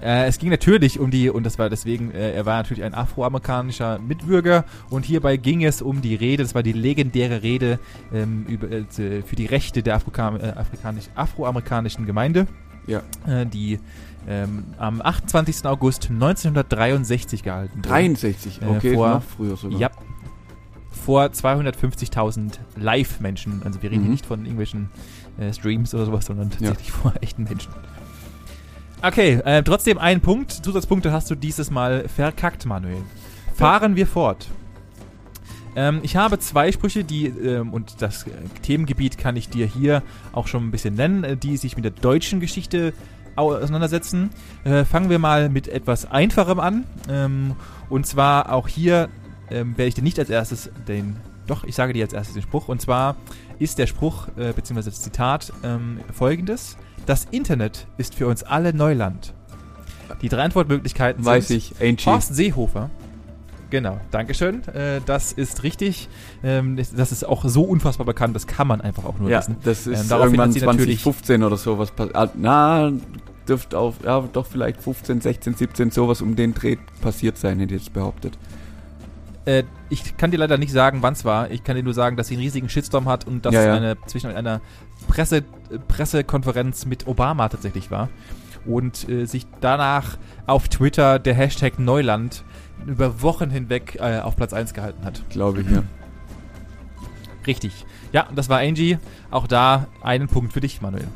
Äh, 0.00 0.26
es 0.26 0.38
ging 0.38 0.50
natürlich 0.50 0.98
um 0.98 1.10
die, 1.10 1.28
und 1.30 1.44
das 1.44 1.58
war 1.58 1.68
deswegen, 1.68 2.10
äh, 2.12 2.32
er 2.32 2.46
war 2.46 2.56
natürlich 2.56 2.82
ein 2.82 2.94
afroamerikanischer 2.94 3.98
Mitbürger 4.00 4.64
und 4.90 5.04
hierbei 5.04 5.36
ging 5.36 5.64
es 5.64 5.80
um 5.80 6.00
die 6.00 6.16
Rede, 6.16 6.42
das 6.42 6.54
war 6.56 6.64
die 6.64 6.72
legendäre 6.72 7.42
Rede 7.42 7.78
ähm, 8.12 8.44
über, 8.48 8.68
äh, 8.70 8.84
für 9.22 9.36
die 9.36 9.46
Rechte 9.46 9.82
der 9.82 9.94
Afrika 9.96 10.36
äh, 10.36 10.50
afrikanisch, 10.50 11.04
afroamerikanischen 11.14 12.06
Gemeinde, 12.06 12.46
Ja. 12.88 13.02
die 13.44 13.78
ähm, 14.28 14.64
am 14.78 15.00
28. 15.02 15.64
August 15.66 16.10
1963 16.10 17.42
gehalten 17.42 17.78
wurde. 17.78 17.88
63, 17.88 18.62
Äh, 18.62 18.66
okay, 18.66 18.94
vor- 18.94 19.08
noch 19.14 19.22
früher 19.22 19.56
sogar. 19.56 19.78
Ja. 19.78 19.90
Vor 21.04 21.24
250.000 21.32 22.60
Live-Menschen. 22.76 23.62
Also 23.64 23.82
wir 23.82 23.90
reden 23.90 24.02
Mhm. 24.02 24.04
hier 24.06 24.12
nicht 24.12 24.26
von 24.26 24.40
irgendwelchen 24.40 24.88
äh, 25.38 25.52
Streams 25.52 25.94
oder 25.94 26.04
sowas, 26.06 26.26
sondern 26.26 26.50
tatsächlich 26.50 26.92
vor 26.92 27.12
echten 27.20 27.44
Menschen. 27.44 27.72
Okay, 29.02 29.40
äh, 29.44 29.62
trotzdem 29.64 29.98
ein 29.98 30.20
Punkt. 30.20 30.52
Zusatzpunkte 30.52 31.10
hast 31.12 31.28
du 31.30 31.34
dieses 31.34 31.70
Mal 31.70 32.08
verkackt, 32.08 32.66
Manuel. 32.66 32.98
Fahren 33.54 33.96
wir 33.96 34.06
fort. 34.06 34.48
Ähm, 35.74 36.00
ich 36.02 36.14
habe 36.16 36.38
zwei 36.38 36.70
Sprüche, 36.70 37.02
die, 37.02 37.26
ähm, 37.26 37.72
und 37.72 38.00
das 38.02 38.24
äh, 38.26 38.30
Themengebiet 38.62 39.18
kann 39.18 39.34
ich 39.36 39.48
dir 39.48 39.66
hier 39.66 40.02
auch 40.32 40.46
schon 40.46 40.64
ein 40.64 40.70
bisschen 40.70 40.94
nennen, 40.94 41.24
äh, 41.24 41.36
die 41.36 41.56
sich 41.56 41.74
mit 41.76 41.84
der 41.84 41.92
deutschen 41.92 42.38
Geschichte 42.40 42.92
au- 42.92 43.21
auseinandersetzen. 43.36 44.30
Äh, 44.64 44.84
fangen 44.84 45.10
wir 45.10 45.18
mal 45.18 45.48
mit 45.48 45.68
etwas 45.68 46.10
Einfachem 46.10 46.60
an. 46.60 46.84
Ähm, 47.08 47.56
und 47.88 48.06
zwar 48.06 48.52
auch 48.52 48.68
hier 48.68 49.08
ähm, 49.50 49.76
werde 49.76 49.88
ich 49.88 49.94
dir 49.94 50.02
nicht 50.02 50.18
als 50.18 50.30
erstes 50.30 50.70
den, 50.88 51.16
doch, 51.46 51.64
ich 51.64 51.74
sage 51.74 51.92
dir 51.92 52.04
als 52.04 52.12
erstes 52.12 52.34
den 52.34 52.42
Spruch. 52.42 52.68
Und 52.68 52.80
zwar 52.80 53.16
ist 53.58 53.78
der 53.78 53.86
Spruch, 53.86 54.28
äh, 54.36 54.52
beziehungsweise 54.52 54.90
das 54.90 55.02
Zitat 55.02 55.52
ähm, 55.62 56.00
folgendes. 56.12 56.76
Das 57.06 57.26
Internet 57.30 57.86
ist 57.96 58.14
für 58.14 58.26
uns 58.28 58.42
alle 58.42 58.72
Neuland. 58.72 59.34
Die 60.20 60.28
drei 60.28 60.42
Antwortmöglichkeiten 60.42 61.24
Weiß 61.24 61.48
sind 61.48 61.56
ich, 61.56 61.74
Angie. 61.80 62.04
Horst 62.06 62.34
Seehofer. 62.34 62.90
Genau, 63.72 63.98
Dankeschön. 64.10 64.62
Äh, 64.68 65.00
das 65.06 65.32
ist 65.32 65.62
richtig. 65.62 66.10
Ähm, 66.44 66.76
das, 66.76 67.10
ist 67.10 67.24
auch 67.26 67.42
so 67.46 67.62
unfassbar 67.62 68.04
bekannt, 68.04 68.36
das 68.36 68.46
kann 68.46 68.66
man 68.66 68.82
einfach 68.82 69.06
auch 69.06 69.18
nur 69.18 69.30
Ja, 69.30 69.38
wissen. 69.38 69.56
das 69.64 69.86
ist 69.86 70.02
Ähm, 70.02 70.08
daraufhin 70.10 70.34
irgendwann 70.34 70.48
hat 70.50 70.52
sie 70.52 70.60
natürlich- 70.60 71.02
2015 71.02 71.42
oder 71.42 71.56
sowas 71.56 71.90
passiert. 71.90 72.14
Ah, 72.14 72.28
na, 72.34 72.92
dürfte 73.48 73.78
auch, 73.78 73.94
ja, 74.04 74.20
doch 74.30 74.44
vielleicht 74.44 74.82
15, 74.82 75.22
16, 75.22 75.54
17, 75.54 75.90
sowas 75.90 76.20
um 76.20 76.36
den 76.36 76.52
Dreh 76.52 76.76
passiert 77.00 77.38
sein, 77.38 77.60
hätte 77.60 77.74
ich 77.74 77.80
jetzt 77.84 77.94
behauptet. 77.94 78.36
Äh, 79.46 79.62
ich 79.88 80.18
kann 80.18 80.30
dir 80.30 80.36
leider 80.36 80.58
nicht 80.58 80.70
sagen, 80.70 80.98
wann 81.00 81.14
es 81.14 81.24
war. 81.24 81.50
Ich 81.50 81.64
kann 81.64 81.74
dir 81.74 81.82
nur 81.82 81.94
sagen, 81.94 82.18
dass 82.18 82.28
sie 82.28 82.34
einen 82.34 82.42
riesigen 82.42 82.68
Shitstorm 82.68 83.08
hat 83.08 83.26
und 83.26 83.46
dass 83.46 83.54
Ja, 83.54 83.64
ja. 83.64 83.74
eine 83.74 83.96
zwischen 84.06 84.30
einer 84.30 84.60
Presse, 85.08 85.44
Pressekonferenz 85.88 86.84
mit 86.84 87.06
Obama 87.06 87.48
tatsächlich 87.48 87.90
war. 87.90 88.10
Und 88.66 89.08
äh, 89.08 89.24
sich 89.24 89.46
danach 89.62 90.18
auf 90.46 90.68
Twitter 90.68 91.18
der 91.18 91.34
Hashtag 91.34 91.78
Neuland 91.78 92.44
über 92.86 93.22
Wochen 93.22 93.50
hinweg 93.50 93.96
äh, 94.00 94.20
auf 94.20 94.36
Platz 94.36 94.52
1 94.52 94.74
gehalten 94.74 95.04
hat. 95.04 95.22
Glaube 95.30 95.62
ich, 95.62 95.70
ja. 95.70 95.82
Richtig. 97.46 97.84
Ja, 98.12 98.28
das 98.34 98.48
war 98.48 98.60
Angie. 98.60 98.98
Auch 99.30 99.46
da 99.46 99.86
einen 100.02 100.28
Punkt 100.28 100.52
für 100.52 100.60
dich, 100.60 100.80
Manuel. 100.80 101.08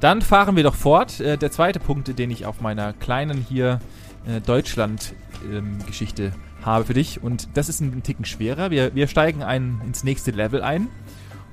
Dann 0.00 0.22
fahren 0.22 0.56
wir 0.56 0.62
doch 0.62 0.74
fort. 0.74 1.20
Äh, 1.20 1.36
der 1.36 1.50
zweite 1.50 1.78
Punkt, 1.78 2.18
den 2.18 2.30
ich 2.30 2.46
auf 2.46 2.60
meiner 2.60 2.92
kleinen 2.94 3.44
hier 3.48 3.80
äh, 4.26 4.40
Deutschland-Geschichte 4.40 6.24
ähm, 6.24 6.32
habe 6.64 6.84
für 6.84 6.94
dich. 6.94 7.22
Und 7.22 7.48
das 7.54 7.68
ist 7.68 7.80
ein 7.80 8.02
Ticken 8.02 8.24
schwerer. 8.24 8.70
Wir, 8.70 8.94
wir 8.94 9.08
steigen 9.08 9.42
ein, 9.42 9.80
ins 9.84 10.04
nächste 10.04 10.30
Level 10.30 10.62
ein. 10.62 10.88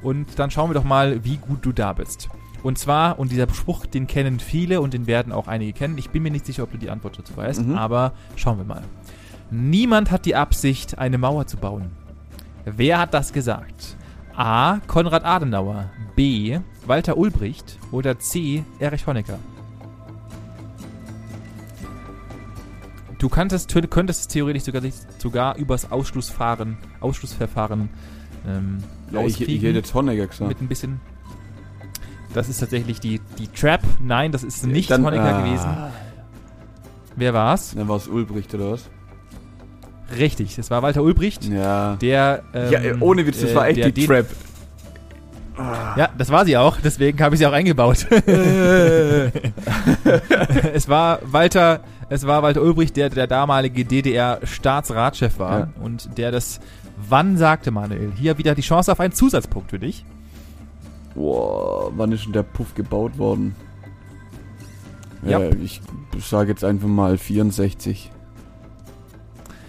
Und 0.01 0.39
dann 0.39 0.51
schauen 0.51 0.69
wir 0.69 0.75
doch 0.75 0.83
mal, 0.83 1.23
wie 1.25 1.37
gut 1.37 1.65
du 1.65 1.71
da 1.71 1.93
bist. 1.93 2.29
Und 2.67 2.77
zwar, 2.77 3.17
und 3.17 3.31
dieser 3.31 3.47
Spruch, 3.47 3.85
den 3.85 4.07
kennen 4.07 4.41
viele 4.41 4.81
und 4.81 4.93
den 4.93 5.07
werden 5.07 5.31
auch 5.31 5.47
einige 5.47 5.71
kennen. 5.71 5.97
Ich 5.97 6.09
bin 6.09 6.21
mir 6.21 6.31
nicht 6.31 6.45
sicher, 6.45 6.63
ob 6.63 6.71
du 6.73 6.77
die 6.77 6.89
Antwort 6.89 7.17
dazu 7.17 7.37
weißt, 7.37 7.65
Mhm. 7.65 7.77
aber 7.77 8.11
schauen 8.35 8.57
wir 8.57 8.65
mal. 8.65 8.81
Niemand 9.49 10.11
hat 10.11 10.25
die 10.25 10.35
Absicht, 10.35 10.97
eine 10.97 11.17
Mauer 11.17 11.47
zu 11.47 11.55
bauen. 11.55 11.91
Wer 12.65 12.99
hat 12.99 13.13
das 13.13 13.31
gesagt? 13.31 13.95
A. 14.35 14.79
Konrad 14.85 15.23
Adenauer. 15.23 15.89
B. 16.17 16.59
Walter 16.85 17.15
Ulbricht. 17.17 17.79
Oder 17.93 18.19
C. 18.19 18.65
Erich 18.79 19.07
Honecker. 19.07 19.39
Du 23.17 23.29
kanntest, 23.29 23.73
könntest 23.89 24.19
es 24.19 24.27
theoretisch 24.27 24.63
sogar, 24.63 24.81
sogar 25.19 25.55
übers 25.55 25.89
Ausschlussverfahren 25.89 26.77
ähm, 28.45 28.83
ja 29.11 29.21
ich, 29.21 29.39
ich 29.39 29.63
hätte 29.63 29.67
jetzt 29.77 29.93
Honecker 29.93 30.27
gesagt. 30.27 30.49
mit 30.49 30.61
ein 30.61 30.67
bisschen. 30.67 30.99
Das 32.37 32.49
ist 32.49 32.59
tatsächlich 32.59 32.99
die, 32.99 33.19
die 33.39 33.47
Trap. 33.47 33.81
Nein, 33.99 34.31
das 34.31 34.43
ist 34.43 34.65
nicht 34.65 34.91
Dann- 34.91 35.03
Honecker 35.03 35.35
ah. 35.35 35.41
gewesen. 35.41 35.69
Wer 37.15 37.33
war's? 37.33 37.73
Dann 37.75 37.87
war 37.87 37.97
es 37.97 38.07
Ulbricht 38.07 38.53
oder 38.53 38.73
was? 38.73 38.89
Richtig, 40.17 40.55
das 40.55 40.69
war 40.69 40.83
Walter 40.83 41.01
Ulbricht, 41.01 41.45
Ja. 41.45 41.95
der. 41.95 42.43
ähm, 42.53 42.71
ja, 42.71 42.79
ohne 42.99 43.25
Witz, 43.25 43.41
das 43.41 43.51
äh, 43.51 43.55
war 43.55 43.67
echt 43.67 43.77
der 43.79 43.87
die 43.91 44.01
den- 44.05 44.07
Trap. 44.07 44.27
Ja, 45.97 46.09
das 46.15 46.29
war 46.29 46.45
sie 46.45 46.55
auch, 46.55 46.77
deswegen 46.79 47.19
habe 47.19 47.33
ich 47.33 47.39
sie 47.39 47.47
auch 47.47 47.51
eingebaut. 47.51 48.05
es 50.73 50.87
war 50.87 51.19
Walter, 51.23 51.79
es 52.09 52.27
war 52.27 52.43
Walter 52.43 52.61
Ulbricht, 52.61 52.95
der 52.95 53.09
der 53.09 53.25
damalige 53.25 53.83
DDR-Staatsratschef 53.83 55.39
war 55.39 55.59
Ja. 55.59 55.67
und 55.81 56.15
der 56.17 56.31
das 56.31 56.59
wann 57.09 57.37
sagte 57.37 57.71
Manuel. 57.71 58.11
Hier 58.15 58.37
wieder 58.37 58.53
die 58.55 58.61
Chance 58.61 58.91
auf 58.91 58.99
einen 58.99 59.13
Zusatzpunkt 59.13 59.71
für 59.71 59.79
dich. 59.79 60.05
Boah, 61.17 61.91
wann 61.97 62.11
ist 62.11 62.25
denn 62.25 62.33
der 62.33 62.43
Puff 62.43 62.75
gebaut 62.75 63.17
worden? 63.17 63.55
Ja. 65.23 65.39
Ja, 65.39 65.49
ich 65.63 65.81
sage 66.19 66.51
jetzt 66.51 66.63
einfach 66.63 66.87
mal 66.87 67.17
64. 67.17 68.11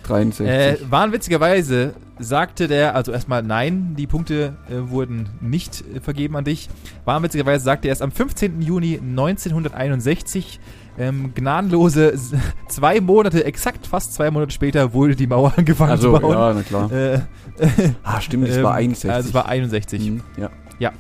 63. 0.03 0.47
Äh, 0.47 0.77
wahnwitzigerweise 0.91 1.95
sagte 2.19 2.69
der, 2.69 2.95
also 2.95 3.13
erstmal 3.13 3.43
nein, 3.43 3.95
die 3.97 4.07
Punkte 4.07 4.59
äh, 4.69 4.91
wurden 4.91 5.31
nicht 5.41 5.83
äh, 5.95 6.01
vergeben 6.01 6.37
an 6.37 6.45
dich. 6.45 6.69
Wahnwitzigerweise 7.07 7.65
sagte 7.65 7.89
er 7.89 7.93
erst 7.93 8.03
am 8.03 8.13
15. 8.13 8.61
Juni 8.61 8.99
1961, 8.99 10.61
ähm, 10.99 11.33
gnadenlose 11.35 12.13
zwei 12.69 13.01
Monate, 13.01 13.45
exakt 13.45 13.87
fast 13.87 14.13
zwei 14.13 14.31
Monate 14.31 14.53
später, 14.53 14.93
wurde 14.93 15.17
die 15.17 15.27
Mauer 15.27 15.55
angefangen 15.57 15.93
also, 15.93 16.15
zu 16.15 16.21
bauen. 16.21 16.33
ja, 16.33 16.53
na 16.53 16.63
klar. 16.63 16.93
Äh, 16.93 17.21
ah, 18.03 18.21
stimmt, 18.21 18.49
es 18.49 18.63
war 18.63 18.79
ähm, 18.79 18.91
61. 18.91 19.11
Also 19.11 19.29
es 19.29 19.35
war 19.35 19.47
61. 19.47 20.11
Mhm, 20.11 20.21
ja. 20.37 20.51
Ja. 20.79 20.93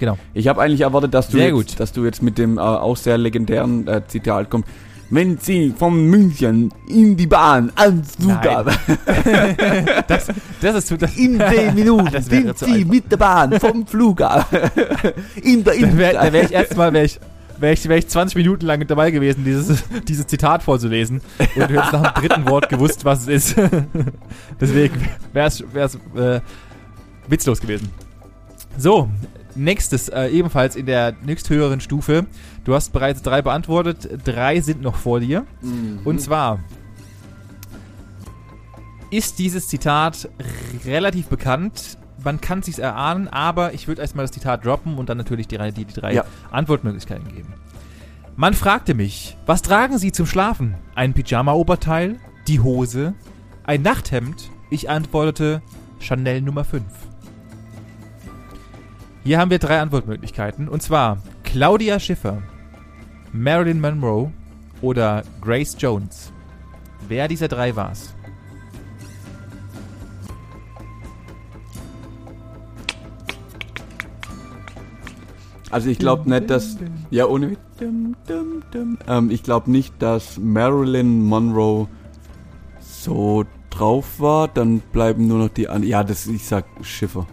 Genau. 0.00 0.18
Ich 0.34 0.48
habe 0.48 0.60
eigentlich 0.60 0.80
erwartet, 0.80 1.14
dass 1.14 1.28
du, 1.28 1.36
Sehr 1.36 1.46
jetzt, 1.48 1.54
gut. 1.54 1.78
dass 1.80 1.92
du 1.92 2.04
jetzt 2.04 2.22
mit 2.22 2.38
dem 2.38 2.58
äh, 2.58 2.62
auch 2.62 2.96
sehr 2.96 3.16
legendären 3.18 3.86
äh, 3.86 4.02
Zitat 4.08 4.50
kommst. 4.50 4.66
Wenn 5.12 5.38
Sie 5.38 5.74
von 5.76 6.06
München 6.06 6.72
in 6.88 7.16
die 7.16 7.26
Bahn 7.26 7.72
ans 7.74 8.14
Flughafen 8.14 8.74
Das, 10.06 10.28
das 10.60 10.74
ist 10.76 10.86
zu, 10.86 10.96
das, 10.96 11.16
in 11.16 11.38
10 11.40 11.74
Minuten 11.74 12.08
Das 12.12 12.30
wäre 12.30 12.54
sind 12.56 12.58
Sie 12.58 12.84
mit 12.84 13.10
der 13.10 13.16
Bahn 13.16 13.58
vom 13.58 13.86
Flughafen 13.86 14.58
in 15.42 15.64
der 15.64 15.74
Da 15.74 15.98
wäre 15.98 16.12
da 16.14 16.20
wär 16.22 16.44
ich 16.44 16.50
Innenstadt. 16.52 16.52
erstmal 16.52 16.92
wär 16.92 17.04
ich, 17.04 17.18
wär 17.58 17.72
ich, 17.72 17.88
wär 17.88 17.96
ich 17.98 18.08
20 18.08 18.36
Minuten 18.36 18.66
lang 18.66 18.78
mit 18.78 18.88
dabei 18.90 19.10
gewesen, 19.10 19.44
dieses, 19.44 19.82
dieses 20.06 20.26
Zitat 20.28 20.62
vorzulesen. 20.62 21.20
Und 21.56 21.68
du 21.70 21.74
hättest 21.76 21.92
nach 21.92 22.14
dem 22.14 22.22
dritten 22.28 22.48
Wort 22.48 22.68
gewusst, 22.68 23.04
was 23.04 23.26
es 23.26 23.50
ist. 23.50 23.56
Deswegen 24.60 24.94
wäre 25.32 25.48
es 25.48 25.60
äh, 26.16 26.40
witzlos 27.28 27.60
gewesen. 27.60 27.90
So, 28.78 29.08
nächstes, 29.54 30.08
äh, 30.08 30.26
ebenfalls 30.28 30.76
in 30.76 30.86
der 30.86 31.14
nächsthöheren 31.24 31.80
Stufe. 31.80 32.26
Du 32.64 32.74
hast 32.74 32.92
bereits 32.92 33.22
drei 33.22 33.42
beantwortet, 33.42 34.08
drei 34.24 34.60
sind 34.60 34.80
noch 34.82 34.96
vor 34.96 35.20
dir. 35.20 35.46
Mhm. 35.62 36.00
Und 36.04 36.20
zwar 36.20 36.60
ist 39.10 39.38
dieses 39.38 39.68
Zitat 39.68 40.28
relativ 40.84 41.26
bekannt. 41.26 41.98
Man 42.22 42.40
kann 42.40 42.60
es 42.60 42.66
sich 42.66 42.78
erahnen, 42.78 43.28
aber 43.28 43.72
ich 43.74 43.88
würde 43.88 44.02
erstmal 44.02 44.24
das 44.24 44.32
Zitat 44.32 44.64
droppen 44.64 44.98
und 44.98 45.08
dann 45.08 45.16
natürlich 45.18 45.48
die, 45.48 45.56
drei- 45.56 45.70
die, 45.70 45.84
die 45.84 45.94
drei 45.94 46.12
Ja. 46.14 46.24
Antwortmöglichkeiten 46.50 47.28
geben. 47.34 47.54
Man 48.36 48.54
fragte 48.54 48.94
mich, 48.94 49.36
was 49.46 49.62
tragen 49.62 49.98
Sie 49.98 50.12
zum 50.12 50.26
Schlafen? 50.26 50.74
Ein 50.94 51.12
Pyjama-Oberteil? 51.14 52.16
Die 52.46 52.60
Hose? 52.60 53.14
Ein 53.64 53.82
Nachthemd? 53.82 54.50
Ich 54.70 54.88
antwortete 54.88 55.62
Chanel 55.98 56.40
Nummer 56.42 56.64
5. 56.64 56.84
Hier 59.22 59.38
haben 59.38 59.50
wir 59.50 59.58
drei 59.58 59.80
Antwortmöglichkeiten 59.80 60.68
und 60.68 60.82
zwar 60.82 61.18
Claudia 61.44 62.00
Schiffer, 62.00 62.42
Marilyn 63.32 63.80
Monroe 63.80 64.32
oder 64.80 65.24
Grace 65.40 65.76
Jones. 65.78 66.32
Wer 67.06 67.28
dieser 67.28 67.48
drei 67.48 67.76
war's? 67.76 68.14
Also 75.70 75.88
ich 75.88 75.98
glaube 75.98 76.28
nicht, 76.28 76.50
dass 76.50 76.78
ja 77.10 77.26
ohne. 77.26 77.56
Ähm, 79.06 79.30
ich 79.30 79.42
glaube 79.42 79.70
nicht, 79.70 79.94
dass 80.00 80.38
Marilyn 80.38 81.24
Monroe 81.24 81.86
so 82.80 83.44
drauf 83.70 84.18
war. 84.18 84.48
Dann 84.48 84.80
bleiben 84.80 85.28
nur 85.28 85.38
noch 85.38 85.48
die 85.48 85.68
an. 85.68 85.82
Ja, 85.84 86.02
das 86.02 86.26
ich 86.26 86.44
sag 86.44 86.64
Schiffer. 86.82 87.26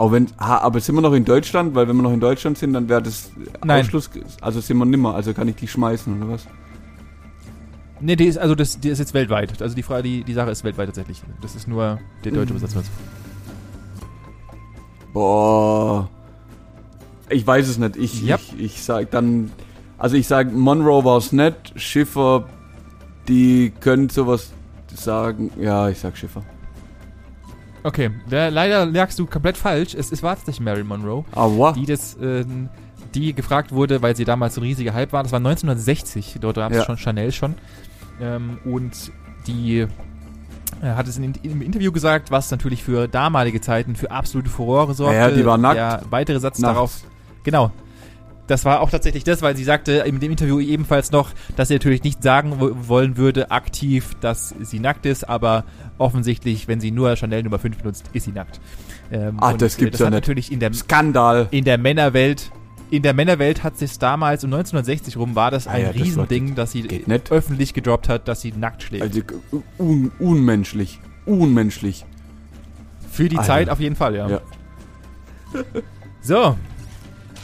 Auch 0.00 0.12
wenn, 0.12 0.28
aber 0.38 0.80
sind 0.80 0.94
wir 0.94 1.02
noch 1.02 1.12
in 1.12 1.26
Deutschland? 1.26 1.74
Weil 1.74 1.86
wenn 1.86 1.94
wir 1.94 2.02
noch 2.02 2.14
in 2.14 2.20
Deutschland 2.20 2.56
sind, 2.56 2.72
dann 2.72 2.88
wäre 2.88 3.02
das 3.02 3.30
Nein. 3.62 3.82
Ausschluss. 3.82 4.08
Also 4.40 4.62
sind 4.62 4.78
wir 4.78 4.86
nimmer. 4.86 5.14
Also 5.14 5.34
kann 5.34 5.46
ich 5.46 5.56
die 5.56 5.68
schmeißen 5.68 6.22
oder 6.22 6.32
was? 6.32 6.46
Ne, 8.00 8.16
die 8.16 8.24
ist 8.24 8.38
also 8.38 8.54
das, 8.54 8.80
die 8.80 8.88
ist 8.88 8.98
jetzt 8.98 9.12
weltweit. 9.12 9.60
Also 9.60 9.76
die 9.76 9.82
Frage, 9.82 10.04
die, 10.04 10.24
die 10.24 10.32
Sache 10.32 10.50
ist 10.52 10.64
weltweit 10.64 10.86
tatsächlich. 10.86 11.22
Das 11.42 11.54
ist 11.54 11.68
nur 11.68 11.98
der 12.24 12.32
deutsche 12.32 12.54
Mhm. 12.54 12.60
Boah. 15.12 16.08
Ich 17.28 17.46
weiß 17.46 17.68
es 17.68 17.76
nicht. 17.76 17.96
Ich, 17.96 18.22
Ja. 18.22 18.36
ich, 18.36 18.58
ich 18.58 18.82
sag 18.82 19.10
dann. 19.10 19.52
Also 19.98 20.16
ich 20.16 20.26
sag, 20.26 20.50
Monroe 20.50 21.04
war 21.04 21.18
es 21.18 21.30
nicht. 21.30 21.78
Schiffer, 21.78 22.48
die 23.28 23.70
können 23.80 24.08
sowas 24.08 24.50
sagen. 24.94 25.50
Ja, 25.60 25.90
ich 25.90 25.98
sag 25.98 26.16
Schiffer. 26.16 26.42
Okay, 27.82 28.10
der, 28.30 28.50
leider 28.50 28.86
lagst 28.86 29.18
du 29.18 29.26
komplett 29.26 29.56
falsch. 29.56 29.94
Es, 29.94 30.12
es 30.12 30.22
war 30.22 30.36
tatsächlich 30.36 30.60
Marilyn 30.64 30.86
Monroe, 30.86 31.24
Aua. 31.32 31.72
die 31.72 31.86
das, 31.86 32.16
ähm, 32.20 32.68
die 33.14 33.34
gefragt 33.34 33.72
wurde, 33.72 34.02
weil 34.02 34.14
sie 34.16 34.24
damals 34.24 34.54
so 34.54 34.60
ein 34.60 34.64
riesiger 34.64 34.92
Hype 34.94 35.12
war. 35.12 35.22
Das 35.22 35.32
war 35.32 35.38
1960. 35.38 36.36
Dort 36.40 36.56
gab 36.56 36.70
es 36.72 36.78
Ja. 36.78 36.84
schon 36.84 36.96
Chanel 36.98 37.32
schon. 37.32 37.54
Ähm, 38.20 38.58
und 38.64 39.10
die 39.46 39.78
äh, 39.80 39.86
hat 40.82 41.08
es 41.08 41.16
in, 41.16 41.34
im 41.42 41.62
Interview 41.62 41.90
gesagt, 41.90 42.30
was 42.30 42.50
natürlich 42.50 42.82
für 42.84 43.08
damalige 43.08 43.60
Zeiten 43.60 43.96
für 43.96 44.10
absolute 44.10 44.50
Furore 44.50 44.94
sorgte. 44.94 45.16
Ja, 45.16 45.28
ja, 45.28 45.34
die 45.34 45.44
war 45.44 45.56
nackt. 45.58 45.76
Der 45.76 46.02
weitere 46.10 46.38
Satz 46.38 46.58
Nachts. 46.58 46.74
darauf 46.74 46.92
Genau. 47.44 47.70
Das 48.50 48.64
war 48.64 48.80
auch 48.80 48.90
tatsächlich 48.90 49.22
das, 49.22 49.42
weil 49.42 49.56
sie 49.56 49.62
sagte 49.62 49.92
in 50.06 50.18
dem 50.18 50.32
Interview 50.32 50.58
ebenfalls 50.58 51.12
noch, 51.12 51.30
dass 51.56 51.68
sie 51.68 51.74
natürlich 51.74 52.02
nicht 52.02 52.20
sagen 52.22 52.56
wo- 52.58 52.72
wollen 52.88 53.16
würde, 53.16 53.50
aktiv, 53.52 54.16
dass 54.20 54.54
sie 54.60 54.80
nackt 54.80 55.06
ist, 55.06 55.28
aber 55.28 55.64
offensichtlich, 55.98 56.66
wenn 56.66 56.80
sie 56.80 56.90
nur 56.90 57.14
Chanel 57.16 57.44
Nummer 57.44 57.60
5 57.60 57.78
benutzt, 57.78 58.10
ist 58.12 58.24
sie 58.24 58.32
nackt. 58.32 58.60
Ähm, 59.12 59.36
Ah, 59.40 59.52
und, 59.52 59.62
das 59.62 59.76
äh, 59.76 59.80
gibt's 59.80 59.98
das 59.98 60.04
ja 60.06 60.10
nicht. 60.10 60.14
natürlich 60.20 60.50
in 60.50 60.58
der, 60.58 60.72
Skandal. 60.74 61.46
in 61.52 61.64
der 61.64 61.78
Männerwelt, 61.78 62.50
in 62.90 63.02
der 63.04 63.14
Männerwelt 63.14 63.62
hat 63.62 63.78
sich 63.78 63.96
damals 64.00 64.42
um 64.42 64.48
1960 64.52 65.16
rum 65.16 65.36
war 65.36 65.52
das 65.52 65.68
Ah 65.68 65.72
ein 65.72 65.82
ja, 65.82 65.92
das 65.92 66.02
Riesending, 66.02 66.56
dass 66.56 66.72
sie 66.72 66.88
öffentlich 67.30 67.72
gedroppt 67.72 68.08
hat, 68.08 68.26
dass 68.26 68.40
sie 68.40 68.50
nackt 68.50 68.82
schlägt. 68.82 69.02
Also 69.04 69.20
un, 69.78 70.10
unmenschlich. 70.18 70.98
Unmenschlich. 71.24 72.04
Für 73.12 73.28
die 73.28 73.36
Alter. 73.38 73.46
Zeit 73.46 73.70
auf 73.70 73.78
jeden 73.78 73.94
Fall, 73.94 74.16
ja. 74.16 74.28
Ja. 74.28 74.40
So. 76.20 76.56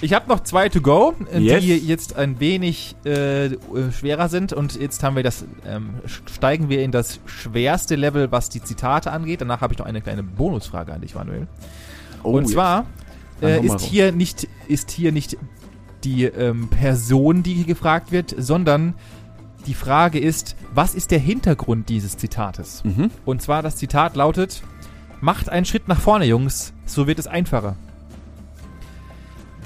Ich 0.03 0.13
habe 0.13 0.29
noch 0.29 0.41
zwei 0.41 0.69
to 0.69 0.81
go, 0.81 1.15
äh, 1.33 1.39
Yes. 1.39 1.61
die 1.63 1.75
jetzt 1.79 2.17
ein 2.17 2.39
wenig 2.39 2.97
äh, 3.07 3.47
äh, 3.47 3.53
schwerer 3.99 4.29
sind. 4.29 4.53
Und 4.53 4.77
jetzt 4.79 5.03
haben 5.03 5.17
wir 5.17 5.23
das, 5.23 5.45
ähm, 5.67 5.95
steigen 6.27 6.69
wir 6.69 6.83
in 6.83 6.93
das 6.93 7.21
schwerste 7.25 7.97
Level, 7.97 8.31
was 8.31 8.51
die 8.51 8.63
Zitate 8.63 9.11
angeht. 9.11 9.41
Danach 9.41 9.63
habe 9.63 9.73
ich 9.73 9.79
noch 9.79 9.87
eine 9.87 10.03
kleine 10.03 10.23
Bonusfrage 10.23 10.93
an 10.93 11.01
dich, 11.01 11.15
Manuel. 11.15 11.47
Oh, 12.23 12.33
Und 12.33 12.47
zwar 12.47 12.85
äh, 13.41 13.65
ist 13.65 13.81
hier 13.81 14.13
nicht 14.13 14.49
ist 14.69 14.91
hier 14.91 15.13
nicht 15.13 15.39
die 16.05 16.25
ähm, 16.25 16.69
Person, 16.69 17.43
die 17.43 17.55
hier 17.55 17.65
gefragt 17.67 18.13
wird, 18.13 18.35
sondern 18.37 18.95
die 19.67 19.75
Frage 19.75 20.19
ist, 20.21 20.57
was 20.75 20.95
ist 20.95 21.11
der 21.11 21.19
Hintergrund 21.19 21.89
dieses 21.89 22.17
Zitates? 22.17 22.85
Mhm. 22.85 23.11
Und 23.25 23.43
zwar 23.43 23.63
das 23.63 23.77
Zitat 23.77 24.15
lautet, 24.15 24.63
macht 25.21 25.49
einen 25.49 25.65
Schritt 25.67 25.89
nach 25.89 26.01
vorne, 26.01 26.27
Jungs, 26.27 26.73
so 26.85 27.07
wird 27.07 27.19
es 27.19 27.27
einfacher. 27.27 27.77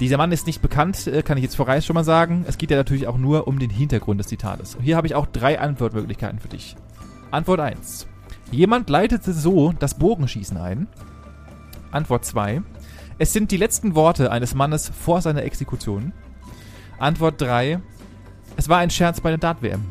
Dieser 0.01 0.17
Mann 0.17 0.31
ist 0.31 0.47
nicht 0.47 0.63
bekannt, 0.63 1.05
äh, 1.05 1.21
kann 1.21 1.37
ich 1.37 1.43
jetzt 1.43 1.55
voraus 1.55 1.85
schon 1.85 1.93
mal 1.93 2.03
sagen. 2.03 2.43
Es 2.47 2.57
geht 2.57 2.71
ja 2.71 2.77
natürlich 2.77 3.05
auch 3.05 3.19
nur 3.19 3.47
um 3.47 3.59
den 3.59 3.69
Hintergrund 3.69 4.19
des 4.19 4.27
Zitates. 4.27 4.75
Hier 4.81 4.97
habe 4.97 5.05
ich 5.05 5.13
auch 5.13 5.27
drei 5.27 5.59
Antwortmöglichkeiten 5.59 6.39
für 6.39 6.47
dich. 6.47 6.75
Antwort 7.29 7.59
1. 7.59 8.07
Jemand 8.49 8.89
leitete 8.89 9.31
so 9.31 9.73
das 9.77 9.93
Bogenschießen 9.93 10.57
ein. 10.57 10.87
Antwort 11.91 12.25
2. 12.25 12.63
Es 13.19 13.31
sind 13.31 13.51
die 13.51 13.57
letzten 13.57 13.93
Worte 13.93 14.31
eines 14.31 14.55
Mannes 14.55 14.89
vor 14.89 15.21
seiner 15.21 15.43
Exekution. 15.43 16.13
Antwort 16.97 17.39
3. 17.39 17.79
Es 18.57 18.69
war 18.69 18.79
ein 18.79 18.89
Scherz 18.89 19.21
bei 19.21 19.29
der 19.29 19.37
Dart-WM. 19.37 19.85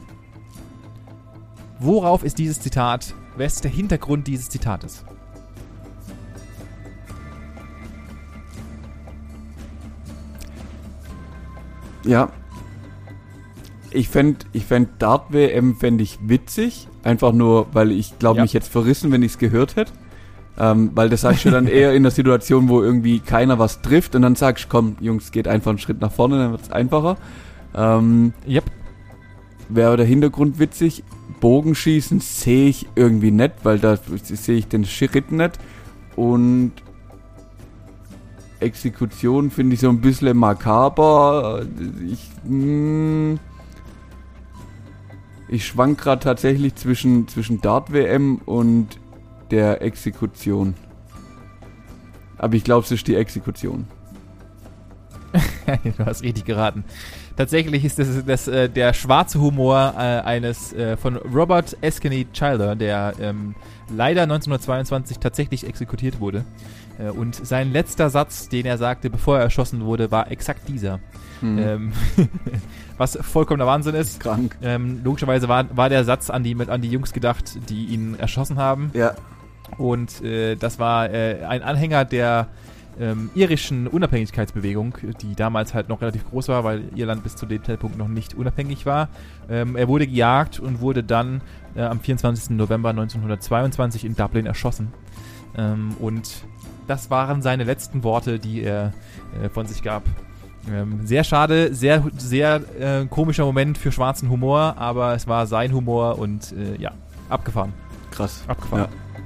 Worauf 1.79 2.25
ist 2.25 2.39
dieses 2.39 2.61
Zitat? 2.61 3.15
Wer 3.37 3.47
ist 3.47 3.63
der 3.63 3.71
Hintergrund 3.71 4.27
dieses 4.27 4.49
Zitates? 4.49 5.05
Ja. 12.05 12.31
Ich 13.93 14.09
fänd, 14.09 14.47
ich 14.53 14.65
fänd 14.67 14.89
Dart-WM 15.01 15.75
fänd 15.77 16.01
ich 16.01 16.19
witzig. 16.23 16.87
Einfach 17.03 17.33
nur, 17.33 17.67
weil 17.73 17.91
ich 17.91 18.19
glaube, 18.19 18.39
Ja. 18.39 18.43
mich 18.43 18.53
jetzt 18.53 18.69
verrissen, 18.71 19.11
wenn 19.11 19.23
ich 19.23 19.33
es 19.33 19.39
gehört 19.39 19.77
hätte. 19.77 19.93
Ähm, 20.59 20.91
weil 20.95 21.09
das 21.09 21.23
sagst 21.23 21.45
du 21.45 21.51
dann 21.51 21.67
eher 21.69 21.95
in 21.95 22.03
der 22.03 22.13
Situation, 22.13 22.69
wo 22.69 22.83
irgendwie 22.83 23.19
keiner 23.21 23.59
was 23.59 23.81
trifft 23.83 24.15
und 24.15 24.23
dann 24.23 24.35
sagst 24.37 24.65
du, 24.65 24.69
komm, 24.69 24.97
Jungs, 25.01 25.33
geht 25.33 25.49
einfach 25.49 25.71
einen 25.71 25.79
Schritt 25.79 26.01
nach 26.01 26.13
vorne, 26.13 26.39
dann 26.39 26.51
wird's 26.53 26.71
einfacher. 26.71 27.17
Ähm, 27.75 28.33
Yep. 28.47 28.65
Wäre 29.69 29.97
der 29.97 30.07
Hintergrund 30.07 30.59
witzig. 30.59 31.03
Bogenschießen 31.41 32.21
sehe 32.21 32.69
ich 32.69 32.87
irgendwie 32.97 33.31
nicht, 33.31 33.53
weil 33.63 33.79
da 33.79 33.97
sehe 34.23 34.57
ich 34.59 34.67
den 34.69 34.85
Schritt 34.85 35.33
nicht. 35.33 35.59
Und 36.17 36.73
Exekution 38.63 39.51
finde 39.51 39.75
ich 39.75 39.81
so 39.81 39.89
ein 39.89 40.01
bisschen 40.01 40.37
makaber. 40.37 41.67
Ich, 42.07 42.31
mm, 42.45 43.35
ich 45.49 45.67
schwank 45.67 45.99
gerade 45.99 46.23
tatsächlich 46.23 46.75
zwischen, 46.77 47.29
zwischen 47.29 47.61
Dart-WM 47.61 48.41
und 48.45 48.99
der 49.51 49.83
Exekution. 49.83 50.75
Aber 52.39 52.55
ich 52.55 52.65
glaube, 52.65 52.85
es 52.85 52.93
ist 52.93 53.07
die 53.07 53.17
Exekution. 53.17 53.87
du 55.85 56.07
hast 56.07 56.23
richtig 56.23 56.45
geraten. 56.45 56.85
Tatsächlich 57.37 57.85
ist 57.85 57.99
das, 57.99 58.25
das 58.25 58.49
äh, 58.49 58.69
der 58.69 58.93
schwarze 58.93 59.41
Humor 59.41 59.95
äh, 59.97 60.01
eines 60.01 60.73
äh, 60.73 60.97
von 60.97 61.17
Robert 61.17 61.77
Eskeney 61.81 62.27
Childer, 62.33 62.77
der 62.77 63.15
ähm, 63.21 63.55
leider 63.89 64.23
1922 64.23 65.19
tatsächlich 65.19 65.67
exekutiert 65.67 66.21
wurde. 66.21 66.45
Äh, 67.01 67.11
und 67.11 67.35
sein 67.35 67.73
letzter 67.73 68.11
Satz, 68.11 68.49
den 68.49 68.67
er 68.67 68.79
sagte, 68.79 69.11
bevor 69.11 69.39
er 69.39 69.45
erschossen 69.45 69.85
wurde, 69.85 70.11
war 70.11 70.31
exakt 70.31 70.69
dieser. 70.69 71.01
Hm. 71.41 71.59
Ähm, 71.59 71.93
was 72.99 73.19
vollkommener 73.21 73.67
Wahnsinn 73.67 73.95
ist. 73.95 74.21
Krank. 74.21 74.57
Ähm, 74.63 75.01
logischerweise 75.03 75.49
war, 75.49 75.75
war 75.77 75.89
der 75.89 76.05
Satz 76.05 76.31
an 76.31 76.43
die, 76.43 76.57
an 76.69 76.83
die 76.83 76.91
Jungs 76.91 77.13
gedacht, 77.13 77.59
die 77.69 77.87
ihn 77.87 78.17
erschossen 78.19 78.59
haben. 78.59 78.91
Ja. 78.93 79.15
Und 79.79 80.23
äh, 80.23 80.57
das 80.57 80.79
war 80.79 81.11
äh, 81.11 81.45
ein 81.45 81.63
Anhänger 81.63 82.05
der 82.05 82.49
ähm, 82.99 83.31
irischen 83.35 83.87
Unabhängigkeitsbewegung, 83.87 84.95
die 85.23 85.35
damals 85.35 85.73
halt 85.73 85.89
noch 85.89 86.03
relativ 86.03 86.29
groß 86.29 86.49
war, 86.49 86.65
weil 86.65 86.83
Irland 86.95 87.23
bis 87.23 87.37
zu 87.37 87.47
dem 87.47 87.65
Zeitpunkt 87.65 87.97
noch 87.97 88.09
nicht 88.09 88.35
unabhängig 88.35 88.85
war. 88.85 89.09
Ähm, 89.49 89.77
er 89.77 89.89
wurde 89.89 90.07
gejagt 90.07 90.61
und 90.61 90.81
wurde 90.81 91.03
dann 91.03 91.41
äh, 91.75 91.83
am 91.83 92.01
24. 92.01 92.51
November 92.51 92.91
1922 92.91 94.05
in 94.05 94.17
Dublin 94.17 94.45
erschossen. 94.45 94.93
Ähm, 95.57 95.95
und 95.99 96.45
das 96.91 97.09
waren 97.09 97.41
seine 97.41 97.63
letzten 97.65 98.03
Worte, 98.03 98.41
die 98.41 98.63
er 98.63 98.93
äh, 99.43 99.49
von 99.49 99.67
sich 99.67 99.83
gab. 99.83 100.03
Ähm, 100.69 101.07
sehr 101.07 101.25
schade, 101.25 101.73
sehr, 101.73 102.05
sehr 102.19 102.61
äh, 102.79 103.07
komischer 103.07 103.45
Moment 103.45 103.79
für 103.79 103.93
schwarzen 103.93 104.29
Humor, 104.29 104.75
aber 104.77 105.15
es 105.15 105.27
war 105.27 105.47
sein 105.47 105.73
Humor 105.73 106.19
und 106.19 106.53
äh, 106.53 106.77
ja, 106.81 106.93
abgefahren. 107.29 107.73
Krass. 108.11 108.43
Abgefahren. 108.49 108.89
Ja. 108.91 109.23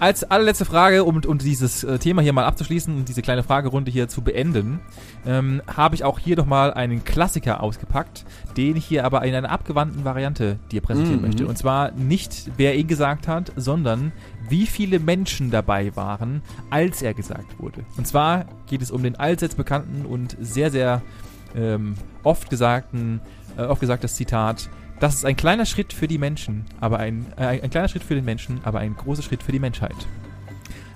Als 0.00 0.24
allerletzte 0.24 0.64
Frage, 0.64 1.04
um, 1.04 1.20
um 1.26 1.36
dieses 1.36 1.84
äh, 1.84 1.98
Thema 1.98 2.22
hier 2.22 2.32
mal 2.32 2.46
abzuschließen 2.46 2.96
und 2.96 3.08
diese 3.10 3.20
kleine 3.20 3.42
Fragerunde 3.42 3.90
hier 3.90 4.08
zu 4.08 4.22
beenden, 4.22 4.80
ähm, 5.26 5.60
habe 5.66 5.94
ich 5.94 6.04
auch 6.04 6.18
hier 6.18 6.36
nochmal 6.36 6.72
einen 6.72 7.04
Klassiker 7.04 7.62
ausgepackt, 7.62 8.24
den 8.56 8.76
ich 8.76 8.86
hier 8.86 9.04
aber 9.04 9.22
in 9.24 9.34
einer 9.34 9.50
abgewandten 9.50 10.02
Variante 10.04 10.58
dir 10.72 10.80
präsentieren 10.80 11.20
Mhm. 11.20 11.26
möchte. 11.26 11.46
Und 11.46 11.58
zwar 11.58 11.92
nicht, 11.92 12.50
wer 12.56 12.76
ihn 12.76 12.86
gesagt 12.86 13.28
hat, 13.28 13.52
sondern 13.56 14.12
wie 14.48 14.66
viele 14.66 15.00
Menschen 15.00 15.50
dabei 15.50 15.94
waren, 15.96 16.40
als 16.70 17.02
er 17.02 17.12
gesagt 17.12 17.58
wurde. 17.60 17.84
Und 17.98 18.06
zwar 18.06 18.46
geht 18.68 18.80
es 18.80 18.90
um 18.90 19.02
den 19.02 19.16
allseits 19.16 19.54
bekannten 19.54 20.06
und 20.06 20.34
sehr, 20.40 20.70
sehr 20.70 21.02
ähm, 21.54 21.94
oft 22.22 22.48
gesagten, 22.48 23.20
äh, 23.58 23.62
oft 23.64 23.80
gesagtes 23.80 24.14
Zitat, 24.14 24.70
das 25.00 25.14
ist 25.14 25.24
ein 25.24 25.36
kleiner 25.36 25.66
Schritt 25.66 25.92
für 25.92 26.06
die 26.06 26.18
Menschen, 26.18 26.66
aber 26.80 26.98
ein, 26.98 27.26
äh, 27.36 27.60
ein 27.62 27.70
kleiner 27.70 27.88
Schritt 27.88 28.04
für 28.04 28.14
den 28.14 28.24
Menschen, 28.24 28.60
aber 28.64 28.80
ein 28.80 28.94
großer 28.94 29.22
Schritt 29.22 29.42
für 29.42 29.52
die 29.52 29.58
Menschheit. 29.58 29.96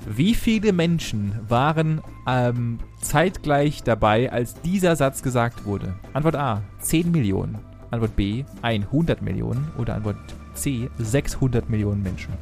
Wie 0.06 0.34
viele 0.34 0.74
Menschen 0.74 1.40
waren 1.48 2.02
ähm, 2.26 2.78
zeitgleich 3.00 3.82
dabei, 3.82 4.30
als 4.30 4.60
dieser 4.60 4.96
Satz 4.96 5.22
gesagt 5.22 5.64
wurde? 5.64 5.94
Antwort 6.12 6.36
A, 6.36 6.62
10 6.80 7.10
Millionen. 7.10 7.58
Antwort 7.90 8.14
B, 8.14 8.44
100 8.60 9.22
Millionen. 9.22 9.70
Oder 9.78 9.94
Antwort 9.94 10.18
C, 10.52 10.90
600 10.98 11.70
Millionen 11.70 12.02
Menschen. 12.02 12.34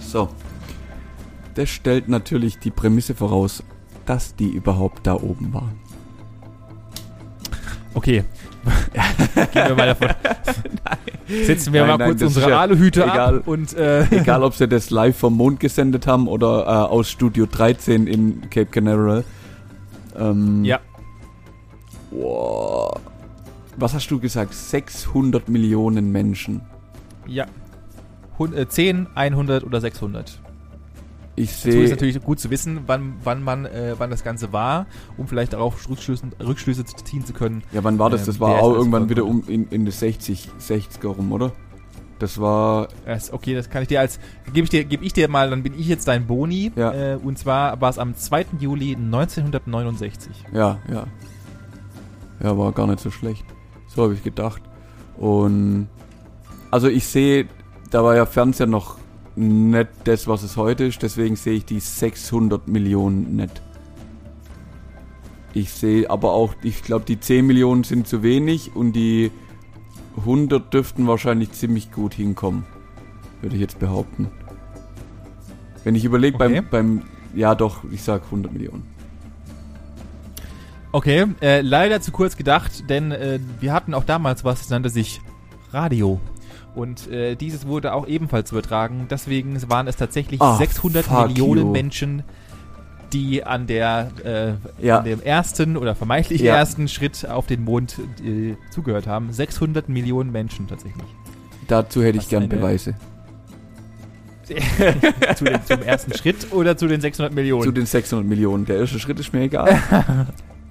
So. 0.00 0.28
Das 1.54 1.70
stellt 1.70 2.08
natürlich 2.08 2.58
die 2.58 2.70
Prämisse 2.70 3.14
voraus, 3.14 3.62
dass 4.04 4.36
die 4.36 4.50
überhaupt 4.50 5.06
da 5.06 5.14
oben 5.14 5.54
waren. 5.54 5.80
Okay. 7.94 8.24
Gehen 9.52 9.68
wir 9.68 9.74
mal 9.74 9.86
davon. 9.86 10.08
Setzen 11.44 11.72
wir 11.72 11.80
Nein, 11.82 11.90
mal 11.90 11.98
nein, 11.98 12.08
kurz 12.10 12.22
unsere 12.22 12.50
ja 12.50 12.60
Aluhüte 12.60 13.02
egal. 13.04 13.38
ab 13.38 13.48
und 13.48 13.74
äh, 13.74 14.04
Egal, 14.10 14.42
ob 14.42 14.54
sie 14.54 14.68
das 14.68 14.90
live 14.90 15.16
vom 15.16 15.36
Mond 15.36 15.60
gesendet 15.60 16.06
haben 16.06 16.28
oder 16.28 16.64
äh, 16.64 16.68
aus 16.90 17.10
Studio 17.10 17.46
13 17.46 18.06
in 18.06 18.42
Cape 18.50 18.66
Canaveral. 18.66 19.24
Ähm, 20.18 20.64
ja, 20.64 20.80
Boah. 22.10 23.00
Was 23.76 23.94
hast 23.94 24.10
du 24.10 24.20
gesagt? 24.20 24.52
600 24.54 25.48
Millionen 25.48 26.12
Menschen. 26.12 26.60
ja. 27.26 27.46
Hun- 28.38 28.54
äh, 28.54 28.66
10, 28.68 29.08
100 29.14 29.62
oder 29.64 29.80
600. 29.80 30.40
Ich 31.34 31.50
Dazu 31.56 31.68
ist 31.68 31.74
sehe. 31.74 31.88
natürlich 31.88 32.20
gut 32.22 32.40
zu 32.40 32.50
wissen, 32.50 32.80
wann, 32.86 33.14
wann 33.24 33.42
man, 33.42 33.64
äh, 33.64 33.94
wann 33.96 34.10
das 34.10 34.22
Ganze 34.22 34.52
war, 34.52 34.86
um 35.16 35.26
vielleicht 35.26 35.54
darauf 35.54 35.88
Rückschlüsse, 35.88 36.26
Rückschlüsse 36.44 36.84
ziehen 36.84 37.24
zu 37.24 37.32
können. 37.32 37.62
Ja, 37.72 37.82
wann 37.84 37.98
war 37.98 38.10
das? 38.10 38.20
ähm, 38.22 38.26
Das 38.26 38.40
war 38.40 38.60
auch 38.60 38.74
irgendwann 38.74 39.08
wieder 39.08 39.24
um 39.24 39.42
in, 39.48 39.66
in 39.68 39.84
die 39.86 39.90
60, 39.92 40.50
60er 40.60 41.06
rum, 41.08 41.32
oder? 41.32 41.52
Das 42.18 42.38
war. 42.40 42.88
Das, 43.06 43.32
okay, 43.32 43.54
das 43.54 43.68
kann 43.70 43.82
ich 43.82 43.88
dir 43.88 43.98
als, 44.00 44.20
gebe 44.52 44.64
ich 44.64 44.70
dir, 44.70 44.84
gebe 44.84 45.04
ich 45.04 45.12
dir 45.12 45.28
mal, 45.28 45.48
dann 45.50 45.62
bin 45.62 45.72
ich 45.76 45.88
jetzt 45.88 46.06
dein 46.06 46.26
Boni. 46.26 46.70
Ja. 46.76 46.92
Äh, 47.14 47.16
und 47.16 47.38
zwar 47.38 47.80
war 47.80 47.90
es 47.90 47.98
am 47.98 48.14
2. 48.14 48.44
Juli 48.60 48.94
1969. 48.94 50.30
Ja, 50.52 50.78
ja. 50.88 51.06
Ja, 52.42 52.58
war 52.58 52.72
gar 52.72 52.86
nicht 52.86 53.00
so 53.00 53.10
schlecht. 53.10 53.44
So 53.88 54.02
habe 54.04 54.14
ich 54.14 54.22
gedacht. 54.22 54.62
Und 55.16 55.88
also 56.70 56.88
ich 56.88 57.06
sehe, 57.06 57.46
da 57.90 58.04
war 58.04 58.14
ja 58.16 58.26
Fernseher 58.26 58.66
noch 58.66 58.96
nicht 59.36 59.88
das, 60.04 60.26
was 60.26 60.42
es 60.42 60.56
heute 60.56 60.84
ist, 60.84 61.02
deswegen 61.02 61.36
sehe 61.36 61.54
ich 61.54 61.64
die 61.64 61.80
600 61.80 62.68
Millionen 62.68 63.36
nicht. 63.36 63.62
Ich 65.54 65.72
sehe 65.72 66.08
aber 66.08 66.32
auch, 66.32 66.54
ich 66.62 66.82
glaube, 66.82 67.04
die 67.04 67.20
10 67.20 67.46
Millionen 67.46 67.84
sind 67.84 68.08
zu 68.08 68.22
wenig 68.22 68.74
und 68.74 68.94
die 68.94 69.30
100 70.18 70.72
dürften 70.72 71.06
wahrscheinlich 71.06 71.52
ziemlich 71.52 71.92
gut 71.92 72.14
hinkommen. 72.14 72.64
Würde 73.40 73.56
ich 73.56 73.60
jetzt 73.60 73.78
behaupten. 73.78 74.28
Wenn 75.84 75.94
ich 75.94 76.04
überlege 76.04 76.36
Okay. 76.36 76.60
beim, 76.60 76.98
beim, 76.98 77.02
ja 77.34 77.54
doch, 77.54 77.84
ich 77.90 78.02
sag 78.02 78.24
100 78.24 78.52
Millionen. 78.52 78.84
Okay, 80.92 81.26
äh, 81.40 81.62
leider 81.62 82.00
zu 82.02 82.12
kurz 82.12 82.36
gedacht, 82.36 82.88
denn 82.90 83.12
äh, 83.12 83.40
wir 83.60 83.72
hatten 83.72 83.94
auch 83.94 84.04
damals 84.04 84.44
was, 84.44 84.60
das 84.60 84.70
nannte 84.70 84.90
sich 84.90 85.20
Radio. 85.72 86.20
Und 86.74 87.10
äh, 87.10 87.34
dieses 87.36 87.66
wurde 87.66 87.92
auch 87.92 88.06
ebenfalls 88.06 88.50
übertragen. 88.52 89.06
Deswegen 89.10 89.60
waren 89.68 89.86
es 89.88 89.96
tatsächlich 89.96 90.40
Ah, 90.40 90.56
600 90.56 91.04
fuck 91.04 91.28
Millionen 91.28 91.66
you. 91.66 91.70
Menschen, 91.70 92.22
die 93.12 93.44
an 93.44 93.66
der 93.66 94.10
äh, 94.80 94.86
Ja. 94.86 94.98
an 95.00 95.04
dem 95.04 95.20
ersten 95.20 95.76
oder 95.76 95.94
vermeintlich 95.94 96.40
Ja. 96.40 96.56
ersten 96.56 96.88
Schritt 96.88 97.28
auf 97.28 97.46
den 97.46 97.62
Mond 97.64 97.98
äh, 98.24 98.54
zugehört 98.70 99.06
haben. 99.06 99.32
600 99.32 99.88
Millionen 99.90 100.32
Menschen 100.32 100.66
tatsächlich. 100.66 101.04
Dazu 101.68 102.02
hätte 102.02 102.18
Was 102.18 102.24
ich 102.24 102.30
gern 102.30 102.48
Beweise. 102.48 102.94
zu 105.36 105.44
den, 105.44 105.60
zum 105.64 105.82
ersten 105.82 106.12
Schritt 106.14 106.52
oder 106.52 106.76
zu 106.76 106.86
den 106.88 107.00
600 107.00 107.32
Millionen? 107.34 107.62
Zu 107.64 107.72
den 107.72 107.86
600 107.86 108.26
Millionen. 108.26 108.64
Der 108.66 108.78
erste 108.78 108.98
Schritt 108.98 109.18
ist 109.20 109.32
mir 109.32 109.42
egal. 109.42 109.78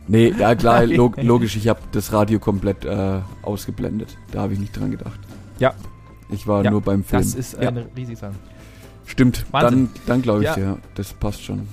Nee, 0.08 0.34
ja 0.38 0.56
klar, 0.56 0.86
log 0.88 1.22
logisch, 1.22 1.56
ich 1.56 1.70
habe 1.70 1.80
das 1.94 2.12
Radio 2.12 2.40
komplett 2.40 2.84
äh, 2.84 3.20
ausgeblendet. 3.44 4.18
Da 4.32 4.42
habe 4.42 4.52
ich 4.54 4.60
nicht 4.60 4.76
dran 4.78 4.92
gedacht. 4.92 5.18
Ja. 5.60 5.74
Ich 6.32 6.48
war 6.48 6.64
ja, 6.64 6.72
nur 6.72 6.82
beim 6.82 7.04
Film. 7.04 7.22
Das 7.22 7.36
ist 7.36 7.58
eine 7.58 7.82
ja. 7.82 7.86
riesige 7.96 8.18
Sache. 8.18 8.34
Stimmt, 9.06 9.46
Wahnsinn. 9.52 9.90
dann, 9.94 10.02
dann 10.08 10.22
glaube 10.22 10.44
ich 10.44 10.56
ja. 10.56 10.58
ja, 10.58 10.78
das 10.96 11.14
passt 11.14 11.44
schon. 11.44 11.68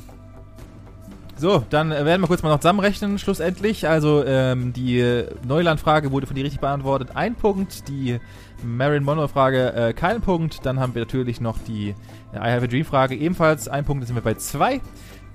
So, 1.36 1.62
dann 1.70 1.90
werden 1.90 2.20
wir 2.20 2.26
kurz 2.26 2.42
mal 2.42 2.48
noch 2.48 2.58
zusammenrechnen, 2.58 3.16
schlussendlich. 3.20 3.86
Also 3.86 4.24
ähm, 4.26 4.72
die 4.72 5.24
Neuland-Frage 5.46 6.10
wurde 6.10 6.26
von 6.26 6.34
dir 6.34 6.44
richtig 6.44 6.60
beantwortet. 6.60 7.10
Ein 7.14 7.36
Punkt, 7.36 7.88
die 7.88 8.18
Marilyn 8.64 9.04
Monroe-Frage 9.04 9.72
äh, 9.72 9.92
kein 9.92 10.20
Punkt. 10.20 10.66
Dann 10.66 10.80
haben 10.80 10.96
wir 10.96 11.02
natürlich 11.02 11.40
noch 11.40 11.56
die 11.58 11.94
I 12.34 12.38
Have 12.38 12.64
a 12.64 12.66
Dream-Frage 12.66 13.14
ebenfalls 13.14 13.68
ein 13.68 13.84
Punkt, 13.84 14.02
da 14.02 14.06
sind 14.08 14.16
wir 14.16 14.22
bei 14.22 14.34
zwei. 14.34 14.80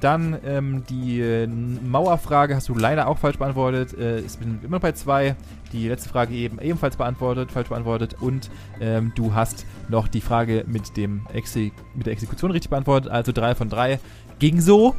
Dann 0.04 0.38
ähm, 0.46 0.84
die 0.90 1.22
äh, 1.22 1.48
Mauerfrage 1.48 2.58
hast 2.58 2.68
du 2.68 2.76
leider 2.76 3.08
auch 3.08 3.20
falsch 3.20 3.38
beantwortet. 3.38 3.98
Äh, 3.98 4.20
ich 4.20 4.38
bin 4.38 4.60
immer 4.62 4.82
bei 4.82 4.92
zwei. 4.92 5.38
Die 5.72 5.88
letzte 5.88 6.10
Frage 6.10 6.34
eben 6.36 6.60
ebenfalls 6.60 6.98
beantwortet, 6.98 7.54
falsch 7.54 7.70
beantwortet. 7.70 8.18
Und 8.20 8.52
ähm, 8.82 9.14
du 9.16 9.34
hast 9.34 9.66
noch 9.88 10.10
die 10.10 10.20
Frage 10.20 10.66
mit, 10.68 10.98
dem 10.98 11.26
Exe 11.34 11.72
mit 11.96 12.06
der 12.06 12.12
Exekution 12.12 12.52
richtig 12.52 12.70
beantwortet. 12.70 13.14
Also 13.14 13.32
drei 13.32 13.56
von 13.56 13.70
drei. 13.70 14.02
Ging 14.40 14.60
so. 14.60 14.94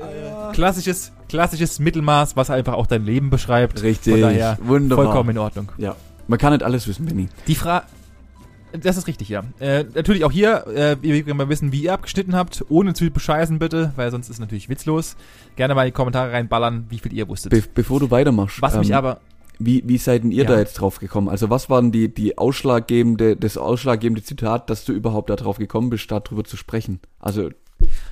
Äh, 0.00 0.52
klassisches, 0.52 1.12
klassisches 1.28 1.78
Mittelmaß, 1.78 2.36
was 2.36 2.50
einfach 2.50 2.74
auch 2.74 2.88
dein 2.88 3.04
Leben 3.04 3.30
beschreibt. 3.30 3.84
Richtig. 3.84 4.14
Von 4.14 4.22
daher 4.22 4.58
Wunderbar. 4.62 5.04
vollkommen 5.04 5.30
in 5.30 5.38
Ordnung. 5.38 5.70
Ja. 5.78 5.94
Man 6.26 6.40
kann 6.40 6.52
nicht 6.52 6.64
alles 6.64 6.88
wissen, 6.88 7.06
Benny. 7.06 7.28
Die 7.46 7.54
Frage. 7.54 7.86
Das 8.72 8.96
ist 8.96 9.06
richtig, 9.06 9.28
ja. 9.28 9.44
Äh, 9.60 9.84
natürlich 9.94 10.24
auch 10.24 10.32
hier, 10.32 10.66
äh, 10.66 10.96
wir 11.00 11.26
wollen 11.26 11.36
mal 11.36 11.48
wissen, 11.48 11.72
wie 11.72 11.84
ihr 11.84 11.92
abgeschnitten 11.92 12.34
habt, 12.34 12.64
ohne 12.68 12.94
zu 12.94 13.10
bescheißen 13.10 13.58
bitte, 13.58 13.92
weil 13.96 14.10
sonst 14.10 14.26
ist 14.28 14.34
es 14.34 14.40
natürlich 14.40 14.68
witzlos. 14.68 15.16
Gerne 15.56 15.74
mal 15.74 15.82
in 15.82 15.88
die 15.88 15.92
Kommentare 15.92 16.32
reinballern, 16.32 16.86
wie 16.90 16.98
viel 16.98 17.12
ihr 17.12 17.28
wusstet. 17.28 17.50
Be 17.50 17.62
bevor 17.74 18.00
du 18.00 18.10
weitermachst. 18.10 18.60
Was 18.60 18.74
ähm, 18.74 18.80
mich 18.80 18.94
aber. 18.94 19.20
Wie, 19.60 19.82
wie 19.86 19.98
seid 19.98 20.22
denn 20.22 20.30
ihr 20.30 20.44
ja. 20.44 20.50
da 20.50 20.58
jetzt 20.58 20.74
drauf 20.74 21.00
gekommen? 21.00 21.28
Also 21.28 21.50
was 21.50 21.68
waren 21.68 21.90
die, 21.90 22.14
die 22.14 22.38
ausschlaggebende, 22.38 23.36
das 23.36 23.56
ausschlaggebende 23.56 24.22
Zitat, 24.22 24.70
dass 24.70 24.84
du 24.84 24.92
überhaupt 24.92 25.30
da 25.30 25.36
drauf 25.36 25.58
gekommen 25.58 25.90
bist, 25.90 26.08
darüber 26.12 26.44
zu 26.44 26.56
sprechen? 26.56 27.00
Also 27.18 27.50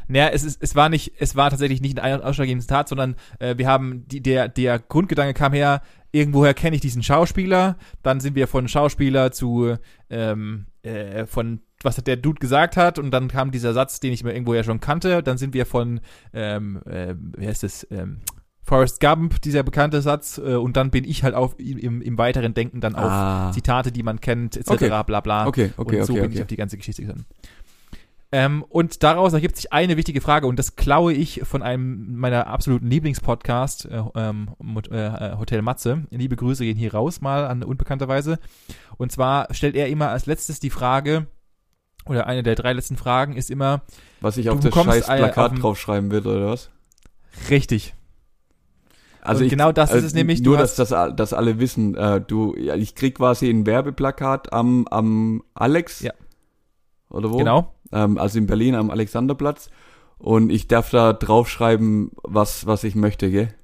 naja, 0.09 0.29
es, 0.33 0.45
ist, 0.45 0.63
es 0.63 0.75
war 0.75 0.89
nicht, 0.89 1.15
es 1.19 1.37
war 1.37 1.51
tatsächlich 1.51 1.81
nicht 1.81 1.99
ein 1.99 2.23
ausschlaggebendes 2.23 2.67
Zitat, 2.67 2.89
sondern 2.89 3.17
äh, 3.39 3.57
wir 3.59 3.67
haben, 3.67 4.07
die, 4.07 4.23
der, 4.23 4.49
der 4.49 4.79
Grundgedanke 4.79 5.35
kam 5.35 5.53
her, 5.53 5.83
irgendwoher 6.13 6.55
kenne 6.55 6.77
ich 6.77 6.83
diesen 6.83 7.03
Schauspieler, 7.03 7.77
dann 8.03 8.21
sind 8.21 8.37
wir 8.37 8.49
von 8.49 8.69
Schauspieler 8.69 9.33
zu 9.33 9.77
ähm, 10.11 10.67
äh, 10.83 11.27
von 11.27 11.61
was 11.83 11.97
der 11.97 12.17
Dude 12.17 12.41
gesagt 12.41 12.77
hat 12.77 12.99
und 12.99 13.11
dann 13.11 13.29
kam 13.29 13.51
dieser 13.51 13.73
Satz, 13.73 14.01
den 14.01 14.13
ich 14.13 14.25
mir 14.25 14.33
irgendwoher 14.33 14.65
schon 14.65 14.81
kannte, 14.81 15.23
dann 15.23 15.37
sind 15.39 15.55
wir 15.55 15.67
von 15.67 16.01
ähm, 16.33 16.81
äh, 16.87 17.15
wie 17.37 17.47
heißt 17.47 17.65
es 17.65 17.87
ähm, 17.91 18.23
Forrest 18.63 18.99
Gump, 19.01 19.41
dieser 19.43 19.63
bekannte 19.63 20.03
Satz, 20.03 20.39
äh, 20.39 20.55
und 20.55 20.77
dann 20.77 20.91
bin 20.91 21.05
ich 21.05 21.23
halt 21.23 21.35
auf 21.37 21.55
im, 21.59 22.03
im 22.03 22.19
weiteren 22.19 22.53
Denken 22.53 22.81
dann 22.81 22.97
auf 22.97 23.11
ah. 23.11 23.53
Zitate, 23.55 23.93
die 23.93 24.03
man 24.03 24.21
kennt, 24.21 24.57
etc. 24.57 24.71
Okay. 24.71 25.03
bla 25.07 25.21
bla. 25.21 25.47
Okay, 25.47 25.71
okay, 25.77 26.01
und 26.01 26.07
so 26.07 26.15
okay, 26.15 26.23
bin 26.23 26.31
okay. 26.31 26.35
ich 26.35 26.43
auf 26.43 26.49
die 26.49 26.57
ganze 26.57 26.77
Geschichte 26.77 27.03
gekommen. 27.03 27.27
Ähm, 28.33 28.65
und 28.69 29.03
daraus 29.05 29.33
ergibt 29.33 29.57
sich 29.57 29.73
eine 29.73 29.97
wichtige 29.97 30.21
Frage 30.21 30.49
und 30.49 30.59
das 30.59 30.75
klaue 30.75 31.13
ich 31.13 31.43
von 31.45 31.63
einem 31.63 32.17
meiner 32.17 32.49
absoluten 32.49 32.91
Lieblingspodcast, 32.91 33.87
äh, 33.87 34.03
ähm, 34.17 34.51
äh, 34.91 35.37
Hotel 35.37 35.63
Matze. 35.63 36.07
Liebe 36.11 36.35
Grüße 36.35 36.65
gehen 36.65 36.77
hier 36.77 36.93
raus 36.93 37.21
mal 37.21 37.47
an 37.47 37.63
unbekannterweise. 37.63 38.39
Und 38.97 39.13
zwar 39.13 39.53
stellt 39.55 39.77
er 39.77 39.89
immer 39.89 40.09
als 40.11 40.27
letztes 40.27 40.59
die 40.59 40.71
Frage, 40.71 41.29
oder 42.05 42.27
eine 42.27 42.43
der 42.43 42.57
drei 42.57 42.73
letzten 42.73 42.97
Fragen 42.97 43.37
ist 43.37 43.51
immer, 43.51 43.83
was 44.21 44.37
ich 44.37 44.51
auf 44.51 44.61
das 44.61 44.75
scheiß 44.75 45.07
Plakat 45.07 45.63
draufschreiben 45.63 46.11
will, 46.11 46.27
oder 46.27 46.49
was? 46.49 46.71
Richtig. 47.51 47.95
Also 49.21 49.45
ich, 49.45 49.51
genau 49.51 49.73
das 49.73 49.93
ist 49.93 50.05
es 50.05 50.15
nämlich. 50.15 50.41
Nur, 50.41 50.57
dass 50.57 50.77
das 50.77 50.91
dass 50.91 51.33
alle 51.33 51.59
wissen, 51.59 51.97
äh, 51.97 52.21
du, 52.21 52.57
ja, 52.57 52.77
ich 52.77 52.95
krieg 52.95 53.17
quasi 53.17 53.51
ein 53.51 53.67
Werbeplakat 53.67 54.53
am, 54.53 54.87
am 54.89 55.43
Alex. 55.55 56.01
Ja. 56.01 56.13
Oder 57.09 57.31
wo? 57.33 57.37
Genau 57.37 57.76
ähm, 57.93 58.19
also 58.19 58.39
in 58.39 58.47
Berlin 58.47 58.75
am 58.75 58.91
Alexanderplatz. 58.91 59.71
Und 60.19 60.51
ich 60.51 60.67
darf 60.67 60.91
da 60.91 61.13
draufschreiben, 61.13 62.11
was, 62.23 62.67
was 62.67 62.85
ich 62.85 62.95
möchte, 62.95 63.31
gell? 63.31 63.55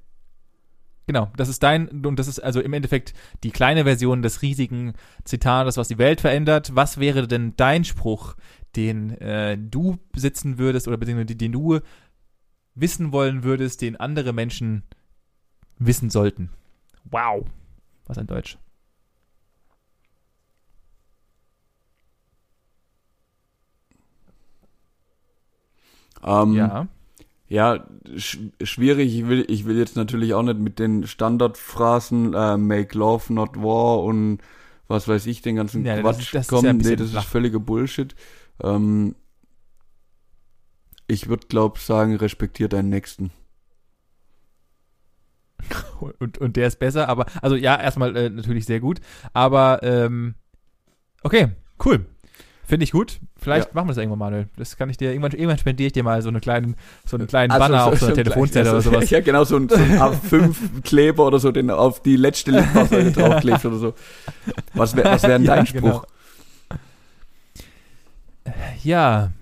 Genau, 1.07 1.31
das 1.37 1.49
ist 1.49 1.63
dein, 1.63 1.89
und 1.89 2.19
das 2.19 2.29
ist 2.29 2.39
also 2.39 2.61
im 2.61 2.73
Endeffekt 2.73 3.13
die 3.43 3.51
kleine 3.51 3.85
Version 3.85 4.23
des 4.23 4.43
riesigen 4.43 4.93
Zitates, 5.25 5.77
was 5.77 5.89
die 5.89 5.99
Welt 5.99 6.21
verändert. 6.21 6.73
Was 6.75 6.99
wäre 6.99 7.27
denn 7.27 7.55
dein 7.57 7.85
Spruch, 7.85 8.37
den 8.77 9.11
äh, 9.21 9.59
du 9.59 9.99
besitzen 10.13 10.59
würdest 10.59 10.87
oder 10.87 10.97
beziehungsweise 10.97 11.37
den 11.37 11.53
du 11.53 11.81
wissen 12.75 13.13
wollen 13.13 13.43
würdest, 13.43 13.83
den 13.83 13.97
andere 13.97 14.33
Menschen 14.33 14.85
wissen 15.79 16.09
sollten? 16.09 16.51
Wow. 17.05 17.47
Was 18.07 18.19
ein 18.19 18.27
Deutsch. 18.27 18.59
Ähm, 26.23 26.55
ja. 26.55 26.89
Ja, 27.49 27.85
sch 28.17 28.39
schwierig. 28.63 29.15
Ich 29.15 29.29
will, 29.29 29.45
ich 29.47 29.67
will 29.67 29.77
jetzt 29.77 29.95
natürlich 29.95 30.33
auch 30.33 30.43
nicht 30.43 30.59
mit 30.59 30.79
den 30.79 31.07
Standardphrasen 31.07 32.33
äh, 32.33 32.57
Make 32.57 32.97
Love, 32.97 33.31
not 33.33 33.57
War 33.57 34.03
und 34.03 34.39
was 34.89 35.07
weiß 35.07 35.27
ich, 35.27 35.43
den 35.43 35.57
ganzen 35.57 35.85
ja, 35.85 36.01
Quatsch 36.01 36.19
das, 36.19 36.31
das 36.31 36.49
kommen. 36.49 36.81
Ist 36.81 36.87
ja 36.87 36.91
nee, 36.93 36.97
das 36.97 37.11
flach. 37.11 37.25
ist 37.25 37.29
völliger 37.29 37.61
Bullshit. 37.61 38.15
Ähm, 38.63 39.15
ich 41.09 41.29
würde, 41.29 41.47
glaub, 41.47 41.79
sagen, 41.79 42.17
respektier 42.17 42.69
deinen 42.69 42.89
Nächsten. 42.89 43.31
Und, 46.19 46.39
und 46.39 46.57
der 46.57 46.67
ist 46.67 46.81
besser, 46.81 47.09
aber, 47.09 47.27
also 47.41 47.55
ja, 47.55 47.81
erstmal 47.81 48.17
äh, 48.17 48.29
natürlich 48.29 48.65
sehr 48.65 48.81
gut, 48.81 49.01
aber, 49.33 49.81
ähm, 49.85 50.35
okay, 51.23 51.53
cool. 51.85 52.07
Finde 52.65 52.85
ich 52.85 52.93
gut. 52.93 53.19
Vielleicht 53.37 53.69
ja. 53.69 53.75
machen 53.75 53.89
wir 53.89 53.95
das 53.95 53.99
irgendwann, 53.99 54.19
Manuel. 54.21 54.49
Das 54.57 54.77
kann 54.77 54.89
ich 54.89 54.97
dir, 54.97 55.11
irgendwann, 55.11 55.33
irgendwann 55.33 55.59
spendiere 55.59 55.89
ich 55.89 55.93
dir 55.93 56.05
mal 56.05 56.23
so, 56.23 56.29
eine 56.29 56.41
kleinen, 56.41 56.77
so 57.05 57.17
einen 57.17 57.27
kleinen 57.27 57.51
also 57.51 57.65
Banner 57.65 57.85
so, 57.85 57.91
auf 57.91 57.99
so 57.99 58.07
einer 58.07 58.15
Telefonzelle 58.15 58.71
oder 58.71 58.81
sowas. 58.81 59.11
Ja, 59.11 59.21
genau, 59.21 59.45
so 59.45 59.57
ein, 59.57 59.69
so 59.69 59.75
ein 59.75 59.99
A5-Kleber 59.99 61.27
oder 61.27 61.39
so, 61.39 61.51
den 61.51 61.71
auf 61.71 62.01
die 62.01 62.17
letzte 62.17 62.51
Litfaßsäule 62.53 63.11
draufklebst 63.11 63.67
oder 63.67 63.77
so. 63.77 63.95
Was 64.75 64.97
wäre 64.97 65.11
was 65.11 65.23
wär 65.25 65.39
denn 65.39 65.45
ja, 65.47 65.57
dein 65.57 65.67
Spruch? 65.67 66.07
Genau. 68.45 68.55
Ja. 68.85 69.33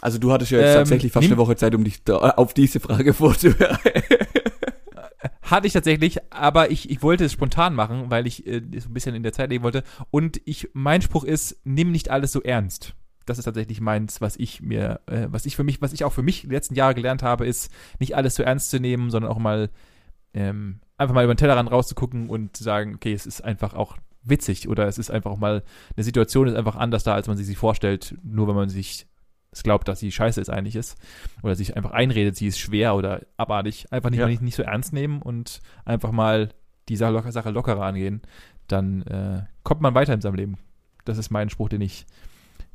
Also 0.00 0.18
du 0.18 0.32
hattest 0.32 0.50
ja 0.50 0.58
jetzt 0.58 0.70
ähm, 0.70 0.74
tatsächlich 0.76 1.12
fast 1.12 1.26
eine 1.26 1.36
Woche 1.36 1.56
Zeit, 1.56 1.74
um 1.74 1.82
dich 1.82 2.04
da, 2.04 2.16
auf 2.16 2.54
diese 2.54 2.78
Frage 2.78 3.14
vorzubereiten. 3.14 4.00
Hatte 5.54 5.68
ich 5.68 5.72
tatsächlich, 5.72 6.18
aber 6.32 6.72
ich, 6.72 6.90
ich 6.90 7.00
wollte 7.00 7.26
es 7.26 7.32
spontan 7.32 7.76
machen, 7.76 8.10
weil 8.10 8.26
ich 8.26 8.44
äh, 8.44 8.60
so 8.80 8.88
ein 8.88 8.92
bisschen 8.92 9.14
in 9.14 9.22
der 9.22 9.32
Zeit 9.32 9.50
leben 9.50 9.62
wollte. 9.62 9.84
Und 10.10 10.40
ich, 10.46 10.68
mein 10.72 11.00
Spruch 11.00 11.22
ist, 11.22 11.60
nimm 11.62 11.92
nicht 11.92 12.10
alles 12.10 12.32
so 12.32 12.42
ernst. 12.42 12.96
Das 13.24 13.38
ist 13.38 13.44
tatsächlich 13.44 13.80
meins, 13.80 14.20
was 14.20 14.34
ich 14.34 14.62
mir, 14.62 14.98
äh, 15.06 15.28
was 15.30 15.46
ich 15.46 15.54
für 15.54 15.62
mich, 15.62 15.80
was 15.80 15.92
ich 15.92 16.02
auch 16.02 16.12
für 16.12 16.24
mich 16.24 16.40
die 16.40 16.48
letzten 16.48 16.74
Jahre 16.74 16.96
gelernt 16.96 17.22
habe, 17.22 17.46
ist, 17.46 17.70
nicht 18.00 18.16
alles 18.16 18.34
so 18.34 18.42
ernst 18.42 18.70
zu 18.70 18.80
nehmen, 18.80 19.12
sondern 19.12 19.30
auch 19.30 19.38
mal 19.38 19.70
ähm, 20.32 20.80
einfach 20.98 21.14
mal 21.14 21.22
über 21.22 21.34
den 21.34 21.38
Tellerrand 21.38 21.70
rauszugucken 21.70 22.30
und 22.30 22.56
zu 22.56 22.64
sagen, 22.64 22.96
okay, 22.96 23.12
es 23.12 23.24
ist 23.24 23.44
einfach 23.44 23.74
auch 23.74 23.96
witzig 24.24 24.68
oder 24.68 24.88
es 24.88 24.98
ist 24.98 25.12
einfach 25.12 25.30
auch 25.30 25.38
mal, 25.38 25.62
eine 25.96 26.02
Situation 26.02 26.48
ist 26.48 26.56
einfach 26.56 26.74
anders 26.74 27.04
da, 27.04 27.14
als 27.14 27.28
man 27.28 27.36
sie 27.36 27.44
sich 27.44 27.58
vorstellt, 27.58 28.16
nur 28.24 28.48
wenn 28.48 28.56
man 28.56 28.70
sich 28.70 29.06
es 29.54 29.62
glaubt, 29.62 29.88
dass 29.88 30.00
sie 30.00 30.10
scheiße 30.10 30.40
ist 30.40 30.50
eigentlich 30.50 30.76
ist. 30.76 30.96
Oder 31.42 31.54
sich 31.54 31.76
einfach 31.76 31.92
einredet, 31.92 32.36
sie 32.36 32.48
ist 32.48 32.58
schwer 32.58 32.94
oder 32.94 33.22
abartig. 33.36 33.86
Einfach 33.90 34.10
nicht, 34.10 34.20
ja. 34.20 34.26
nicht, 34.26 34.42
nicht 34.42 34.56
so 34.56 34.62
ernst 34.62 34.92
nehmen 34.92 35.22
und 35.22 35.60
einfach 35.84 36.12
mal 36.12 36.50
die 36.88 36.96
Sache, 36.96 37.12
locker, 37.12 37.32
Sache 37.32 37.50
lockerer 37.50 37.84
angehen. 37.84 38.22
Dann 38.66 39.02
äh, 39.02 39.42
kommt 39.62 39.80
man 39.80 39.94
weiter 39.94 40.12
in 40.12 40.20
seinem 40.20 40.34
Leben. 40.34 40.58
Das 41.04 41.18
ist 41.18 41.30
mein 41.30 41.50
Spruch, 41.50 41.68
den 41.68 41.80
ich 41.80 42.06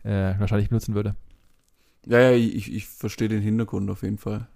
äh, 0.03 0.34
wahrscheinlich 0.39 0.69
benutzen 0.69 0.95
würde. 0.95 1.15
Ja, 2.05 2.19
ja, 2.19 2.32
ich, 2.32 2.73
ich 2.73 2.88
verstehe 2.88 3.27
den 3.27 3.41
Hintergrund 3.41 3.89
auf 3.89 4.03
jeden 4.03 4.17
Fall. 4.17 4.47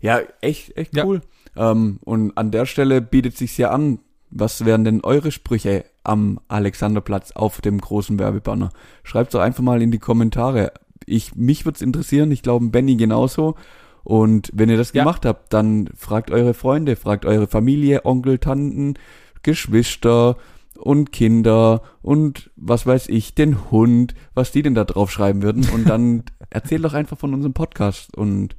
Ja, 0.00 0.20
echt, 0.40 0.76
echt 0.76 0.96
cool. 0.98 1.22
Ja. 1.56 1.72
Ähm, 1.72 1.98
und 2.04 2.36
an 2.36 2.50
der 2.50 2.66
Stelle 2.66 3.00
bietet 3.00 3.36
sich 3.36 3.56
ja 3.58 3.70
an, 3.70 3.98
was 4.30 4.64
wären 4.64 4.84
denn 4.84 5.00
eure 5.02 5.30
Sprüche 5.30 5.84
am 6.02 6.40
Alexanderplatz 6.48 7.32
auf 7.32 7.60
dem 7.60 7.80
großen 7.80 8.18
Werbebanner? 8.18 8.70
Schreibt 9.02 9.32
doch 9.32 9.40
einfach 9.40 9.62
mal 9.62 9.80
in 9.80 9.90
die 9.90 9.98
Kommentare 9.98 10.72
ich, 11.06 11.34
mich 11.34 11.64
würde 11.64 11.76
es 11.76 11.82
interessieren, 11.82 12.30
ich 12.30 12.42
glaube 12.42 12.66
Benny 12.66 12.96
genauso. 12.96 13.54
Und 14.02 14.50
wenn 14.52 14.68
ihr 14.68 14.76
das 14.76 14.92
ja. 14.92 15.02
gemacht 15.02 15.24
habt, 15.24 15.52
dann 15.52 15.88
fragt 15.96 16.30
eure 16.30 16.54
Freunde, 16.54 16.96
fragt 16.96 17.24
eure 17.24 17.46
Familie, 17.46 18.04
Onkel, 18.04 18.38
Tanten, 18.38 18.94
Geschwister 19.42 20.36
und 20.76 21.12
Kinder 21.12 21.82
und 22.02 22.50
was 22.56 22.86
weiß 22.86 23.08
ich, 23.08 23.34
den 23.34 23.70
Hund, 23.70 24.14
was 24.34 24.52
die 24.52 24.62
denn 24.62 24.74
da 24.74 24.84
drauf 24.84 25.10
schreiben 25.10 25.42
würden. 25.42 25.68
Und 25.70 25.84
dann 25.88 26.24
erzählt 26.50 26.84
doch 26.84 26.94
einfach 26.94 27.18
von 27.18 27.32
unserem 27.32 27.54
Podcast 27.54 28.16
und 28.16 28.56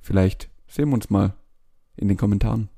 vielleicht 0.00 0.50
sehen 0.66 0.88
wir 0.88 0.94
uns 0.94 1.10
mal 1.10 1.34
in 1.96 2.08
den 2.08 2.16
Kommentaren. 2.16 2.68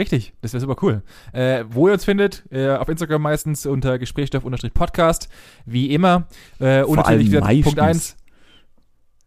Richtig, 0.00 0.32
das 0.40 0.54
wäre 0.54 0.62
super 0.62 0.76
cool. 0.80 1.02
Äh, 1.34 1.64
wo 1.68 1.86
ihr 1.86 1.92
uns 1.92 2.06
findet, 2.06 2.44
äh, 2.50 2.70
auf 2.70 2.88
Instagram 2.88 3.20
meistens 3.20 3.66
unter 3.66 3.98
Gesprächsstoff-podcast, 3.98 5.28
wie 5.66 5.92
immer. 5.92 6.26
Äh, 6.58 6.84
und 6.84 6.94
Vor 6.94 7.04
natürlich 7.04 7.30
wieder 7.30 7.42
Punkt 7.42 7.78
1. 7.78 8.16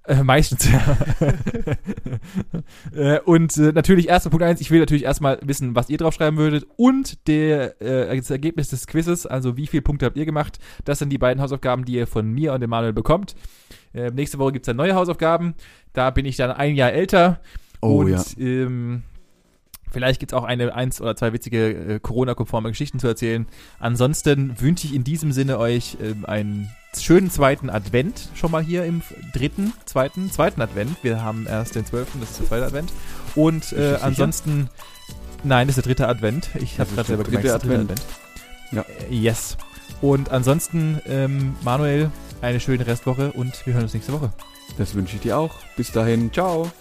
Äh, 0.06 0.24
meistens, 0.24 0.68
ja. 0.72 0.98
äh, 2.96 3.20
und 3.20 3.56
äh, 3.56 3.72
natürlich 3.72 4.10
erstmal 4.10 4.32
Punkt 4.32 4.44
eins. 4.44 4.62
ich 4.62 4.72
will 4.72 4.80
natürlich 4.80 5.04
erstmal 5.04 5.38
wissen, 5.44 5.76
was 5.76 5.92
ihr 5.92 5.98
draufschreiben 5.98 6.38
würdet 6.40 6.66
und 6.76 7.28
der, 7.28 7.80
äh, 7.82 8.18
das 8.18 8.32
Ergebnis 8.32 8.70
des 8.70 8.88
Quizzes, 8.88 9.28
also 9.28 9.56
wie 9.56 9.68
viele 9.68 9.84
Punkte 9.84 10.08
habt 10.08 10.18
ihr 10.18 10.26
gemacht. 10.26 10.58
Das 10.86 10.98
sind 10.98 11.10
die 11.10 11.20
beiden 11.20 11.42
Hausaufgaben, 11.42 11.86
die 11.86 11.94
ihr 11.94 12.08
von 12.08 12.30
mir 12.32 12.52
und 12.52 12.62
dem 12.62 12.72
Manuel 12.72 12.94
bekommt. 12.94 13.36
Äh, 13.94 14.10
nächste 14.10 14.40
Woche 14.40 14.54
gibt's 14.54 14.66
dann 14.66 14.76
neue 14.76 14.96
Hausaufgaben. 14.96 15.54
Da 15.94 16.10
bin 16.10 16.26
ich 16.26 16.36
dann 16.36 16.52
ein 16.52 16.76
Jahr 16.76 16.92
älter. 16.92 17.40
Oh 17.80 18.00
und, 18.00 18.10
ja. 18.10 18.24
Ähm, 18.38 19.04
Vielleicht 19.94 20.20
gibt's 20.20 20.34
auch 20.34 20.44
eine, 20.44 20.74
eins 20.74 21.00
oder 21.00 21.16
zwei 21.16 21.34
witzige 21.34 21.70
äh, 21.70 22.00
Corona-konforme 22.00 22.70
Geschichten 22.70 22.98
zu 22.98 23.08
erzählen. 23.08 23.48
Ansonsten 23.80 24.60
wünsche 24.60 24.88
ich 24.88 24.96
in 24.96 25.04
diesem 25.04 25.32
Sinne 25.32 25.60
euch 25.60 25.98
ähm, 26.02 26.26
einen 26.26 26.72
schönen 27.00 27.30
zweiten 27.30 27.70
Advent 27.70 28.30
schon 28.34 28.50
mal 28.50 28.64
hier 28.64 28.86
im 28.86 29.04
dritten, 29.34 29.72
zweiten, 29.86 30.32
zweiten 30.32 30.62
Advent. 30.62 30.98
Wir 31.04 31.22
haben 31.22 31.46
erst 31.48 31.76
den 31.76 31.86
zwölften, 31.86 32.20
das 32.20 32.32
ist 32.32 32.40
der 32.40 32.48
zweite 32.48 32.66
Advent. 32.66 32.92
Und 33.36 33.72
äh, 33.74 33.98
ansonsten, 34.02 34.68
nein, 35.44 35.68
das 35.68 35.78
ist 35.78 35.86
der 35.86 35.94
dritte 35.94 36.08
Advent. 36.08 36.50
Ich 36.56 36.80
habe 36.80 36.92
gerade 36.94 37.08
selber 37.08 37.24
gemerkt, 37.24 37.46
das 37.46 37.54
ist 37.54 37.64
dritte 37.64 37.78
der 37.78 37.86
dritte 37.86 38.82
Advent. 38.82 39.10
Äh, 39.12 39.14
yes. 39.14 39.58
Und 40.02 40.32
ansonsten, 40.32 41.00
ähm, 41.06 41.56
Manuel, 41.62 42.10
eine 42.42 42.60
schöne 42.60 42.86
Restwoche 42.88 43.32
und 43.32 43.66
wir 43.66 43.76
hören 43.76 43.84
uns 43.84 43.94
nächste 43.94 44.12
Woche. 44.12 44.34
Das 44.78 44.96
wünsche 44.96 45.16
ich 45.18 45.22
dir 45.22 45.38
auch. 45.38 45.54
Bis 45.78 45.92
dahin. 45.92 46.34
Ciao. 46.34 46.72